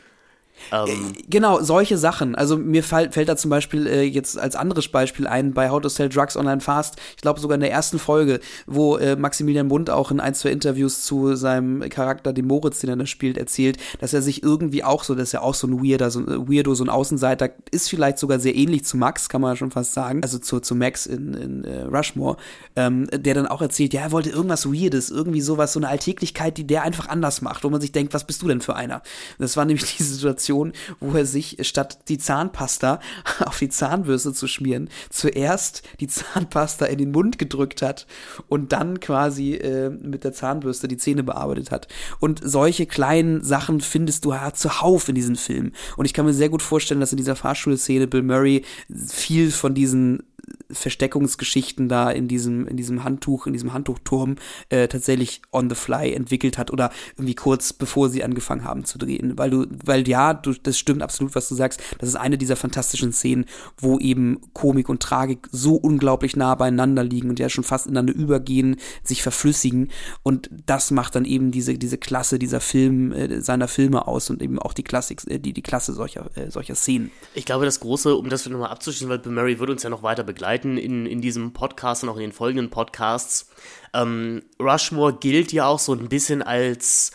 [0.71, 2.35] Ähm, äh, genau, solche Sachen.
[2.35, 5.81] Also mir fall, fällt da zum Beispiel äh, jetzt als anderes Beispiel ein bei How
[5.81, 6.95] to Sell Drugs Online Fast.
[7.15, 10.49] Ich glaube sogar in der ersten Folge, wo äh, Maximilian Bund auch in ein, zwei
[10.49, 14.83] Interviews zu seinem Charakter, dem Moritz, den er da spielt, erzählt, dass er sich irgendwie
[14.83, 17.49] auch so, dass er auch so ein Weirder, so ein äh, Weirdo, so ein Außenseiter,
[17.71, 20.21] ist vielleicht sogar sehr ähnlich zu Max, kann man ja schon fast sagen.
[20.23, 22.37] Also zu, zu Max in, in äh, Rushmore,
[22.75, 26.57] ähm, der dann auch erzählt, ja, er wollte irgendwas Weirdes, irgendwie sowas, so eine Alltäglichkeit,
[26.57, 29.01] die der einfach anders macht, wo man sich denkt, was bist du denn für einer?
[29.39, 32.99] Das war nämlich die Situation, Situation, wo er sich statt die Zahnpasta
[33.45, 38.07] auf die Zahnbürste zu schmieren, zuerst die Zahnpasta in den Mund gedrückt hat
[38.47, 41.87] und dann quasi äh, mit der Zahnbürste die Zähne bearbeitet hat.
[42.19, 45.71] Und solche kleinen Sachen findest du ja zuhauf in diesem Film.
[45.97, 48.63] Und ich kann mir sehr gut vorstellen, dass in dieser Fahrschulszene Bill Murray
[49.07, 50.23] viel von diesen
[50.71, 54.35] Versteckungsgeschichten da in diesem, in diesem Handtuch, in diesem Handtuchturm
[54.69, 58.97] äh, tatsächlich on the fly entwickelt hat oder irgendwie kurz bevor sie angefangen haben zu
[58.97, 59.37] drehen.
[59.37, 61.81] Weil du, weil ja, du, das stimmt absolut, was du sagst.
[61.99, 63.45] Das ist eine dieser fantastischen Szenen,
[63.77, 68.13] wo eben Komik und Tragik so unglaublich nah beieinander liegen und ja schon fast ineinander
[68.13, 69.91] übergehen, sich verflüssigen.
[70.23, 74.41] Und das macht dann eben diese, diese Klasse dieser Film, äh, seiner Filme aus und
[74.41, 77.11] eben auch die Klassik, äh, die, die Klasse solcher, äh, solcher Szenen.
[77.33, 80.23] Ich glaube, das Große, um das nochmal abzuschließen, weil Murray wird uns ja noch weiter
[80.23, 83.49] begleiten in, in diesem Podcast und auch in den folgenden Podcasts.
[83.93, 87.11] Ähm, Rushmore gilt ja auch so ein bisschen als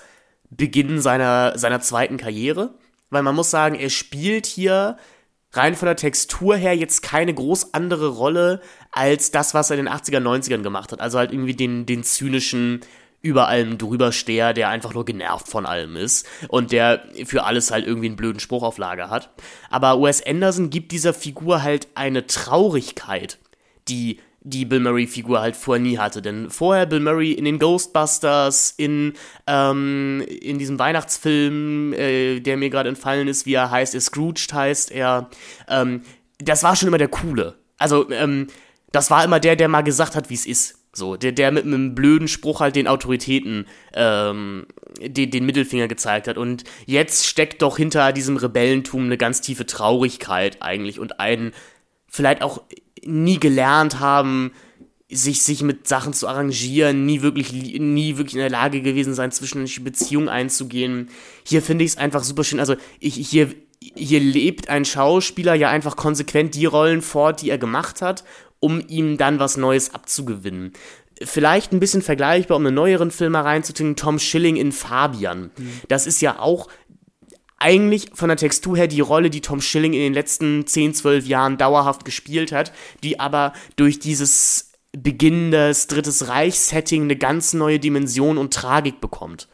[0.51, 2.75] Beginn seiner, seiner zweiten Karriere,
[3.11, 4.97] weil man muss sagen, er spielt hier
[5.53, 8.61] rein von der Textur her jetzt keine groß andere Rolle
[8.93, 11.01] als das, was er in den 80er, 90ern gemacht hat.
[11.01, 12.81] Also halt irgendwie den, den zynischen,
[13.23, 17.87] über allem drübersteher, der einfach nur genervt von allem ist und der für alles halt
[17.87, 19.31] irgendwie einen blöden Spruch auf Lager hat.
[19.69, 23.39] Aber Wes Anderson gibt dieser Figur halt eine Traurigkeit,
[23.89, 26.23] die die Bill Murray-Figur halt vorher nie hatte.
[26.23, 29.13] Denn vorher Bill Murray in den Ghostbusters, in,
[29.47, 34.53] ähm, in diesem Weihnachtsfilm, äh, der mir gerade entfallen ist, wie er heißt, er Scrooged
[34.53, 35.29] heißt er,
[35.69, 36.03] ähm,
[36.39, 37.57] das war schon immer der Coole.
[37.77, 38.47] Also, ähm,
[38.93, 40.80] das war immer der, der mal gesagt hat, wie es ist.
[40.93, 44.67] So, der, der mit einem blöden Spruch halt den Autoritäten ähm,
[45.01, 46.37] den, den Mittelfinger gezeigt hat.
[46.37, 51.53] Und jetzt steckt doch hinter diesem Rebellentum eine ganz tiefe Traurigkeit eigentlich und ein
[52.09, 52.63] vielleicht auch
[53.05, 54.53] nie gelernt haben,
[55.09, 59.33] sich, sich mit Sachen zu arrangieren, nie wirklich, nie wirklich in der Lage gewesen sein,
[59.33, 61.09] zwischenmenschliche Beziehungen einzugehen.
[61.45, 62.61] Hier finde ich es einfach super schön.
[62.61, 67.59] Also, ich, hier, hier lebt ein Schauspieler ja einfach konsequent die Rollen fort, die er
[67.59, 68.25] gemacht hat,
[68.61, 70.73] um ihm dann was Neues abzugewinnen.
[71.23, 75.51] Vielleicht ein bisschen vergleichbar, um einen neueren Film mal reinzutun, Tom Schilling in Fabian.
[75.57, 75.73] Mhm.
[75.89, 76.69] Das ist ja auch
[77.59, 81.27] eigentlich von der Textur her die Rolle, die Tom Schilling in den letzten 10, 12
[81.27, 82.73] Jahren dauerhaft gespielt hat,
[83.03, 89.49] die aber durch dieses beginnendes Drittes Reich-Setting eine ganz neue Dimension und Tragik bekommt.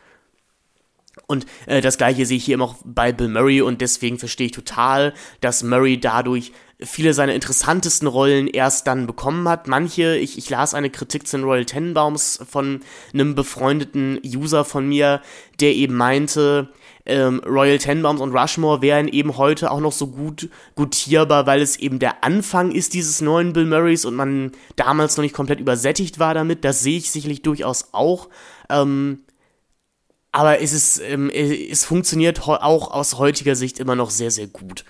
[1.26, 4.46] Und äh, das gleiche sehe ich hier immer auch bei Bill Murray und deswegen verstehe
[4.46, 9.66] ich total, dass Murray dadurch viele seiner interessantesten Rollen erst dann bekommen hat.
[9.66, 12.80] Manche, ich, ich las eine Kritik zu den Royal Tenenbaums von
[13.14, 15.22] einem befreundeten User von mir,
[15.60, 16.68] der eben meinte,
[17.06, 21.76] ähm, Royal Tenenbaums und Rushmore wären eben heute auch noch so gut gutierbar, weil es
[21.76, 26.18] eben der Anfang ist dieses neuen Bill Murrays und man damals noch nicht komplett übersättigt
[26.18, 26.64] war damit.
[26.64, 28.28] Das sehe ich sicherlich durchaus auch.
[28.68, 29.20] Ähm,
[30.36, 34.84] aber es ist, ähm, es funktioniert auch aus heutiger Sicht immer noch sehr, sehr gut.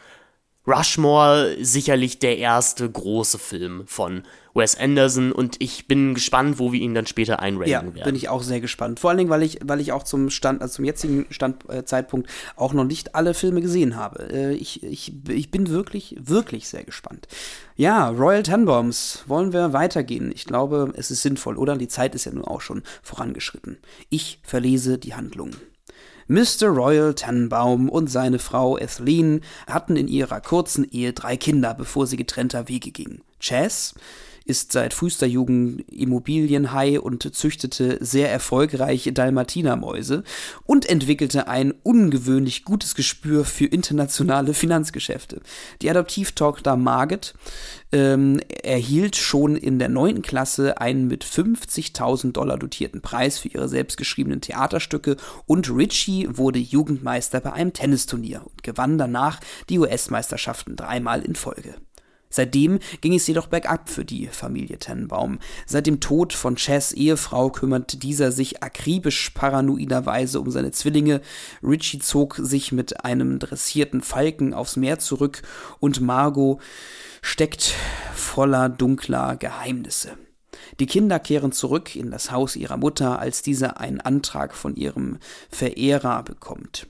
[0.66, 4.24] Rushmore sicherlich der erste große Film von
[4.56, 8.04] Wes Anderson und ich bin gespannt, wo wir ihn dann später einranken ja, werden.
[8.04, 9.00] bin ich auch sehr gespannt.
[9.00, 11.84] Vor allen Dingen, weil ich, weil ich auch zum Stand, also zum jetzigen Stand, äh,
[11.84, 14.32] Zeitpunkt auch noch nicht alle Filme gesehen habe.
[14.32, 17.28] Äh, ich, ich, ich bin wirklich, wirklich sehr gespannt.
[17.76, 20.32] Ja, Royal Tenenbaums, wollen wir weitergehen?
[20.34, 21.76] Ich glaube, es ist sinnvoll, oder?
[21.76, 23.78] Die Zeit ist ja nun auch schon vorangeschritten.
[24.08, 25.50] Ich verlese die Handlung.
[26.28, 26.66] Mr.
[26.68, 32.16] Royal Tannenbaum und seine Frau Ethelene hatten in ihrer kurzen Ehe drei Kinder, bevor sie
[32.16, 33.22] getrennter Wege gingen.
[33.38, 33.94] Chess,
[34.46, 40.22] ist seit frühester Jugend Immobilienhai und züchtete sehr erfolgreich Dalmatinermäuse
[40.64, 45.40] und entwickelte ein ungewöhnlich gutes Gespür für internationale Finanzgeschäfte.
[45.82, 47.34] Die Adoptivtochter Margit
[47.92, 53.68] ähm, erhielt schon in der neunten Klasse einen mit 50.000 Dollar dotierten Preis für ihre
[53.68, 55.16] selbstgeschriebenen Theaterstücke
[55.46, 61.74] und Richie wurde Jugendmeister bei einem Tennisturnier und gewann danach die US-Meisterschaften dreimal in Folge.
[62.30, 65.38] Seitdem ging es jedoch bergab für die Familie Tennenbaum.
[65.66, 71.20] Seit dem Tod von Chess Ehefrau kümmert dieser sich akribisch paranoiderweise um seine Zwillinge.
[71.62, 75.42] Richie zog sich mit einem dressierten Falken aufs Meer zurück
[75.78, 76.60] und Margot
[77.22, 77.74] steckt
[78.14, 80.16] voller dunkler Geheimnisse.
[80.80, 85.18] Die Kinder kehren zurück in das Haus ihrer Mutter, als diese einen Antrag von ihrem
[85.50, 86.86] Verehrer bekommt.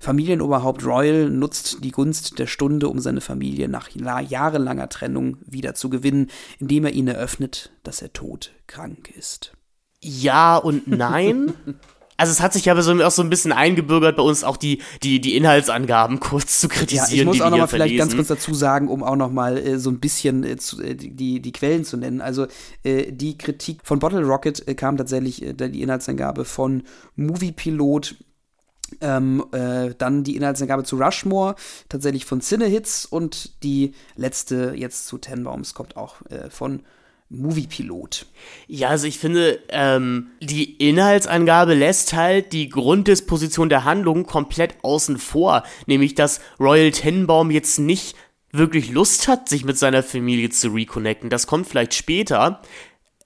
[0.00, 5.90] Familienoberhaupt Royal nutzt die Gunst der Stunde, um seine Familie nach jahrelanger Trennung wieder zu
[5.90, 9.52] gewinnen, indem er ihnen eröffnet, dass er todkrank ist.
[10.00, 11.52] Ja und nein.
[12.18, 14.80] Also es hat sich aber so, auch so ein bisschen eingebürgert bei uns auch die,
[15.02, 17.10] die, die Inhaltsangaben kurz zu kritisieren.
[17.10, 19.90] Ja, ich muss auch nochmal vielleicht ganz kurz dazu sagen, um auch nochmal äh, so
[19.90, 22.22] ein bisschen äh, zu, äh, die, die Quellen zu nennen.
[22.22, 22.46] Also
[22.84, 26.84] äh, die Kritik von Bottle Rocket äh, kam tatsächlich äh, die Inhaltsangabe von
[27.16, 28.16] Moviepilot,
[29.00, 31.56] ähm, äh, dann die Inhaltsangabe zu Rushmore,
[31.88, 36.82] tatsächlich von Cinehits und die letzte jetzt zu Tenbaums kommt auch äh, von
[37.28, 38.26] Moviepilot.
[38.68, 45.18] Ja, also ich finde, ähm, die Inhaltsangabe lässt halt die Grunddisposition der Handlung komplett außen
[45.18, 48.16] vor, nämlich dass Royal Tenenbaum jetzt nicht
[48.52, 51.28] wirklich Lust hat, sich mit seiner Familie zu reconnecten.
[51.28, 52.62] Das kommt vielleicht später.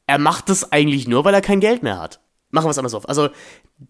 [0.06, 2.20] Er macht es eigentlich nur, weil er kein Geld mehr hat.
[2.50, 3.08] Machen wir es anders auf.
[3.08, 3.28] Also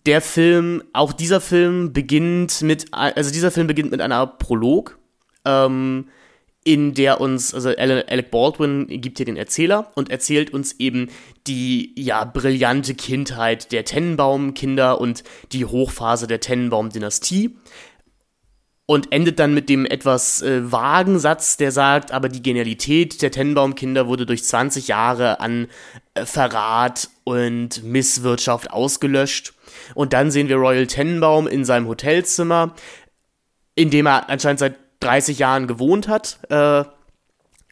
[0.07, 4.99] der Film, auch dieser Film beginnt mit, also dieser Film beginnt mit einer Prolog,
[5.45, 6.09] ähm,
[6.63, 11.09] in der uns, also Alec Baldwin gibt hier den Erzähler und erzählt uns eben
[11.47, 17.57] die, ja, brillante Kindheit der Tennenbaum-Kinder und die Hochphase der Tennenbaum-Dynastie
[18.85, 23.31] und endet dann mit dem etwas äh, vagen Satz, der sagt, aber die Genialität der
[23.31, 25.69] Tennenbaum-Kinder wurde durch 20 Jahre an
[26.15, 29.55] äh, Verrat und Misswirtschaft ausgelöscht.
[29.95, 32.75] Und dann sehen wir Royal Tenenbaum in seinem Hotelzimmer,
[33.75, 36.85] in dem er anscheinend seit 30 Jahren gewohnt hat, äh,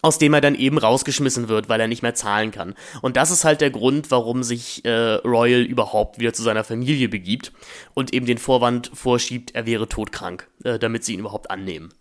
[0.01, 2.75] aus dem er dann eben rausgeschmissen wird, weil er nicht mehr zahlen kann.
[3.03, 7.09] Und das ist halt der Grund, warum sich äh, Royal überhaupt wieder zu seiner Familie
[7.09, 7.53] begibt
[7.95, 11.93] und eben den Vorwand vorschiebt, er wäre todkrank, äh, damit sie ihn überhaupt annehmen.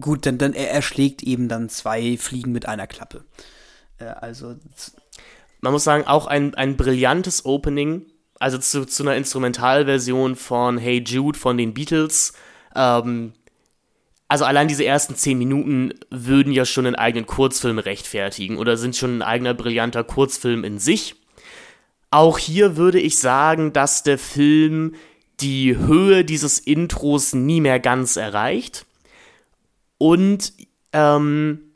[0.00, 3.24] Gut, dann, dann er erschlägt eben dann zwei Fliegen mit einer Klappe.
[3.98, 4.56] Äh, also
[5.60, 8.06] man muss sagen, auch ein, ein brillantes Opening,
[8.40, 12.32] also zu, zu einer Instrumentalversion von Hey Jude von den Beatles.
[12.74, 13.34] Ähm,
[14.26, 18.96] also allein diese ersten zehn Minuten würden ja schon einen eigenen Kurzfilm rechtfertigen oder sind
[18.96, 21.16] schon ein eigener brillanter Kurzfilm in sich.
[22.10, 24.94] Auch hier würde ich sagen, dass der Film
[25.40, 28.86] die Höhe dieses Intros nie mehr ganz erreicht.
[29.98, 30.54] Und
[30.92, 31.69] ähm,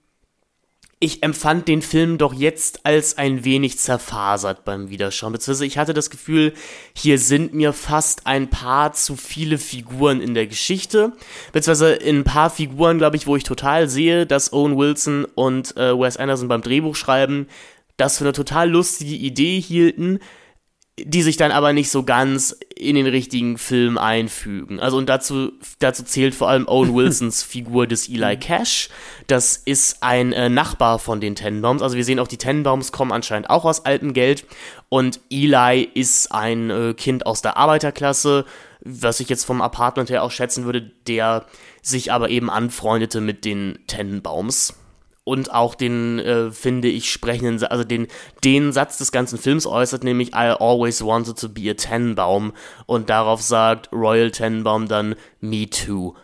[1.04, 5.32] ich empfand den Film doch jetzt als ein wenig zerfasert beim Wiederschauen.
[5.32, 6.54] Beziehungsweise ich hatte das Gefühl,
[6.94, 11.12] hier sind mir fast ein paar zu viele Figuren in der Geschichte.
[11.52, 15.76] Beziehungsweise in ein paar Figuren, glaube ich, wo ich total sehe, dass Owen Wilson und
[15.76, 17.48] äh, Wes Anderson beim Drehbuch schreiben,
[17.96, 20.20] das für eine total lustige Idee hielten,
[20.98, 24.78] die sich dann aber nicht so ganz in den richtigen Film einfügen.
[24.78, 28.90] Also und dazu, dazu zählt vor allem Owen Wilsons Figur des Eli Cash.
[29.26, 31.82] Das ist ein äh, Nachbar von den Tenenbaums.
[31.82, 34.44] Also wir sehen auch, die Tenenbaums kommen anscheinend auch aus altem Geld.
[34.88, 38.44] Und Eli ist ein äh, Kind aus der Arbeiterklasse,
[38.84, 41.46] was ich jetzt vom Apartment her auch schätzen würde, der
[41.82, 44.74] sich aber eben anfreundete mit den Tenenbaums
[45.24, 48.06] und auch den, äh, finde ich, sprechenden, also den,
[48.44, 52.52] den Satz des ganzen Films äußert, nämlich I always wanted to be a Tenenbaum
[52.86, 56.14] und darauf sagt Royal Tenenbaum dann Me too.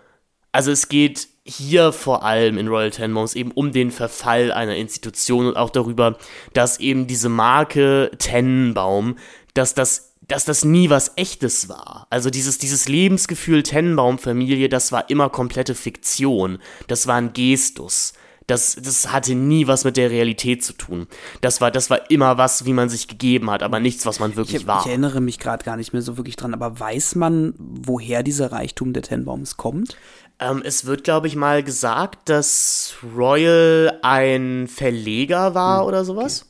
[0.53, 5.47] Also es geht hier vor allem in Royal Tenenbaums eben um den Verfall einer Institution
[5.47, 6.19] und auch darüber,
[6.53, 9.17] dass eben diese Marke Tenenbaum,
[9.55, 12.07] dass das dass das nie was echtes war.
[12.09, 16.59] Also dieses, dieses Lebensgefühl Tenenbaum-Familie, das war immer komplette Fiktion.
[16.87, 18.13] Das war ein Gestus.
[18.51, 21.07] Das, das hatte nie was mit der Realität zu tun.
[21.41, 24.35] Das war, das war immer was, wie man sich gegeben hat, aber nichts, was man
[24.35, 24.81] wirklich ich, war.
[24.81, 28.51] Ich erinnere mich gerade gar nicht mehr so wirklich dran, aber weiß man, woher dieser
[28.51, 29.97] Reichtum der Tenbaums kommt?
[30.41, 35.87] Ähm, es wird, glaube ich, mal gesagt, dass Royal ein Verleger war hm.
[35.87, 36.43] oder sowas.
[36.43, 36.50] Okay.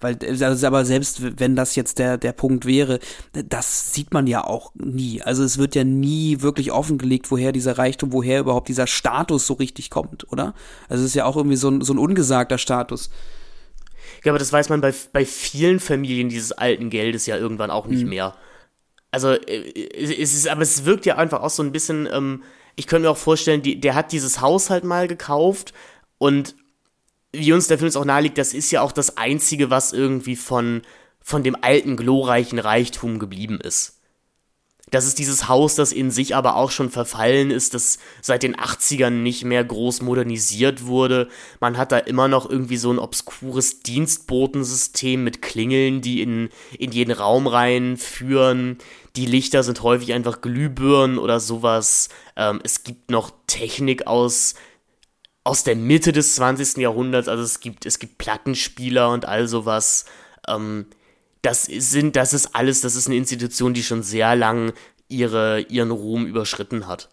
[0.00, 2.98] Weil, also, aber selbst wenn das jetzt der, der Punkt wäre,
[3.32, 5.22] das sieht man ja auch nie.
[5.22, 9.54] Also es wird ja nie wirklich offengelegt, woher dieser Reichtum, woher überhaupt dieser Status so
[9.54, 10.54] richtig kommt, oder?
[10.88, 13.10] Also es ist ja auch irgendwie so ein, so ein ungesagter Status.
[14.24, 17.86] Ja, aber das weiß man bei, bei vielen Familien dieses alten Geldes ja irgendwann auch
[17.86, 18.10] nicht mhm.
[18.10, 18.34] mehr.
[19.10, 22.42] Also äh, es ist, aber es wirkt ja einfach auch so ein bisschen, ähm,
[22.76, 25.72] ich könnte mir auch vorstellen, die, der hat dieses Haus halt mal gekauft
[26.18, 26.54] und
[27.32, 30.36] wie uns der Film es auch naheliegt, das ist ja auch das Einzige, was irgendwie
[30.36, 30.82] von,
[31.20, 34.00] von dem alten, glorreichen Reichtum geblieben ist.
[34.90, 38.56] Das ist dieses Haus, das in sich aber auch schon verfallen ist, das seit den
[38.56, 41.28] 80ern nicht mehr groß modernisiert wurde.
[41.60, 46.90] Man hat da immer noch irgendwie so ein obskures Dienstbotensystem mit Klingeln, die in, in
[46.90, 48.78] jeden Raum reinführen.
[49.14, 52.08] Die Lichter sind häufig einfach Glühbirnen oder sowas.
[52.34, 54.54] Ähm, es gibt noch Technik aus
[55.50, 56.76] aus der Mitte des 20.
[56.76, 60.04] Jahrhunderts, also es gibt, es gibt Plattenspieler und all sowas.
[60.46, 60.86] Ähm,
[61.42, 64.72] das sind, das ist alles, das ist eine Institution, die schon sehr lang
[65.08, 67.08] ihre, ihren Ruhm überschritten hat.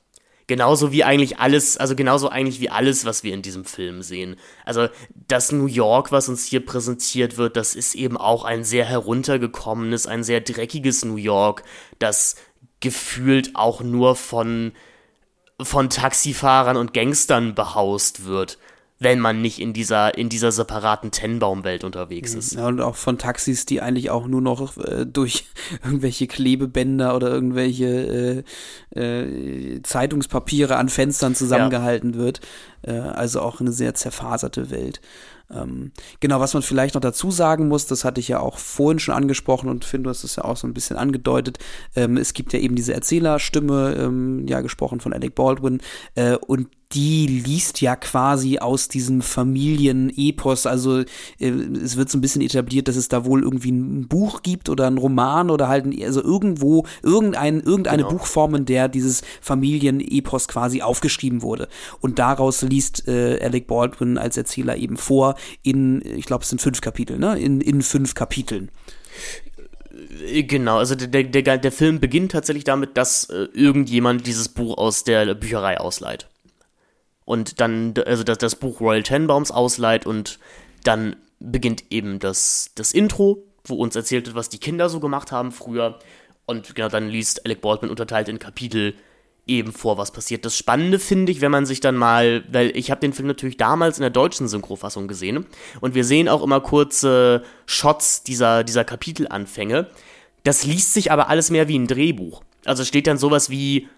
[0.46, 4.36] Genauso wie eigentlich alles, also genauso eigentlich wie alles, was wir in diesem Film sehen.
[4.66, 4.88] Also
[5.28, 10.06] das New York, was uns hier präsentiert wird, das ist eben auch ein sehr heruntergekommenes,
[10.06, 11.64] ein sehr dreckiges New York,
[11.98, 12.36] das
[12.82, 14.74] gefühlt auch nur von
[15.62, 18.58] von Taxifahrern und Gangstern behaust wird,
[19.00, 22.56] wenn man nicht in dieser, in dieser separaten Tenbaumwelt unterwegs ist.
[22.56, 25.46] Ja, und auch von Taxis, die eigentlich auch nur noch äh, durch
[25.84, 28.44] irgendwelche Klebebänder oder irgendwelche
[28.96, 32.20] äh, äh, Zeitungspapiere an Fenstern zusammengehalten ja.
[32.20, 32.42] wird.
[32.82, 35.00] Äh, also auch eine sehr zerfaserte Welt.
[35.50, 39.00] Ähm, genau, was man vielleicht noch dazu sagen muss, das hatte ich ja auch vorhin
[39.00, 41.60] schon angesprochen und finde, das ist ja auch so ein bisschen angedeutet.
[41.96, 45.80] Ähm, es gibt ja eben diese Erzählerstimme, ähm, ja, gesprochen von Alec Baldwin,
[46.16, 50.66] äh, und die liest ja quasi aus diesem Familienepos.
[50.66, 54.42] Also äh, es wird so ein bisschen etabliert, dass es da wohl irgendwie ein Buch
[54.42, 58.16] gibt oder ein Roman oder halt ein, also irgendwo irgendein, irgendeine genau.
[58.16, 61.68] Buchform, in der dieses Familienepos quasi aufgeschrieben wurde.
[62.00, 66.62] Und daraus liest äh, Alec Baldwin als Erzähler eben vor in, ich glaube, es sind
[66.62, 67.38] fünf Kapitel, ne?
[67.38, 68.72] In, in fünf Kapiteln.
[70.26, 74.78] Äh, genau, also der, der, der Film beginnt tatsächlich damit, dass äh, irgendjemand dieses Buch
[74.78, 76.28] aus der Bücherei ausleiht
[77.28, 80.40] und dann also das, das Buch Royal Tenbaums ausleiht und
[80.86, 85.34] dann beginnt eben das, das Intro, wo uns erzählt wird, was die Kinder so gemacht
[85.34, 86.00] haben früher.
[86.46, 88.94] Und genau dann liest Alec Baldwin unterteilt in Kapitel
[89.46, 90.46] eben vor, was passiert.
[90.46, 93.58] Das Spannende finde ich, wenn man sich dann mal, weil ich habe den Film natürlich
[93.58, 95.46] damals in der deutschen Synchrofassung gesehen
[95.82, 99.88] und wir sehen auch immer kurze Shots dieser, dieser Kapitelanfänge.
[100.44, 102.42] Das liest sich aber alles mehr wie ein Drehbuch.
[102.64, 103.90] Also steht dann sowas wie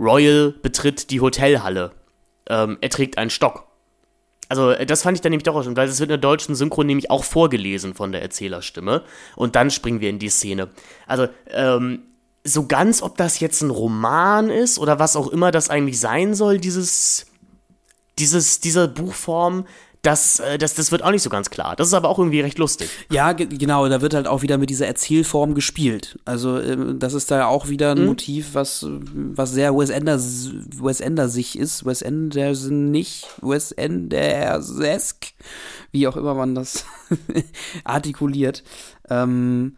[0.00, 1.92] Royal betritt die Hotelhalle
[2.48, 3.66] ähm, er trägt einen Stock.
[4.48, 6.18] Also, äh, das fand ich dann nämlich doch auch schon, weil es wird in der
[6.18, 9.02] deutschen Synchro nämlich auch vorgelesen von der Erzählerstimme.
[9.36, 10.68] Und dann springen wir in die Szene.
[11.06, 12.02] Also, ähm,
[12.44, 16.34] so ganz, ob das jetzt ein Roman ist oder was auch immer das eigentlich sein
[16.34, 17.26] soll, dieses,
[18.18, 19.66] dieses, dieser Buchform,
[20.02, 21.76] das, äh, das, das wird auch nicht so ganz klar.
[21.76, 22.90] Das ist aber auch irgendwie recht lustig.
[23.10, 26.18] Ja, genau, da wird halt auch wieder mit dieser Erzählform gespielt.
[26.24, 28.06] Also ähm, das ist da auch wieder ein mhm.
[28.06, 30.50] Motiv, was, was sehr Wes, Anders,
[30.80, 31.86] Wes Andersig ist.
[31.86, 35.34] Wes Anderson nicht, Wes Andersesk,
[35.92, 36.84] wie auch immer man das
[37.84, 38.64] artikuliert.
[39.08, 39.76] Ähm,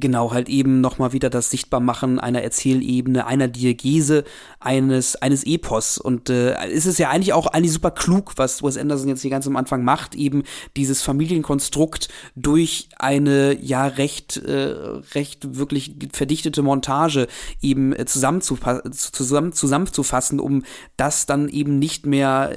[0.00, 4.24] genau halt eben nochmal wieder das Sichtbarmachen einer Erzählebene, einer Diegese,
[4.60, 5.98] eines, eines Epos.
[5.98, 9.30] Und äh, ist es ja eigentlich auch eigentlich super klug, was Wes Anderson jetzt hier
[9.30, 10.42] ganz am Anfang macht, eben
[10.76, 14.74] dieses Familienkonstrukt durch eine ja recht, äh,
[15.14, 17.28] recht wirklich verdichtete Montage
[17.60, 20.62] eben äh, zusammen, zusammenzufassen, um
[20.96, 22.52] das dann eben nicht mehr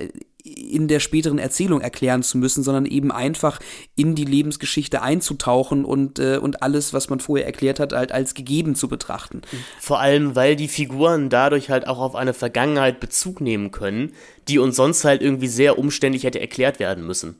[0.57, 3.59] in der späteren Erzählung erklären zu müssen, sondern eben einfach
[3.95, 8.33] in die Lebensgeschichte einzutauchen und, äh, und alles, was man vorher erklärt hat, halt als
[8.33, 9.41] gegeben zu betrachten.
[9.79, 14.13] Vor allem, weil die Figuren dadurch halt auch auf eine Vergangenheit Bezug nehmen können,
[14.47, 17.35] die uns sonst halt irgendwie sehr umständlich hätte erklärt werden müssen.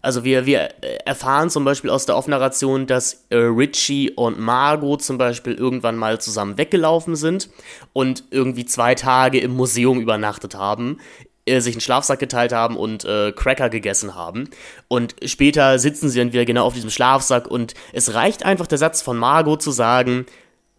[0.00, 0.60] Also wir, wir
[1.04, 6.20] erfahren zum Beispiel aus der Off-Narration, dass äh, Richie und Margot zum Beispiel irgendwann mal
[6.20, 7.50] zusammen weggelaufen sind
[7.92, 10.98] und irgendwie zwei Tage im Museum übernachtet haben,
[11.48, 14.50] äh, sich einen Schlafsack geteilt haben und äh, Cracker gegessen haben.
[14.88, 18.78] Und später sitzen sie dann wieder genau auf diesem Schlafsack und es reicht einfach der
[18.78, 20.26] Satz von Margot zu sagen,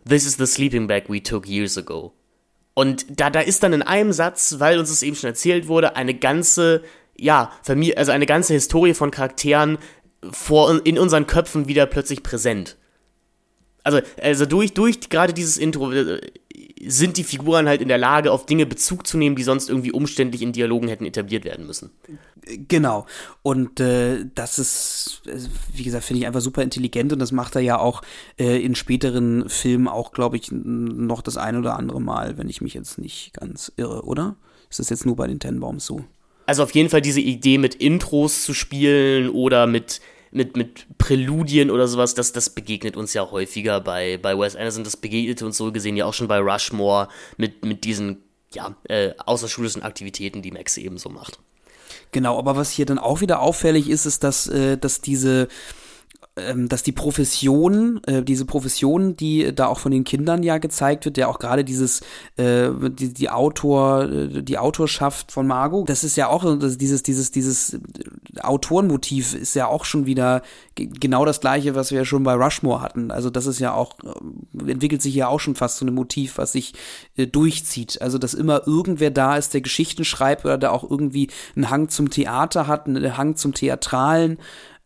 [0.07, 2.13] This is the sleeping bag we took years ago.
[2.73, 5.95] Und da, da ist dann in einem Satz, weil uns es eben schon erzählt wurde,
[5.95, 6.81] eine ganze,
[7.17, 9.77] ja, Familie, also eine ganze Historie von Charakteren
[10.31, 12.77] vor, in unseren Köpfen wieder plötzlich präsent.
[13.83, 16.21] Also, also durch, durch gerade dieses Intro äh,
[16.85, 19.91] sind die Figuren halt in der Lage, auf Dinge Bezug zu nehmen, die sonst irgendwie
[19.91, 21.91] umständlich in Dialogen hätten etabliert werden müssen.
[22.68, 23.06] Genau.
[23.41, 25.22] Und äh, das ist,
[25.73, 28.01] wie gesagt, finde ich einfach super intelligent und das macht er ja auch
[28.39, 32.61] äh, in späteren Filmen auch, glaube ich, noch das ein oder andere Mal, wenn ich
[32.61, 34.35] mich jetzt nicht ganz irre, oder?
[34.69, 36.06] Ist das jetzt nur bei den Tenbaums so?
[36.45, 40.01] Also auf jeden Fall diese Idee mit Intros zu spielen oder mit
[40.31, 44.84] mit, mit Präludien oder sowas, das, das begegnet uns ja häufiger bei, bei Wes Anderson.
[44.84, 47.07] Das begegnete uns so gesehen ja auch schon bei Rushmore
[47.38, 48.23] mit, mit diesen
[48.53, 51.39] ja, äh, außerschulischen Aktivitäten, die Max eben so macht.
[52.11, 55.47] Genau, aber was hier dann auch wieder auffällig ist, ist, dass, äh, dass diese
[56.68, 61.18] dass die Profession, äh, diese Profession, die da auch von den Kindern ja gezeigt wird,
[61.18, 62.02] ja auch gerade dieses,
[62.38, 67.32] äh, die, die Autor, äh, die Autorschaft von Margot, das ist ja auch dieses, dieses,
[67.32, 67.80] dieses
[68.41, 70.41] Autorenmotiv ist ja auch schon wieder
[70.76, 73.11] genau das gleiche, was wir ja schon bei Rushmore hatten.
[73.11, 73.95] Also das ist ja auch,
[74.66, 76.74] entwickelt sich ja auch schon fast so ein Motiv, was sich
[77.16, 78.02] durchzieht.
[78.02, 81.90] Also dass immer irgendwer da ist, der Geschichten schreibt oder der auch irgendwie einen Hang
[81.90, 84.38] zum Theater hat, einen Hang zum Theatralen.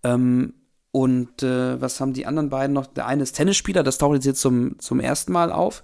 [0.03, 0.53] Ähm,
[0.93, 2.85] und äh, was haben die anderen beiden noch?
[2.85, 5.81] Der eine ist Tennisspieler, das taucht jetzt hier zum, zum ersten Mal auf.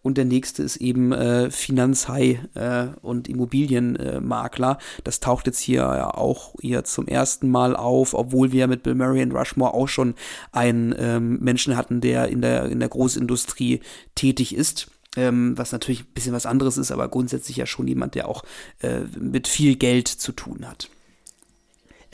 [0.00, 4.78] Und der nächste ist eben äh, Finanzhai äh, und Immobilienmakler.
[5.02, 8.94] das taucht jetzt hier ja auch hier zum ersten Mal auf, obwohl wir mit Bill
[8.94, 10.14] Murray und Rushmore auch schon
[10.52, 13.80] einen ähm, Menschen hatten, der in der, in der Großindustrie
[14.14, 14.88] tätig ist.
[15.16, 18.44] Ähm, was natürlich ein bisschen was anderes ist, aber grundsätzlich ja schon jemand, der auch
[18.82, 20.90] äh, mit viel Geld zu tun hat.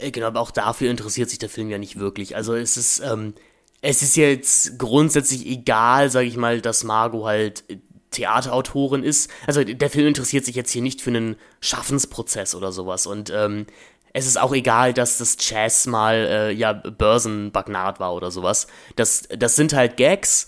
[0.01, 2.35] Äh, genau, aber auch dafür interessiert sich der Film ja nicht wirklich.
[2.35, 3.33] Also es ist, ähm,
[3.81, 7.63] es ist jetzt grundsätzlich egal, sag ich mal, dass Margot halt
[8.11, 9.31] Theaterautorin ist.
[9.47, 13.07] Also der Film interessiert sich jetzt hier nicht für einen Schaffensprozess oder sowas.
[13.07, 13.65] Und ähm,
[14.13, 18.67] es ist auch egal, dass das Jazz mal äh, ja Börsenbagnat war oder sowas.
[18.95, 20.47] Das, das sind halt Gags.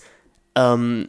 [0.54, 1.08] Ähm,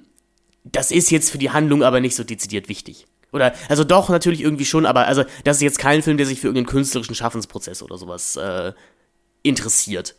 [0.64, 3.06] das ist jetzt für die Handlung aber nicht so dezidiert wichtig.
[3.36, 6.40] Oder, also doch, natürlich irgendwie schon, aber also das ist jetzt kein Film, der sich
[6.40, 8.72] für irgendeinen künstlerischen Schaffensprozess oder sowas äh,
[9.44, 10.16] interessiert.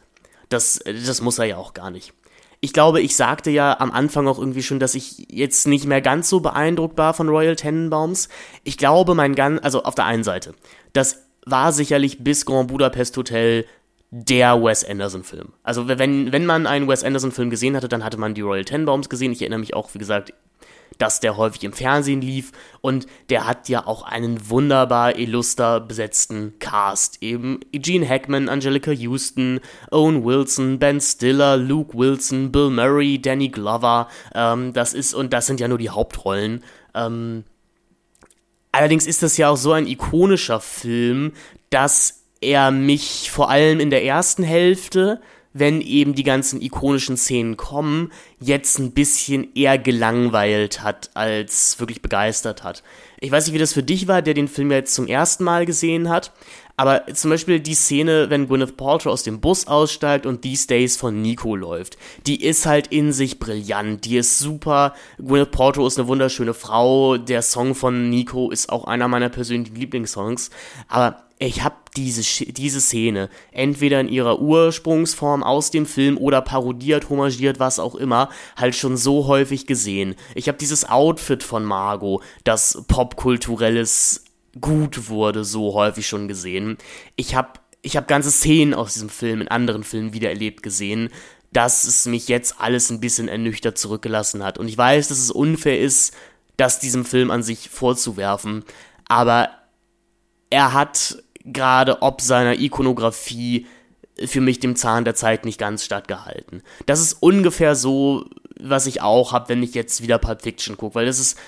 [0.50, 2.12] Das, das muss er ja auch gar nicht.
[2.60, 6.02] Ich glaube, ich sagte ja am Anfang auch irgendwie schon, dass ich jetzt nicht mehr
[6.02, 8.28] ganz so beeindruckt war von Royal Tenenbaums.
[8.64, 10.54] Ich glaube, mein ganz, also auf der einen Seite,
[10.92, 13.64] das war sicherlich bis Grand Budapest Hotel
[14.10, 15.54] der Wes Anderson-Film.
[15.62, 19.08] Also wenn, wenn man einen Wes Anderson-Film gesehen hatte, dann hatte man die Royal Tenenbaums
[19.08, 19.32] gesehen.
[19.32, 20.34] Ich erinnere mich auch, wie gesagt,
[20.98, 26.58] dass der häufig im Fernsehen lief und der hat ja auch einen wunderbar illuster besetzten
[26.58, 27.22] Cast.
[27.22, 29.60] Eben Gene Hackman, Angelica Houston,
[29.90, 34.08] Owen Wilson, Ben Stiller, Luke Wilson, Bill Murray, Danny Glover.
[34.34, 36.62] Ähm, das ist, und das sind ja nur die Hauptrollen.
[36.94, 37.44] Ähm,
[38.72, 41.32] allerdings ist das ja auch so ein ikonischer Film,
[41.70, 45.20] dass er mich vor allem in der ersten Hälfte
[45.58, 52.02] wenn eben die ganzen ikonischen Szenen kommen, jetzt ein bisschen eher gelangweilt hat, als wirklich
[52.02, 52.82] begeistert hat.
[53.20, 55.64] Ich weiß nicht, wie das für dich war, der den Film jetzt zum ersten Mal
[55.64, 56.32] gesehen hat,
[56.76, 60.96] aber zum Beispiel die Szene, wenn Gwyneth Paltrow aus dem Bus aussteigt und These Days
[60.96, 61.96] von Nico läuft,
[62.26, 64.94] die ist halt in sich brillant, die ist super.
[65.18, 69.76] Gwyneth Paltrow ist eine wunderschöne Frau, der Song von Nico ist auch einer meiner persönlichen
[69.76, 70.50] Lieblingssongs,
[70.88, 72.22] aber ich habe diese,
[72.52, 78.30] diese Szene entweder in ihrer Ursprungsform aus dem Film oder parodiert, homagiert, was auch immer,
[78.56, 80.14] halt schon so häufig gesehen.
[80.34, 84.25] Ich habe dieses Outfit von Margot, das popkulturelles
[84.60, 86.78] Gut wurde, so häufig schon gesehen.
[87.16, 91.10] Ich habe ich hab ganze Szenen aus diesem Film in anderen Filmen wiedererlebt gesehen
[91.56, 94.58] dass es mich jetzt alles ein bisschen ernüchtert zurückgelassen hat.
[94.58, 96.14] Und ich weiß, dass es unfair ist,
[96.58, 98.62] das diesem Film an sich vorzuwerfen,
[99.08, 99.48] aber
[100.50, 103.66] er hat gerade ob seiner Ikonografie
[104.24, 106.62] für mich dem Zahn der Zeit nicht ganz stattgehalten.
[106.84, 108.26] Das ist ungefähr so,
[108.60, 111.38] was ich auch habe, wenn ich jetzt wieder Pulp Fiction gucke, weil das ist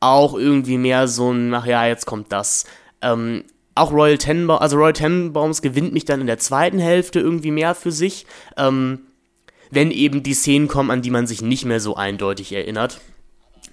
[0.00, 2.64] auch irgendwie mehr so ein, ach ja, jetzt kommt das.
[3.02, 3.44] Ähm,
[3.74, 7.74] auch Royal Tenenbaums, also Royal Tenenbaums gewinnt mich dann in der zweiten Hälfte irgendwie mehr
[7.74, 9.00] für sich, ähm,
[9.70, 13.00] wenn eben die Szenen kommen, an die man sich nicht mehr so eindeutig erinnert.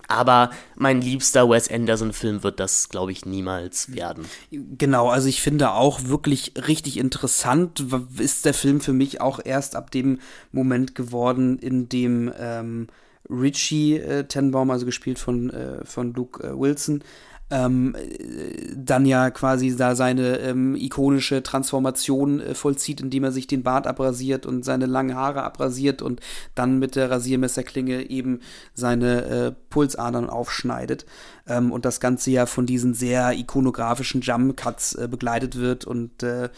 [0.07, 4.25] Aber mein liebster Wes Anderson-Film wird das, glaube ich, niemals werden.
[4.51, 7.85] Genau, also ich finde auch wirklich richtig interessant,
[8.19, 10.19] ist der Film für mich auch erst ab dem
[10.51, 12.87] Moment geworden, in dem ähm,
[13.29, 17.03] Richie äh, Tenbaum, also gespielt von, äh, von Luke äh, Wilson,
[17.49, 17.95] ähm,
[18.75, 23.85] dann ja quasi da seine ähm, ikonische Transformation äh, vollzieht, indem er sich den Bart
[23.85, 26.19] abrasiert und seine langen Haare abrasiert und
[26.55, 28.39] dann mit der Rasiermesserklinge eben
[28.73, 31.05] seine äh, Pulsadern aufschneidet
[31.47, 36.23] ähm, und das Ganze ja von diesen sehr ikonografischen Jump Cuts äh, begleitet wird und,
[36.23, 36.49] äh,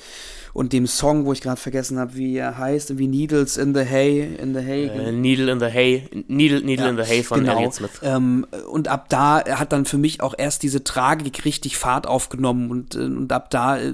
[0.53, 3.81] und dem Song, wo ich gerade vergessen habe, wie er heißt, wie Needles in the
[3.81, 4.85] Hay, in the Hay.
[4.87, 7.57] Äh, Needle in the Hay, Needle, Needle ja, in the Hay von genau.
[7.57, 7.91] Elliot Smith.
[8.03, 12.69] Ähm, und ab da hat dann für mich auch erst diese Tragik richtig Fahrt aufgenommen
[12.69, 13.93] und, äh, und ab da äh,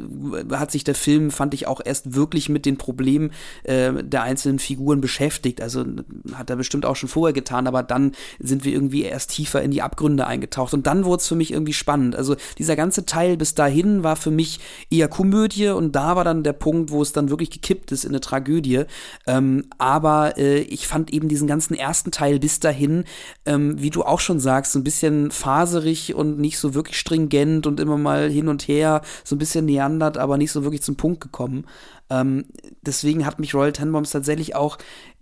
[0.52, 3.32] hat sich der Film, fand ich, auch erst wirklich mit den Problemen
[3.64, 5.62] äh, der einzelnen Figuren beschäftigt.
[5.62, 5.86] Also
[6.34, 9.72] hat er bestimmt auch schon vorher getan, aber dann sind wir irgendwie erst tiefer in
[9.72, 10.74] die Abgründe eingetaucht.
[10.74, 12.16] Und und dann wurde es für mich irgendwie spannend.
[12.16, 14.60] Also dieser ganze Teil bis dahin war für mich
[14.90, 18.10] eher Komödie und da war dann der Punkt, wo es dann wirklich gekippt ist in
[18.10, 18.86] eine Tragödie.
[19.28, 23.04] Ähm, aber äh, ich fand eben diesen ganzen ersten Teil bis dahin,
[23.46, 27.68] ähm, wie du auch schon sagst, so ein bisschen faserig und nicht so wirklich stringent
[27.68, 30.96] und immer mal hin und her, so ein bisschen neandert, aber nicht so wirklich zum
[30.96, 31.66] Punkt gekommen.
[32.12, 32.46] Ähm,
[32.82, 34.78] deswegen hat mich Royal Tenenbaums tatsächlich auch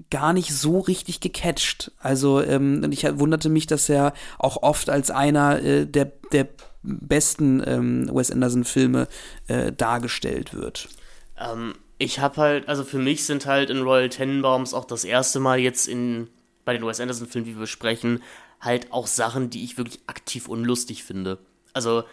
[0.10, 1.92] gar nicht so richtig gecatcht.
[2.00, 6.48] Also ähm, ich wunderte mich, dass er auch oft als einer äh, der, der
[6.82, 9.08] besten ähm, Wes Anderson-Filme
[9.48, 10.90] äh, dargestellt wird.
[11.38, 15.40] Ähm, ich habe halt, also für mich sind halt in Royal Tenenbaums auch das erste
[15.40, 16.30] Mal jetzt in
[16.66, 18.24] bei den Wes Anderson-Filmen, die wir besprechen,
[18.62, 21.40] halt auch Sachen, die ich wirklich aktiv unlustig finde.
[21.74, 22.04] Also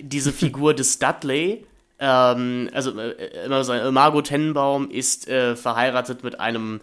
[0.00, 1.66] diese Figur des Dudley,
[2.04, 6.80] ähm, also äh, sagen, Margot Tenenbaum ist äh, verheiratet mit einem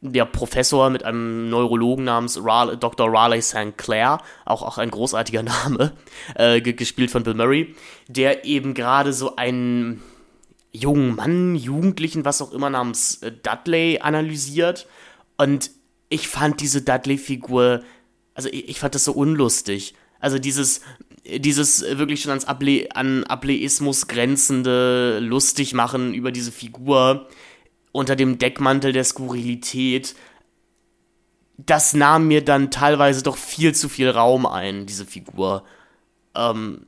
[0.00, 3.12] der Professor, mit einem Neurologen namens Raleigh, Dr.
[3.12, 3.76] Raleigh St.
[3.76, 5.94] Clair, auch, auch ein großartiger Name,
[6.36, 7.74] äh, gespielt von Bill Murray,
[8.06, 10.00] der eben gerade so einen
[10.70, 14.86] jungen Mann, Jugendlichen, was auch immer, namens äh, Dudley analysiert.
[15.38, 15.72] Und
[16.08, 17.82] ich fand diese Dudley-Figur,
[18.34, 19.94] also ich, ich fand das so unlustig.
[20.20, 20.82] Also dieses,
[21.38, 27.28] dieses wirklich schon ans Able an Ableismus grenzende lustig machen über diese Figur
[27.92, 30.14] unter dem Deckmantel der Skurrilität,
[31.56, 35.64] das nahm mir dann teilweise doch viel zu viel Raum ein, diese Figur.
[36.34, 36.82] Ähm,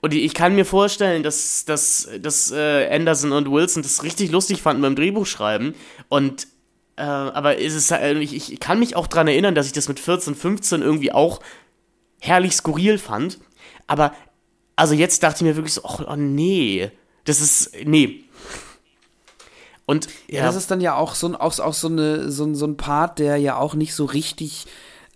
[0.00, 4.62] und ich kann mir vorstellen, dass, dass, dass äh, Anderson und Wilson das richtig lustig
[4.62, 5.74] fanden beim Drehbuchschreiben.
[6.08, 6.48] Und
[6.96, 9.88] äh, aber ist es, äh, ich, ich kann mich auch daran erinnern, dass ich das
[9.88, 11.40] mit 14, 15 irgendwie auch
[12.20, 13.38] herrlich skurril fand.
[13.88, 14.12] Aber,
[14.76, 16.92] also jetzt dachte ich mir wirklich so, oh, oh nee,
[17.24, 18.24] das ist, nee.
[19.86, 20.40] Und ja.
[20.40, 20.42] ja.
[20.44, 23.38] das ist dann ja auch so, auch, auch so, eine, so, so ein Part, der
[23.38, 24.66] ja auch nicht so richtig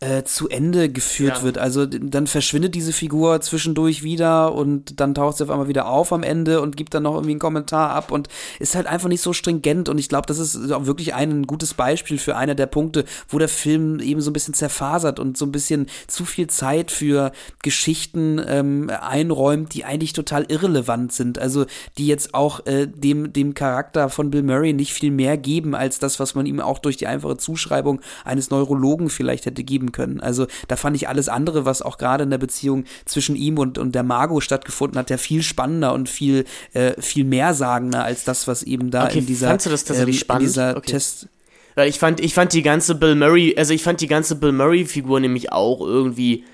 [0.02, 1.42] äh, zu Ende geführt ja.
[1.44, 1.58] wird.
[1.58, 6.12] Also dann verschwindet diese Figur zwischendurch wieder und dann taucht sie auf einmal wieder auf
[6.12, 9.20] am Ende und gibt dann noch irgendwie einen Kommentar ab und ist halt einfach nicht
[9.20, 12.66] so stringent und ich glaube, das ist auch wirklich ein gutes Beispiel für einer der
[12.66, 16.48] Punkte, wo der Film eben so ein bisschen zerfasert und so ein bisschen zu viel
[16.48, 17.30] Zeit für
[17.62, 21.38] Geschichten ähm, einräumt, die eigentlich total irrelevant sind.
[21.38, 21.66] Also
[21.96, 26.00] die jetzt auch äh, dem, dem Charakter von Bill Murray nicht viel mehr geben als
[26.00, 30.20] das, was man ihm auch durch die einfache Zuschreibung eines Neurologen vielleicht hätte geben können.
[30.20, 33.78] Also da fand ich alles andere, was auch gerade in der Beziehung zwischen ihm und,
[33.78, 38.24] und der Margot stattgefunden hat, ja viel spannender und viel, äh, viel mehr sagender als
[38.24, 40.48] das, was eben da okay, in dieser, fandst du das tatsächlich ähm, spannend?
[40.48, 40.92] dieser okay.
[40.92, 41.28] Test
[41.74, 44.52] weil ich fand, ich fand die ganze Bill Murray, also ich fand die ganze Bill
[44.52, 46.44] Murray-Figur nämlich auch irgendwie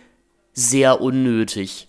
[0.52, 1.87] sehr unnötig.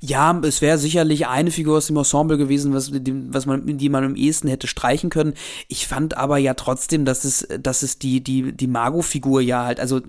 [0.00, 4.04] Ja, es wäre sicherlich eine Figur aus dem Ensemble gewesen, was, was man, die man
[4.04, 5.34] am ehesten hätte streichen können.
[5.68, 9.80] Ich fand aber ja trotzdem, dass es, dass es die, die, die Mago-Figur ja halt,
[9.80, 10.00] also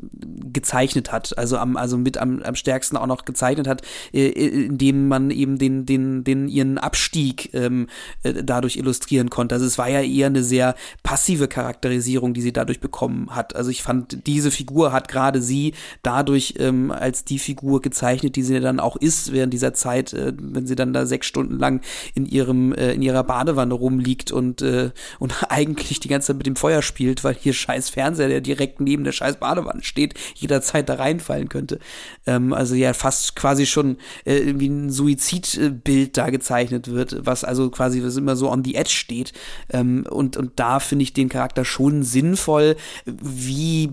[0.53, 3.81] gezeichnet hat, also am, also mit am, am stärksten auch noch gezeichnet hat,
[4.13, 7.87] äh, äh indem man eben den, den, den ihren Abstieg ähm,
[8.23, 9.55] äh, dadurch illustrieren konnte.
[9.55, 13.55] Also es war ja eher eine sehr passive Charakterisierung, die sie dadurch bekommen hat.
[13.55, 15.73] Also ich fand, diese Figur hat gerade sie
[16.03, 20.33] dadurch ähm, als die Figur gezeichnet, die sie dann auch ist während dieser Zeit, äh,
[20.37, 21.81] wenn sie dann da sechs Stunden lang
[22.13, 26.47] in ihrem äh, in ihrer Badewanne rumliegt und äh, und eigentlich die ganze Zeit mit
[26.47, 30.89] dem Feuer spielt, weil hier scheiß Fernseher, der direkt neben der scheiß Badewanne steht, jederzeit
[30.89, 31.79] da reinfallen könnte.
[32.25, 37.69] Ähm, also ja fast quasi schon äh, irgendwie ein Suizidbild da gezeichnet wird, was also
[37.69, 39.33] quasi was immer so on the edge steht.
[39.69, 42.75] Ähm, und und da finde ich den Charakter schon sinnvoll,
[43.05, 43.91] wie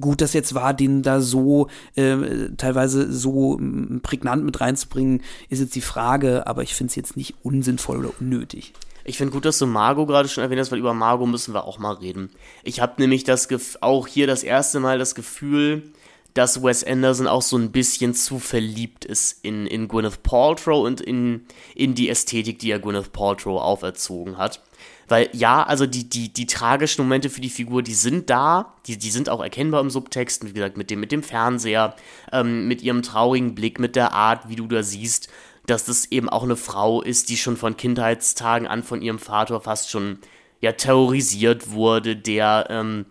[0.00, 2.16] gut das jetzt war, den da so äh,
[2.56, 7.16] teilweise so äh, prägnant mit reinzubringen, ist jetzt die Frage, aber ich finde es jetzt
[7.16, 8.72] nicht unsinnvoll oder unnötig.
[9.04, 11.64] Ich finde gut, dass du Margot gerade schon erwähnt hast, weil über Margot müssen wir
[11.64, 12.30] auch mal reden.
[12.62, 15.82] Ich habe nämlich das Gef auch hier das erste Mal das Gefühl,
[16.32, 21.00] dass Wes Anderson auch so ein bisschen zu verliebt ist in, in Gwyneth Paltrow und
[21.00, 24.60] in, in die Ästhetik, die er Gwyneth Paltrow auferzogen hat.
[25.08, 28.98] Weil ja, also die, die, die tragischen Momente für die Figur, die sind da, die,
[28.98, 31.94] die sind auch erkennbar im Subtext, wie gesagt, mit dem, mit dem Fernseher,
[32.32, 35.28] ähm, mit ihrem traurigen Blick, mit der Art, wie du da siehst,
[35.66, 39.60] dass das eben auch eine Frau ist, die schon von Kindheitstagen an von ihrem Vater
[39.60, 40.18] fast schon
[40.60, 43.06] ja terrorisiert wurde, der ähm,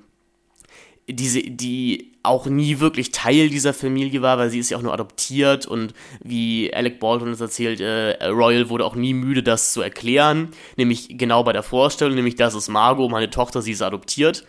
[1.08, 4.94] diese, die auch nie wirklich Teil dieser Familie war, weil sie ist ja auch nur
[4.94, 5.94] adoptiert und
[6.24, 11.18] wie Alec Baldwin es erzählt, äh, Royal wurde auch nie müde, das zu erklären, nämlich
[11.18, 14.46] genau bei der Vorstellung, nämlich das ist Margot, meine Tochter, sie ist adoptiert.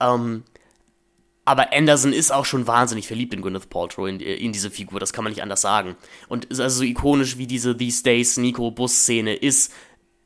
[0.00, 0.44] Ähm,
[1.44, 5.12] aber Anderson ist auch schon wahnsinnig verliebt in Gwyneth Paltrow, in, in, diese Figur, das
[5.12, 5.96] kann man nicht anders sagen.
[6.28, 9.72] Und ist also so ikonisch wie diese These Days Nico Bus-Szene ist,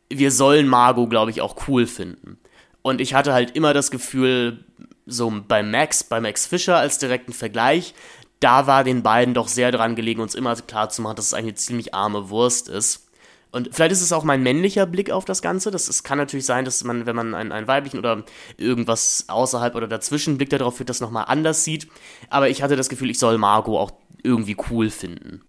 [0.09, 2.39] wir sollen Margot, glaube ich, auch cool finden.
[2.83, 4.65] Und ich hatte halt immer das Gefühl,
[5.09, 7.95] so bei Max, bei Max Fischer als direkten Vergleich,
[8.41, 11.35] da war den beiden doch sehr dran gelegen, uns immer klar zu machen, dass es
[11.35, 13.09] eine ziemlich arme Wurst ist.
[13.51, 15.71] Und vielleicht ist es auch mein männlicher Blick auf das Ganze.
[15.71, 18.25] Das, es kann natürlich sein, dass man, wenn man einen, einen weiblichen oder
[18.59, 21.89] irgendwas außerhalb oder dazwischen Blick darauf führt, das nochmal anders sieht.
[22.29, 25.48] Aber ich hatte das Gefühl, ich soll Margot auch irgendwie cool finden.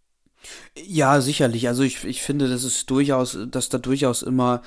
[0.75, 1.67] Ja, sicherlich.
[1.67, 4.61] Also ich, ich finde, das ist durchaus, dass da durchaus immer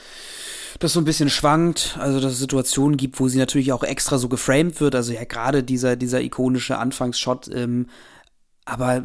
[0.78, 4.18] das so ein bisschen schwankt, also dass es Situationen gibt, wo sie natürlich auch extra
[4.18, 7.86] so geframed wird, also ja gerade dieser, dieser ikonische Anfangsshot, ähm,
[8.64, 9.02] aber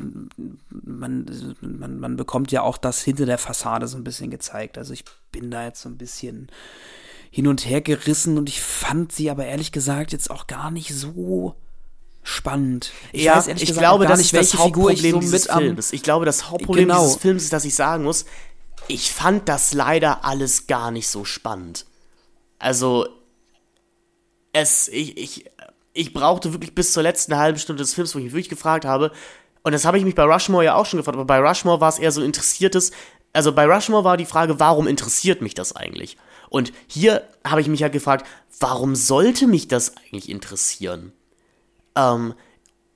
[0.69, 1.25] man,
[1.61, 4.77] man, man bekommt ja auch das hinter der Fassade so ein bisschen gezeigt.
[4.77, 6.47] Also ich bin da jetzt so ein bisschen
[7.31, 10.93] hin und her gerissen und ich fand sie aber ehrlich gesagt jetzt auch gar nicht
[10.93, 11.55] so
[12.27, 12.91] spannend.
[13.13, 15.59] Ich ja, weiß ehrlich ich gesagt glaube, gar nicht, welche Figur ich so mit am
[15.59, 15.93] Films.
[15.93, 17.01] Ich glaube, das Hauptproblem genau.
[17.01, 18.25] dieses Films ist, dass ich sagen muss,
[18.89, 21.85] ich fand das leider alles gar nicht so spannend.
[22.59, 23.07] Also,
[24.51, 25.45] es, ich, ich,
[25.93, 28.83] ich brauchte wirklich bis zur letzten halben Stunde des Films, wo ich mich wirklich gefragt
[28.83, 29.11] habe,
[29.63, 31.89] und das habe ich mich bei Rushmore ja auch schon gefragt, aber bei Rushmore war
[31.89, 32.91] es eher so interessiertes,
[33.31, 36.17] also bei Rushmore war die Frage, warum interessiert mich das eigentlich?
[36.49, 38.25] Und hier habe ich mich ja gefragt,
[38.59, 41.13] warum sollte mich das eigentlich interessieren?
[41.97, 42.33] Ähm,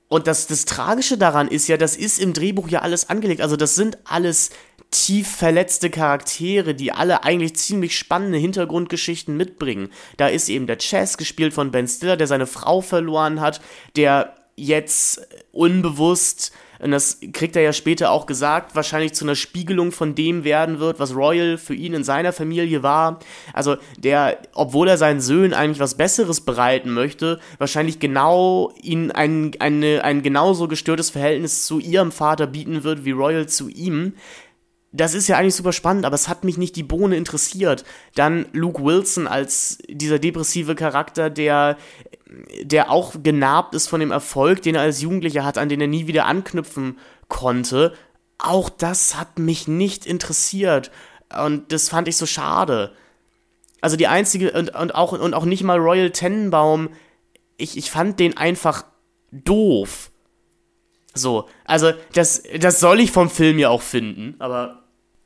[0.08, 3.40] und das, das Tragische daran ist ja, das ist im Drehbuch ja alles angelegt.
[3.40, 4.50] Also das sind alles
[4.90, 9.88] tief verletzte Charaktere, die alle eigentlich ziemlich spannende Hintergrundgeschichten mitbringen.
[10.18, 13.62] Da ist eben der Chess, gespielt von Ben Stiller, der seine Frau verloren hat,
[13.96, 16.52] der jetzt unbewusst
[16.82, 20.80] und das kriegt er ja später auch gesagt, wahrscheinlich zu einer Spiegelung von dem werden
[20.80, 23.20] wird, was Royal für ihn in seiner Familie war.
[23.52, 29.52] Also der, obwohl er seinen Söhnen eigentlich was Besseres bereiten möchte, wahrscheinlich genau ihnen ein,
[29.60, 34.14] ein genauso gestörtes Verhältnis zu ihrem Vater bieten wird wie Royal zu ihm
[34.92, 37.84] das ist ja eigentlich super spannend, aber es hat mich nicht die Bohne interessiert.
[38.14, 41.78] Dann Luke Wilson als dieser depressive Charakter, der,
[42.62, 45.86] der auch genarbt ist von dem Erfolg, den er als Jugendlicher hat, an den er
[45.86, 46.98] nie wieder anknüpfen
[47.28, 47.94] konnte.
[48.36, 50.90] Auch das hat mich nicht interessiert.
[51.42, 52.92] Und das fand ich so schade.
[53.80, 56.90] Also die einzige, und, und, auch, und auch nicht mal Royal Tenenbaum,
[57.56, 58.84] ich, ich fand den einfach
[59.30, 60.10] doof.
[61.14, 64.81] So, also das, das soll ich vom Film ja auch finden, aber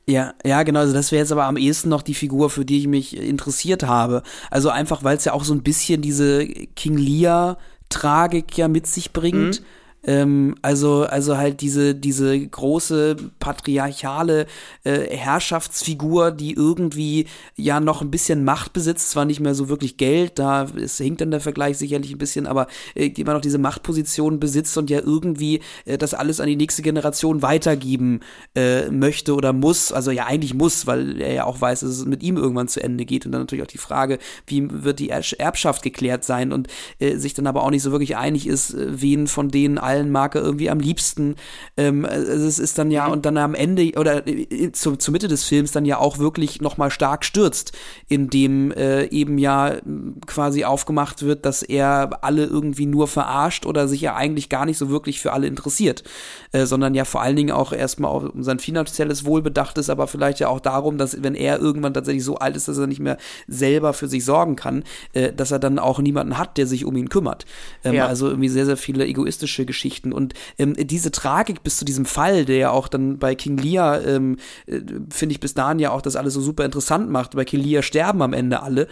[0.09, 0.79] ja, ja, genau.
[0.79, 3.83] Also das wäre jetzt aber am ehesten noch die Figur, für die ich mich interessiert
[3.83, 4.23] habe.
[4.49, 7.57] Also einfach, weil es ja auch so ein bisschen diese King Lear
[7.89, 9.61] Tragik ja mit sich bringt.
[9.61, 9.65] Mhm.
[10.03, 14.45] Ähm, also, also halt diese, diese große patriarchale
[14.83, 19.97] äh, Herrschaftsfigur, die irgendwie ja noch ein bisschen Macht besitzt, zwar nicht mehr so wirklich
[19.97, 23.57] Geld, da ist, hinkt dann der Vergleich sicherlich ein bisschen, aber äh, immer noch diese
[23.57, 28.21] Machtposition besitzt und ja irgendwie äh, das alles an die nächste Generation weitergeben
[28.55, 32.05] äh, möchte oder muss, also ja eigentlich muss, weil er ja auch weiß, dass es
[32.05, 33.25] mit ihm irgendwann zu Ende geht.
[33.25, 36.53] Und dann natürlich auch die Frage, wie wird die Erbschaft geklärt sein?
[36.53, 36.67] Und
[36.99, 40.11] äh, sich dann aber auch nicht so wirklich einig ist, äh, wen von denen allen
[40.11, 41.35] Marke irgendwie am liebsten.
[41.77, 43.13] Ähm, also es ist dann ja, mhm.
[43.13, 46.59] und dann am Ende oder äh, zu, zur Mitte des Films dann ja auch wirklich
[46.61, 47.71] nochmal stark stürzt,
[48.09, 49.77] indem äh, eben ja
[50.25, 54.77] quasi aufgemacht wird, dass er alle irgendwie nur verarscht oder sich ja eigentlich gar nicht
[54.77, 56.03] so wirklich für alle interessiert,
[56.51, 60.07] äh, sondern ja vor allen Dingen auch erstmal um sein finanzielles Wohl bedacht ist, aber
[60.07, 62.99] vielleicht ja auch darum, dass wenn er irgendwann tatsächlich so alt ist, dass er nicht
[62.99, 64.83] mehr selber für sich sorgen kann,
[65.13, 67.45] äh, dass er dann auch niemanden hat, der sich um ihn kümmert.
[67.85, 68.07] Ähm, ja.
[68.07, 69.76] Also irgendwie sehr, sehr viele egoistische Geschichten
[70.13, 74.05] und ähm, diese Tragik bis zu diesem Fall, der ja auch dann bei King Lear,
[74.05, 77.35] ähm, äh, finde ich bis dahin ja auch das alles so super interessant macht.
[77.35, 78.87] Bei King Lear sterben am Ende alle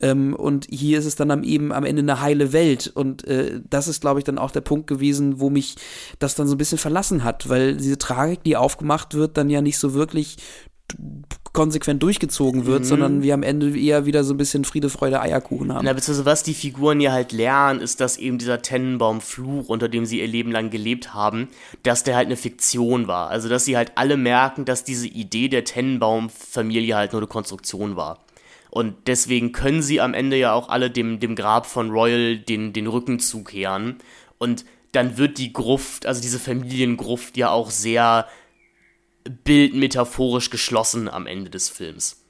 [0.00, 3.60] ähm, und hier ist es dann am, eben am Ende eine heile Welt und äh,
[3.68, 5.76] das ist, glaube ich, dann auch der Punkt gewesen, wo mich
[6.18, 9.60] das dann so ein bisschen verlassen hat, weil diese Tragik, die aufgemacht wird, dann ja
[9.60, 10.36] nicht so wirklich
[11.56, 12.84] konsequent durchgezogen wird, mhm.
[12.84, 15.86] sondern wir am Ende eher wieder so ein bisschen Friede, Freude, Eierkuchen haben.
[15.86, 20.04] Na, beziehungsweise was die Figuren ja halt lernen, ist, dass eben dieser Tennenbaum-Fluch, unter dem
[20.04, 21.48] sie ihr Leben lang gelebt haben,
[21.82, 23.30] dass der halt eine Fiktion war.
[23.30, 27.96] Also, dass sie halt alle merken, dass diese Idee der Tennenbaum-Familie halt nur eine Konstruktion
[27.96, 28.22] war.
[28.68, 32.74] Und deswegen können sie am Ende ja auch alle dem, dem Grab von Royal den,
[32.74, 33.96] den Rücken zukehren.
[34.36, 38.26] Und dann wird die Gruft, also diese Familiengruft ja auch sehr
[39.44, 42.22] Bild metaphorisch geschlossen am Ende des Films.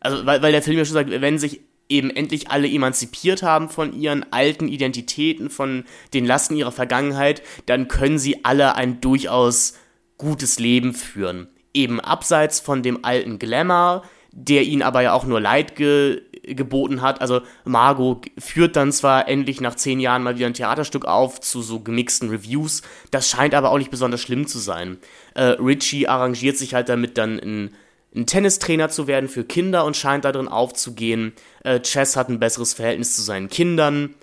[0.00, 3.68] Also, weil, weil der Film ja schon sagt, wenn sich eben endlich alle emanzipiert haben
[3.68, 5.84] von ihren alten Identitäten, von
[6.14, 9.74] den Lasten ihrer Vergangenheit, dann können sie alle ein durchaus
[10.18, 11.48] gutes Leben führen.
[11.72, 14.02] Eben abseits von dem alten Glamour,
[14.32, 16.22] der ihnen aber ja auch nur Leid ge
[16.54, 17.20] geboten hat.
[17.20, 21.62] Also Margot führt dann zwar endlich nach zehn Jahren mal wieder ein Theaterstück auf zu
[21.62, 24.98] so gemixten Reviews, das scheint aber auch nicht besonders schlimm zu sein.
[25.34, 27.74] Äh, Richie arrangiert sich halt damit dann ein,
[28.14, 31.32] ein Tennistrainer zu werden für Kinder und scheint darin aufzugehen.
[31.64, 34.14] Äh, Chess hat ein besseres Verhältnis zu seinen Kindern.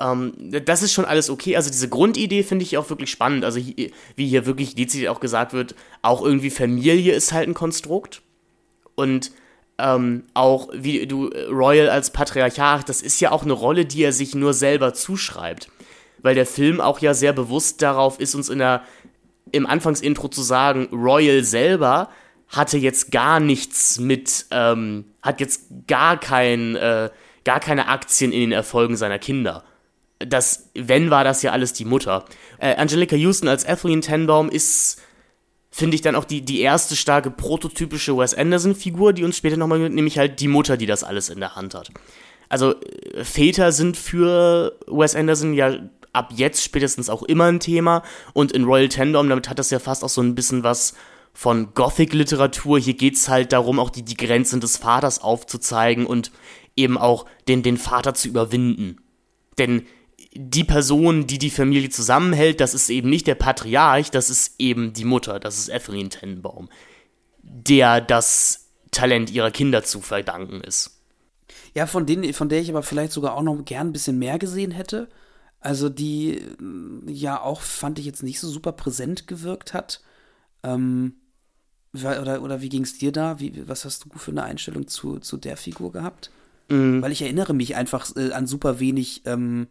[0.00, 0.32] Ähm,
[0.64, 1.56] das ist schon alles okay.
[1.56, 3.44] Also diese Grundidee finde ich auch wirklich spannend.
[3.44, 8.22] Also wie hier wirklich dezidiert auch gesagt wird, auch irgendwie Familie ist halt ein Konstrukt.
[8.94, 9.30] Und
[9.82, 14.12] ähm, auch wie du Royal als Patriarchat, das ist ja auch eine Rolle, die er
[14.12, 15.68] sich nur selber zuschreibt.
[16.22, 18.82] Weil der Film auch ja sehr bewusst darauf ist, uns in der,
[19.52, 22.10] im Anfangsintro zu sagen, Royal selber
[22.48, 27.10] hatte jetzt gar nichts mit, ähm, hat jetzt gar kein, äh,
[27.44, 29.64] gar keine Aktien in den Erfolgen seiner Kinder.
[30.18, 32.26] Das, wenn war das ja alles die Mutter.
[32.58, 35.00] Äh, Angelica Houston als Ethelene Tenbaum ist
[35.70, 39.78] finde ich dann auch die, die erste starke prototypische Wes Anderson-Figur, die uns später nochmal
[39.78, 41.90] mit, nämlich halt die Mutter, die das alles in der Hand hat.
[42.48, 45.78] Also äh, Väter sind für Wes Anderson ja
[46.12, 48.02] ab jetzt spätestens auch immer ein Thema
[48.32, 50.94] und in Royal Tendom, damit hat das ja fast auch so ein bisschen was
[51.32, 52.80] von Gothic-Literatur.
[52.80, 56.32] Hier geht es halt darum, auch die, die Grenzen des Vaters aufzuzeigen und
[56.74, 58.96] eben auch den, den Vater zu überwinden.
[59.58, 59.86] Denn
[60.32, 64.92] die Person, die die Familie zusammenhält, das ist eben nicht der Patriarch, das ist eben
[64.92, 66.68] die Mutter, das ist Ethelene Tenenbaum,
[67.42, 71.00] der das Talent ihrer Kinder zu verdanken ist.
[71.74, 74.38] Ja, von, denen, von der ich aber vielleicht sogar auch noch gern ein bisschen mehr
[74.38, 75.08] gesehen hätte.
[75.60, 76.40] Also die
[77.06, 80.00] ja auch, fand ich jetzt nicht so super präsent gewirkt hat.
[80.62, 81.14] Ähm,
[81.92, 83.40] oder, oder wie ging es dir da?
[83.40, 86.30] Wie, was hast du für eine Einstellung zu, zu der Figur gehabt?
[86.68, 87.02] Mhm.
[87.02, 89.68] Weil ich erinnere mich einfach äh, an super wenig ähm,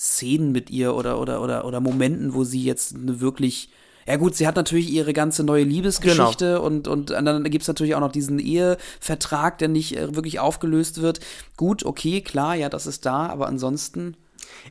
[0.00, 3.68] Szenen mit ihr oder, oder, oder, oder Momenten, wo sie jetzt eine wirklich
[4.06, 6.64] ja gut, sie hat natürlich ihre ganze neue Liebesgeschichte genau.
[6.64, 11.02] und, und dann gibt es natürlich auch noch diesen Ehevertrag, der nicht äh, wirklich aufgelöst
[11.02, 11.20] wird.
[11.56, 14.16] Gut, okay, klar, ja, das ist da, aber ansonsten.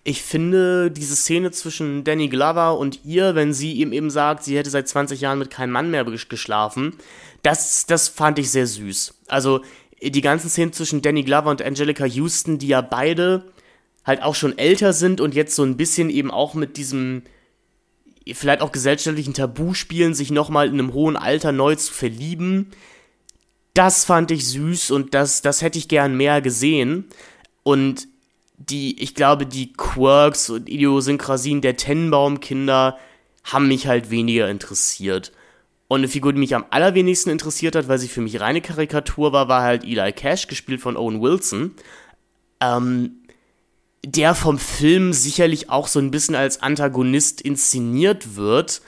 [0.03, 4.57] Ich finde diese Szene zwischen Danny Glover und ihr, wenn sie ihm eben sagt, sie
[4.57, 6.95] hätte seit 20 Jahren mit keinem Mann mehr geschlafen,
[7.43, 9.13] das, das fand ich sehr süß.
[9.27, 9.61] Also
[10.01, 13.45] die ganzen Szenen zwischen Danny Glover und Angelica Houston, die ja beide
[14.05, 17.23] halt auch schon älter sind und jetzt so ein bisschen eben auch mit diesem
[18.33, 22.67] vielleicht auch gesellschaftlichen Tabu spielen, sich nochmal in einem hohen Alter neu zu verlieben.
[23.73, 27.05] Das fand ich süß und das, das hätte ich gern mehr gesehen.
[27.63, 28.07] Und
[28.57, 32.97] die, ich glaube, die Quirks und Idiosynkrasien der Tennenbaumkinder
[33.43, 35.31] haben mich halt weniger interessiert.
[35.87, 39.33] Und eine Figur, die mich am allerwenigsten interessiert hat, weil sie für mich reine Karikatur
[39.33, 41.73] war, war halt Eli Cash, gespielt von Owen Wilson.
[42.59, 43.18] Ähm,
[44.05, 48.81] der vom Film sicherlich auch so ein bisschen als Antagonist inszeniert wird,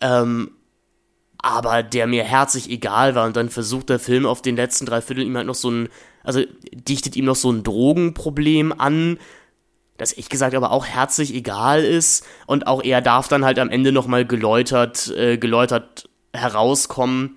[0.00, 0.50] ähm,
[1.38, 3.26] aber der mir herzlich egal war.
[3.26, 5.88] Und dann versucht der Film auf den letzten drei Vierteln ihm halt noch so ein,
[6.22, 6.42] also
[6.72, 9.18] dichtet ihm noch so ein Drogenproblem an,
[9.96, 12.26] das ehrlich gesagt aber auch herzlich egal ist.
[12.46, 17.36] Und auch er darf dann halt am Ende nochmal geläutert, äh, geläutert herauskommen.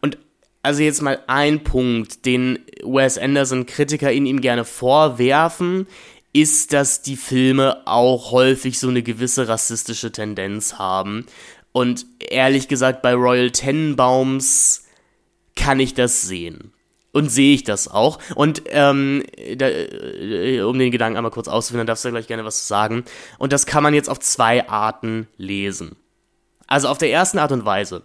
[0.00, 0.18] Und
[0.62, 5.86] also jetzt mal ein Punkt, den Wes Anderson Kritiker in ihm gerne vorwerfen,
[6.32, 11.26] ist, dass die Filme auch häufig so eine gewisse rassistische Tendenz haben.
[11.72, 14.84] Und ehrlich gesagt, bei Royal Tenenbaums
[15.56, 16.72] kann ich das sehen.
[17.14, 18.18] Und sehe ich das auch.
[18.34, 19.22] Und ähm,
[19.56, 22.66] da, äh, um den Gedanken einmal kurz auszuführen, dann darfst du ja gleich gerne was
[22.66, 23.04] sagen.
[23.38, 25.96] Und das kann man jetzt auf zwei Arten lesen.
[26.66, 28.02] Also auf der ersten Art und Weise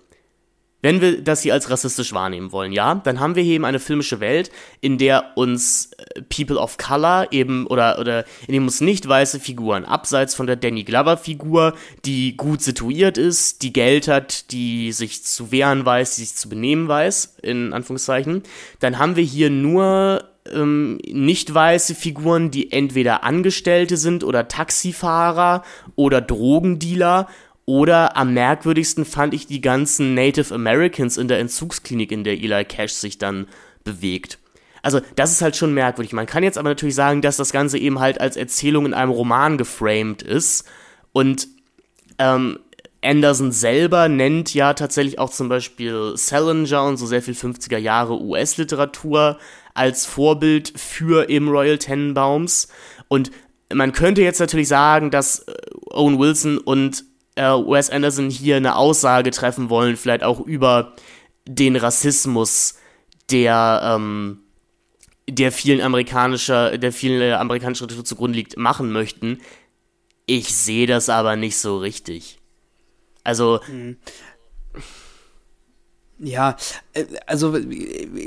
[0.81, 3.79] wenn wir das hier als rassistisch wahrnehmen wollen, ja, dann haben wir hier eben eine
[3.79, 8.81] filmische Welt, in der uns äh, People of Color eben oder oder in dem uns
[8.81, 11.73] nicht weiße Figuren abseits von der Danny Glover Figur,
[12.05, 16.49] die gut situiert ist, die Geld hat, die sich zu wehren weiß, die sich zu
[16.49, 18.43] benehmen weiß, in Anführungszeichen,
[18.79, 20.23] dann haben wir hier nur
[20.53, 25.63] ähm, nicht weiße Figuren, die entweder Angestellte sind oder Taxifahrer
[25.95, 27.27] oder Drogendealer
[27.67, 32.63] oder am merkwürdigsten fand ich die ganzen Native Americans in der Entzugsklinik, in der Eli
[32.63, 33.45] Cash sich dann
[33.83, 34.39] bewegt.
[34.81, 36.13] Also, das ist halt schon merkwürdig.
[36.13, 39.11] Man kann jetzt aber natürlich sagen, dass das Ganze eben halt als Erzählung in einem
[39.11, 40.65] Roman geframed ist.
[41.11, 41.49] Und
[42.19, 42.57] ähm,
[43.03, 48.21] Anderson selber nennt ja tatsächlich auch zum Beispiel Salinger und so sehr viel 50er Jahre
[48.21, 49.39] US-Literatur
[49.73, 52.69] als Vorbild für eben Royal Tenenbaums.
[53.09, 53.29] Und
[53.73, 55.53] man könnte jetzt natürlich sagen, dass äh,
[55.91, 57.03] Owen Wilson und
[57.37, 60.93] äh, Wes Anderson hier eine Aussage treffen wollen, vielleicht auch über
[61.47, 62.75] den Rassismus,
[63.31, 64.39] der, ähm,
[65.29, 69.39] der vielen amerikanischer, der vielen äh, amerikanischer Literatur zugrunde liegt, machen möchten.
[70.25, 72.39] Ich sehe das aber nicht so richtig.
[73.23, 73.59] Also.
[73.71, 73.97] Mhm.
[76.19, 76.55] Ja,
[76.93, 77.55] äh, also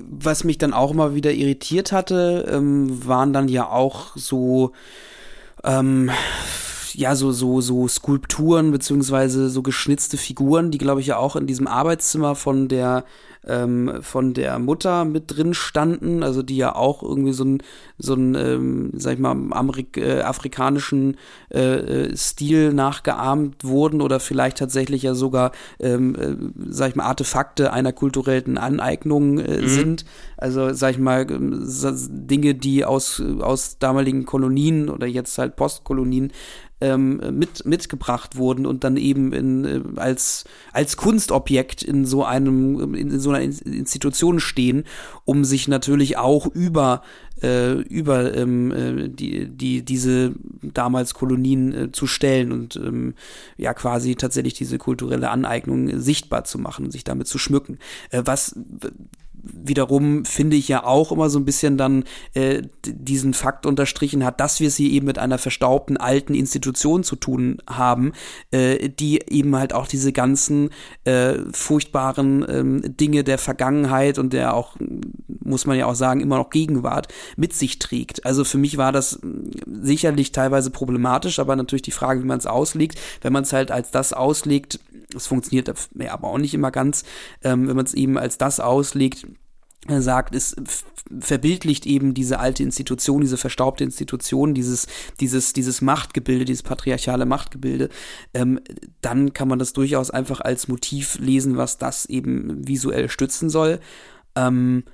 [0.09, 4.73] was mich dann auch immer wieder irritiert hatte, ähm, waren dann ja auch so
[5.65, 6.11] ähm,
[7.01, 11.47] ja, so, so, so Skulpturen beziehungsweise so geschnitzte Figuren, die, glaube ich, ja auch in
[11.47, 13.05] diesem Arbeitszimmer von der
[13.47, 17.62] ähm, von der Mutter mit drin standen, also die ja auch irgendwie so ein,
[17.97, 21.16] so ein ähm, sag ich mal, Amerik äh, afrikanischen
[21.51, 26.36] äh, äh, Stil nachgeahmt wurden oder vielleicht tatsächlich ja sogar, ähm, äh,
[26.68, 29.68] sag ich mal, Artefakte einer kulturellen Aneignung äh, mhm.
[29.68, 30.05] sind.
[30.36, 31.66] Also, sag ich mal, ähm,
[32.10, 36.32] Dinge, die aus, aus damaligen Kolonien oder jetzt halt Postkolonien
[36.81, 42.94] ähm, mit, mitgebracht wurden und dann eben in, äh, als, als Kunstobjekt in so einem,
[42.94, 44.85] in so einer Institution stehen,
[45.24, 47.02] um sich natürlich auch über
[47.43, 53.15] äh, über ähm, äh, die, die, diese damals Kolonien äh, zu stellen und ähm,
[53.57, 57.78] ja quasi tatsächlich diese kulturelle Aneignung sichtbar zu machen, sich damit zu schmücken.
[58.11, 58.59] Äh, was
[59.43, 62.05] wiederum finde ich ja auch immer so ein bisschen dann
[62.35, 67.05] äh, diesen Fakt unterstrichen hat, dass wir es hier eben mit einer verstaubten alten Institution
[67.05, 68.12] zu tun haben,
[68.51, 70.71] äh, die eben halt auch diese ganzen
[71.05, 74.77] äh, furchtbaren ähm, Dinge der Vergangenheit und der auch,
[75.43, 78.25] muss man ja auch sagen, immer noch Gegenwart mit sich trägt.
[78.27, 79.21] Also für mich war das
[79.67, 82.99] sicherlich teilweise problematisch, aber natürlich die Frage, wie man es auslegt.
[83.23, 84.81] Wenn man es halt als das auslegt,
[85.15, 85.73] es funktioniert
[86.09, 87.05] aber auch nicht immer ganz,
[87.43, 89.27] ähm, wenn man es eben als das auslegt,
[89.89, 90.55] äh, sagt, es
[91.20, 94.87] verbildlicht eben diese alte Institution, diese verstaubte Institution, dieses,
[95.20, 97.89] dieses, dieses Machtgebilde, dieses patriarchale Machtgebilde,
[98.35, 98.61] ähm,
[99.01, 103.81] dann kann man das durchaus einfach als Motiv lesen, was das eben visuell stützen soll.
[104.37, 104.85] Ähm,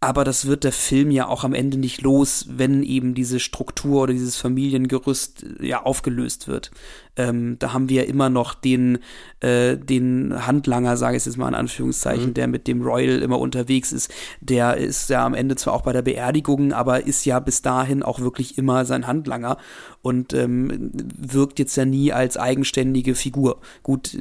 [0.00, 4.02] aber das wird der Film ja auch am Ende nicht los, wenn eben diese Struktur
[4.02, 6.70] oder dieses Familiengerüst äh, ja aufgelöst wird.
[7.16, 8.98] Ähm, da haben wir ja immer noch den,
[9.40, 12.34] äh, den Handlanger, sage ich jetzt mal in Anführungszeichen, mhm.
[12.34, 14.12] der mit dem Royal immer unterwegs ist.
[14.40, 18.02] Der ist ja am Ende zwar auch bei der Beerdigung, aber ist ja bis dahin
[18.02, 19.56] auch wirklich immer sein Handlanger
[20.06, 23.58] und ähm, wirkt jetzt ja nie als eigenständige Figur.
[23.82, 24.16] Gut,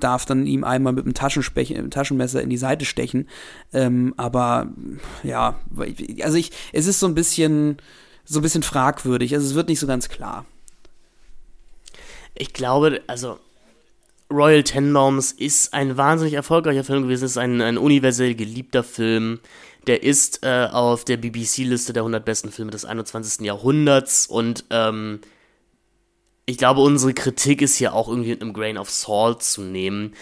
[0.00, 3.28] darf dann ihm einmal mit einem Taschenmesser in die Seite stechen,
[3.72, 4.72] ähm, aber
[5.22, 5.60] ja,
[6.22, 7.76] also ich, es ist so ein bisschen,
[8.24, 9.32] so ein bisschen fragwürdig.
[9.32, 10.44] Also es wird nicht so ganz klar.
[12.34, 13.38] Ich glaube, also
[14.30, 17.24] Royal Tenenbaums ist ein wahnsinnig erfolgreicher Film gewesen.
[17.24, 19.40] Es ist ein, ein universell geliebter Film.
[19.86, 23.46] Der ist äh, auf der BBC-Liste der 100 besten Filme des 21.
[23.46, 25.20] Jahrhunderts und ähm,
[26.44, 30.14] ich glaube, unsere Kritik ist hier auch irgendwie mit einem Grain of Salt zu nehmen.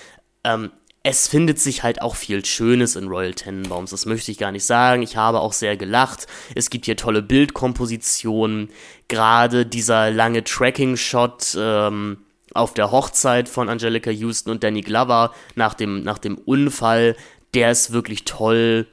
[0.44, 0.70] Ähm,
[1.02, 4.64] es findet sich halt auch viel Schönes in Royal Tenenbaums, das möchte ich gar nicht
[4.64, 5.02] sagen.
[5.02, 6.26] Ich habe auch sehr gelacht.
[6.56, 8.70] Es gibt hier tolle Bildkompositionen.
[9.06, 12.25] Gerade dieser lange Tracking-Shot ähm,
[12.56, 17.16] auf der Hochzeit von Angelica Houston und Danny Glover nach dem, nach dem Unfall,
[17.54, 18.86] der ist wirklich toll.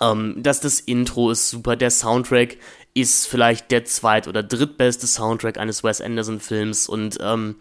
[0.00, 2.56] Ähm, dass das Intro ist super, der Soundtrack
[2.94, 7.56] ist vielleicht der zweit- oder drittbeste Soundtrack eines Wes Anderson-Films und ähm,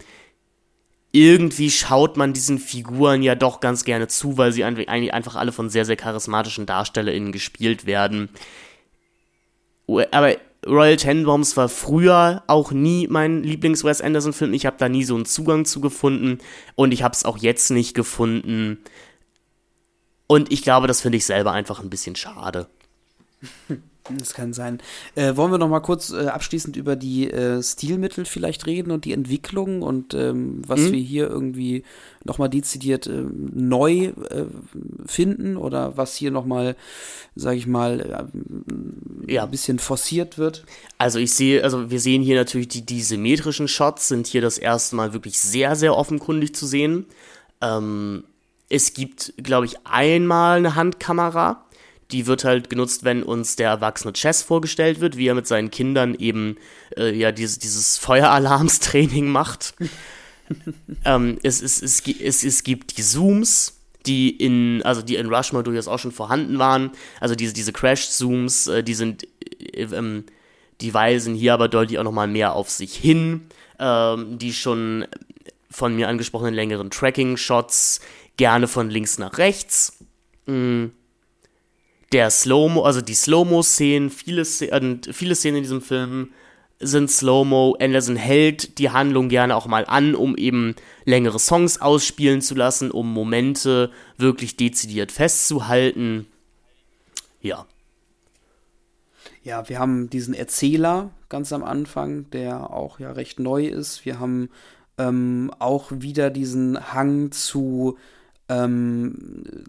[1.12, 5.52] irgendwie schaut man diesen Figuren ja doch ganz gerne zu, weil sie eigentlich einfach alle
[5.52, 8.30] von sehr, sehr charismatischen DarstellerInnen gespielt werden.
[10.12, 14.53] Aber Royal Tenenbaums war früher auch nie mein Lieblings-Wes Anderson-Film.
[14.53, 16.38] Ich habe da nie so einen Zugang zu gefunden
[16.75, 18.77] und ich habe es auch jetzt nicht gefunden.
[20.27, 22.67] Und ich glaube, das finde ich selber einfach ein bisschen schade.
[24.10, 24.80] Das kann sein.
[25.15, 29.06] Äh, wollen wir noch mal kurz äh, abschließend über die äh, Stilmittel vielleicht reden und
[29.06, 30.91] die Entwicklung und ähm, was mhm.
[30.94, 31.84] wir hier irgendwie
[32.23, 33.23] noch mal dezidiert äh,
[33.53, 34.45] neu äh,
[35.06, 36.76] finden oder was hier noch mal,
[37.36, 38.30] sage ich mal,
[39.28, 39.44] äh, ja.
[39.44, 40.65] ein bisschen forciert wird?
[40.98, 44.57] Also ich sehe, also wir sehen hier natürlich die, die symmetrischen Shots sind hier das
[44.57, 47.06] erste Mal wirklich sehr, sehr offenkundig zu sehen.
[47.61, 48.23] Ähm,
[48.68, 51.65] es gibt, glaube ich, einmal eine Handkamera
[52.11, 55.71] die wird halt genutzt, wenn uns der erwachsene Chess vorgestellt wird, wie er mit seinen
[55.71, 56.57] Kindern eben
[56.97, 59.73] äh, ja dieses, dieses Feueralarmstraining macht.
[61.05, 65.63] ähm, es, es, es, es, es gibt die Zooms, die in, also die in Rushmore
[65.63, 66.91] durchaus auch schon vorhanden waren.
[67.19, 69.27] Also diese, diese Crash-Zooms, äh, die sind,
[69.73, 70.25] äh, ähm,
[70.81, 73.47] die weisen hier aber deutlich auch nochmal mehr auf sich hin.
[73.79, 75.05] Ähm, die schon
[75.69, 78.01] von mir angesprochenen längeren Tracking-Shots,
[78.38, 79.97] gerne von links nach rechts.
[80.45, 80.91] Mhm
[82.11, 86.31] der Slow-Mo, also die Slow-Mo-Szenen, viele, Szenen, viele Szenen in diesem Film
[86.79, 87.77] sind Slow-Mo.
[87.79, 90.75] Anderson hält die Handlung gerne auch mal an, um eben
[91.05, 96.27] längere Songs ausspielen zu lassen, um Momente wirklich dezidiert festzuhalten.
[97.41, 97.65] Ja.
[99.43, 104.05] Ja, wir haben diesen Erzähler ganz am Anfang, der auch ja recht neu ist.
[104.05, 104.49] Wir haben
[104.97, 107.97] ähm, auch wieder diesen Hang zu
[108.52, 109.14] ähm,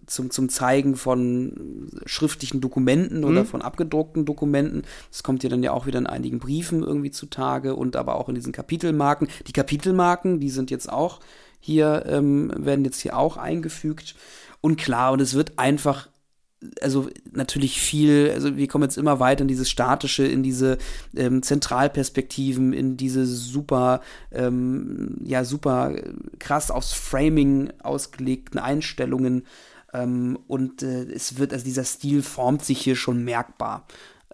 [0.05, 3.47] zum, zum Zeigen von schriftlichen Dokumenten oder mhm.
[3.47, 4.83] von abgedruckten Dokumenten.
[5.09, 8.27] Das kommt ja dann ja auch wieder in einigen Briefen irgendwie zutage und aber auch
[8.27, 9.29] in diesen Kapitelmarken.
[9.47, 11.21] Die Kapitelmarken, die sind jetzt auch
[11.59, 14.15] hier, ähm, werden jetzt hier auch eingefügt.
[14.59, 16.09] Und klar, und es wird einfach
[16.81, 20.77] also natürlich viel, also wir kommen jetzt immer weiter in dieses Statische, in diese
[21.15, 25.93] ähm, Zentralperspektiven, in diese super, ähm, ja, super
[26.39, 29.45] krass aufs Framing ausgelegten Einstellungen.
[29.93, 33.85] Ähm, und äh, es wird, also dieser Stil formt sich hier schon merkbar.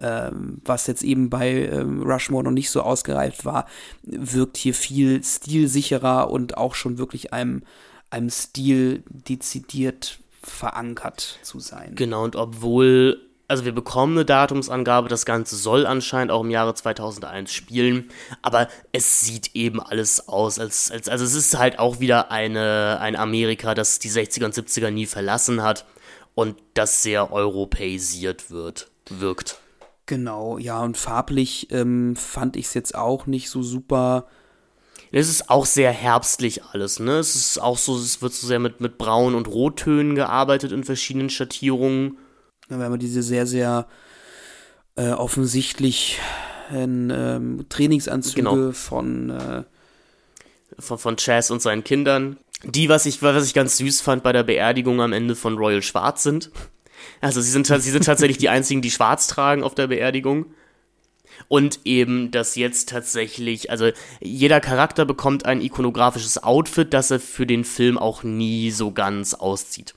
[0.01, 3.67] Ähm, was jetzt eben bei ähm, Rushmore noch nicht so ausgereift war,
[4.03, 7.63] wirkt hier viel stilsicherer und auch schon wirklich einem,
[8.09, 11.95] einem Stil dezidiert verankert zu sein.
[11.95, 16.73] Genau, und obwohl, also wir bekommen eine Datumsangabe, das Ganze soll anscheinend auch im Jahre
[16.73, 18.09] 2001 spielen,
[18.41, 22.99] aber es sieht eben alles aus, als, als also es ist halt auch wieder eine,
[23.01, 25.85] ein Amerika, das die 60er und 70er nie verlassen hat
[26.35, 29.59] und das sehr europäisiert wird, wirkt.
[30.05, 34.25] Genau, ja, und farblich ähm, fand ich es jetzt auch nicht so super
[35.11, 37.17] es ist auch sehr herbstlich alles, ne?
[37.17, 40.83] Es ist auch so, es wird so sehr mit, mit Braun- und Rottönen gearbeitet in
[40.83, 42.17] verschiedenen Schattierungen.
[42.69, 43.87] Ja, wir haben diese sehr, sehr
[44.95, 46.19] äh, offensichtlich
[46.71, 48.71] ähm, Trainingsanzüge genau.
[48.71, 49.63] von, äh
[50.77, 52.37] von von Chaz und seinen Kindern.
[52.63, 55.81] Die, was ich, was ich ganz süß fand bei der Beerdigung am Ende von Royal
[55.81, 56.51] Schwarz sind.
[57.21, 60.53] Also sie sind, sie sind tatsächlich die einzigen, die schwarz tragen auf der Beerdigung.
[61.49, 63.89] Und eben, dass jetzt tatsächlich, also
[64.21, 69.33] jeder Charakter bekommt ein ikonografisches Outfit, das er für den Film auch nie so ganz
[69.33, 69.95] auszieht.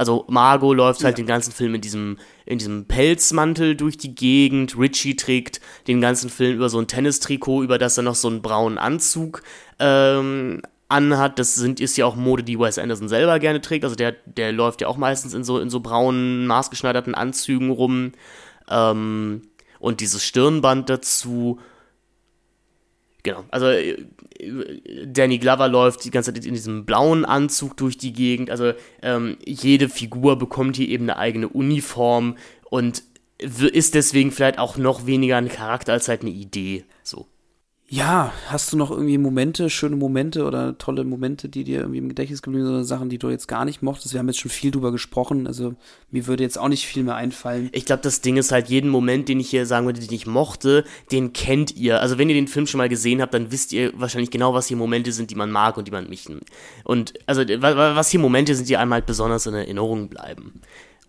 [0.00, 1.22] Also Margot läuft halt ja.
[1.22, 2.16] den ganzen Film in diesem,
[2.46, 4.78] in diesem Pelzmantel durch die Gegend.
[4.78, 8.40] Richie trägt den ganzen Film über so ein Tennistrikot, über das er noch so einen
[8.40, 9.42] braunen Anzug
[9.78, 11.38] ähm, anhat.
[11.38, 13.84] Das sind, ist ja auch Mode, die Wes Anderson selber gerne trägt.
[13.84, 18.12] Also der, der läuft ja auch meistens in so, in so braunen, maßgeschneiderten Anzügen rum.
[18.70, 19.42] Ähm,
[19.80, 21.58] und dieses Stirnband dazu.
[23.22, 24.06] Genau, also äh,
[25.06, 28.50] Danny Glover läuft die ganze Zeit in diesem blauen Anzug durch die Gegend.
[28.50, 32.36] Also ähm, jede Figur bekommt hier eben eine eigene Uniform
[32.70, 33.02] und
[33.38, 36.84] ist deswegen vielleicht auch noch weniger ein Charakter als halt eine Idee.
[37.92, 42.08] Ja, hast du noch irgendwie Momente, schöne Momente oder tolle Momente, die dir irgendwie im
[42.08, 44.14] Gedächtnis geblieben sind oder Sachen, die du jetzt gar nicht mochtest?
[44.14, 45.74] Wir haben jetzt schon viel drüber gesprochen, also
[46.12, 47.68] mir würde jetzt auch nicht viel mehr einfallen.
[47.72, 50.24] Ich glaube, das Ding ist halt, jeden Moment, den ich hier sagen würde, den ich
[50.24, 52.00] mochte, den kennt ihr.
[52.00, 54.68] Also wenn ihr den Film schon mal gesehen habt, dann wisst ihr wahrscheinlich genau, was
[54.68, 56.30] hier Momente sind, die man mag und die man nicht.
[56.84, 60.60] Und also was hier Momente sind, die einem halt besonders in Erinnerung bleiben.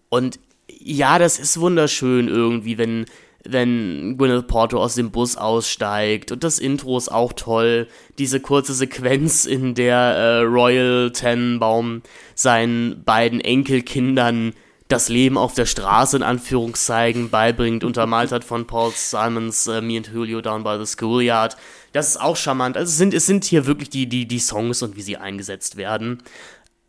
[0.09, 0.39] Und
[0.79, 3.05] ja, das ist wunderschön irgendwie, wenn
[3.43, 6.31] wenn Gwyneth Porto aus dem Bus aussteigt.
[6.31, 7.88] Und das Intro ist auch toll.
[8.18, 12.03] Diese kurze Sequenz, in der äh, Royal Tenenbaum
[12.35, 14.53] seinen beiden Enkelkindern
[14.88, 19.97] das Leben auf der Straße in Anführungszeichen beibringt, untermalt hat von Paul Simons äh, Me
[19.97, 21.55] and Julio Down by the Schoolyard.
[21.93, 22.77] Das ist auch charmant.
[22.77, 25.77] Also es sind, es sind hier wirklich die, die, die Songs und wie sie eingesetzt
[25.77, 26.22] werden.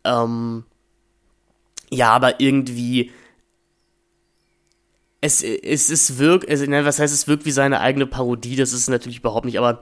[0.03, 0.65] Ähm,
[1.89, 3.11] ja, aber irgendwie
[5.23, 8.89] es, es, es wirkt, also, was heißt, es wirkt wie seine eigene Parodie, das ist
[8.89, 9.81] natürlich überhaupt nicht, aber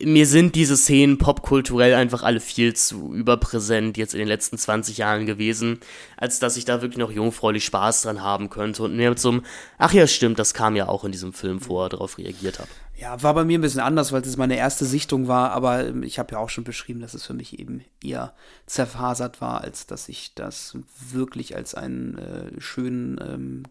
[0.00, 4.98] mir sind diese Szenen popkulturell einfach alle viel zu überpräsent jetzt in den letzten 20
[4.98, 5.80] Jahren gewesen,
[6.16, 9.42] als dass ich da wirklich noch jungfräulich Spaß dran haben könnte und mir einem,
[9.78, 12.68] ach ja, stimmt, das kam ja auch in diesem Film vor, darauf reagiert habe.
[13.00, 16.18] Ja, war bei mir ein bisschen anders, weil es meine erste Sichtung war, aber ich
[16.18, 18.34] habe ja auch schon beschrieben, dass es für mich eben eher
[18.66, 20.76] zerfasert war, als dass ich das
[21.10, 23.62] wirklich als einen äh, schönen, ähm,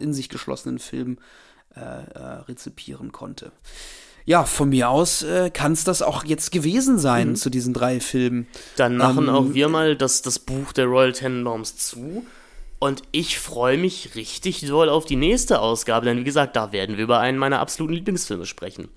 [0.00, 1.18] in sich geschlossenen Film
[1.76, 3.52] äh, äh, rezipieren konnte.
[4.24, 7.36] Ja, von mir aus äh, kann es das auch jetzt gewesen sein mhm.
[7.36, 8.46] zu diesen drei Filmen.
[8.76, 12.24] Dann machen ähm, auch wir mal das, das Buch der Royal Tenenbaums zu.
[12.78, 16.96] Und ich freue mich richtig doll auf die nächste Ausgabe, denn wie gesagt, da werden
[16.96, 18.88] wir über einen meiner absoluten Lieblingsfilme sprechen.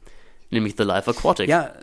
[0.52, 1.50] Nämlich The Life Aquatic.
[1.50, 1.74] Ja,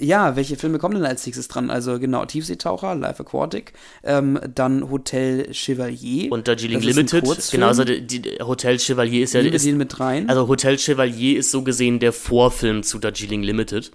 [0.00, 1.70] ja, welche Filme kommen denn als nächstes dran?
[1.70, 3.72] Also genau, Tiefseetaucher, Life Aquatic,
[4.04, 6.30] ähm, dann Hotel Chevalier.
[6.30, 7.24] Und Darjeeling Limited.
[7.50, 9.40] Genau, also die, die, Hotel Chevalier ist ja...
[9.40, 10.28] Ist, den mit rein?
[10.28, 13.90] Also Hotel Chevalier ist so gesehen der Vorfilm zu Darjeeling Limited.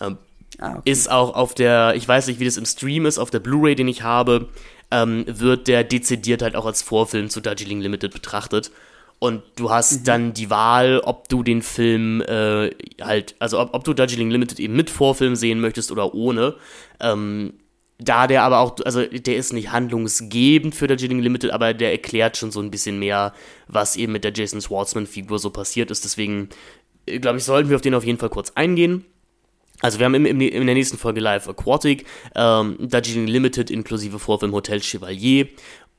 [0.00, 0.18] Ähm,
[0.60, 0.90] ah, okay.
[0.90, 3.74] Ist auch auf der, ich weiß nicht, wie das im Stream ist, auf der Blu-ray,
[3.74, 4.48] den ich habe,
[4.90, 8.70] ähm, wird der dezidiert halt auch als Vorfilm zu Darjeeling Limited betrachtet.
[9.18, 10.04] Und du hast mhm.
[10.04, 12.70] dann die Wahl, ob du den Film äh,
[13.00, 16.54] halt, also ob, ob, du Darjeeling Limited eben mit Vorfilm sehen möchtest oder ohne.
[17.00, 17.54] Ähm,
[17.98, 22.36] da der aber auch, also der ist nicht handlungsgebend für Darjeeling Limited, aber der erklärt
[22.36, 23.34] schon so ein bisschen mehr,
[23.66, 26.04] was eben mit der Jason Schwartzman-Figur so passiert ist.
[26.04, 26.48] Deswegen,
[27.06, 29.04] äh, glaube ich, sollten wir auf den auf jeden Fall kurz eingehen.
[29.80, 34.18] Also wir haben im, im, in der nächsten Folge Live Aquatic, ähm, Darjeeling Limited inklusive
[34.18, 35.46] Vorfilm Hotel Chevalier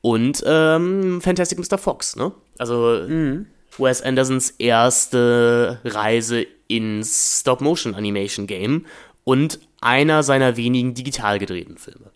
[0.02, 1.78] und ähm, Fantastic Mr.
[1.78, 2.32] Fox, ne?
[2.58, 3.46] Also mhm.
[3.78, 8.86] Wes Andersons erste Reise ins Stop-Motion-Animation-Game
[9.24, 12.10] und einer seiner wenigen digital gedrehten Filme.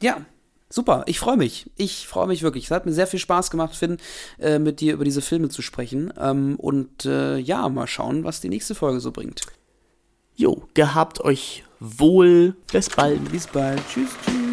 [0.00, 0.24] Ja,
[0.68, 1.04] super.
[1.06, 1.70] Ich freue mich.
[1.76, 2.64] Ich freue mich wirklich.
[2.64, 3.98] Es hat mir sehr viel Spaß gemacht, Finn,
[4.38, 6.12] äh, mit dir über diese Filme zu sprechen.
[6.18, 9.42] Ähm, und äh, ja, mal schauen, was die nächste Folge so bringt.
[10.38, 12.54] Jo, gehabt euch wohl.
[12.70, 13.32] Bis bald.
[13.32, 13.82] Bis bald.
[13.88, 14.47] Tschüss, tschüss.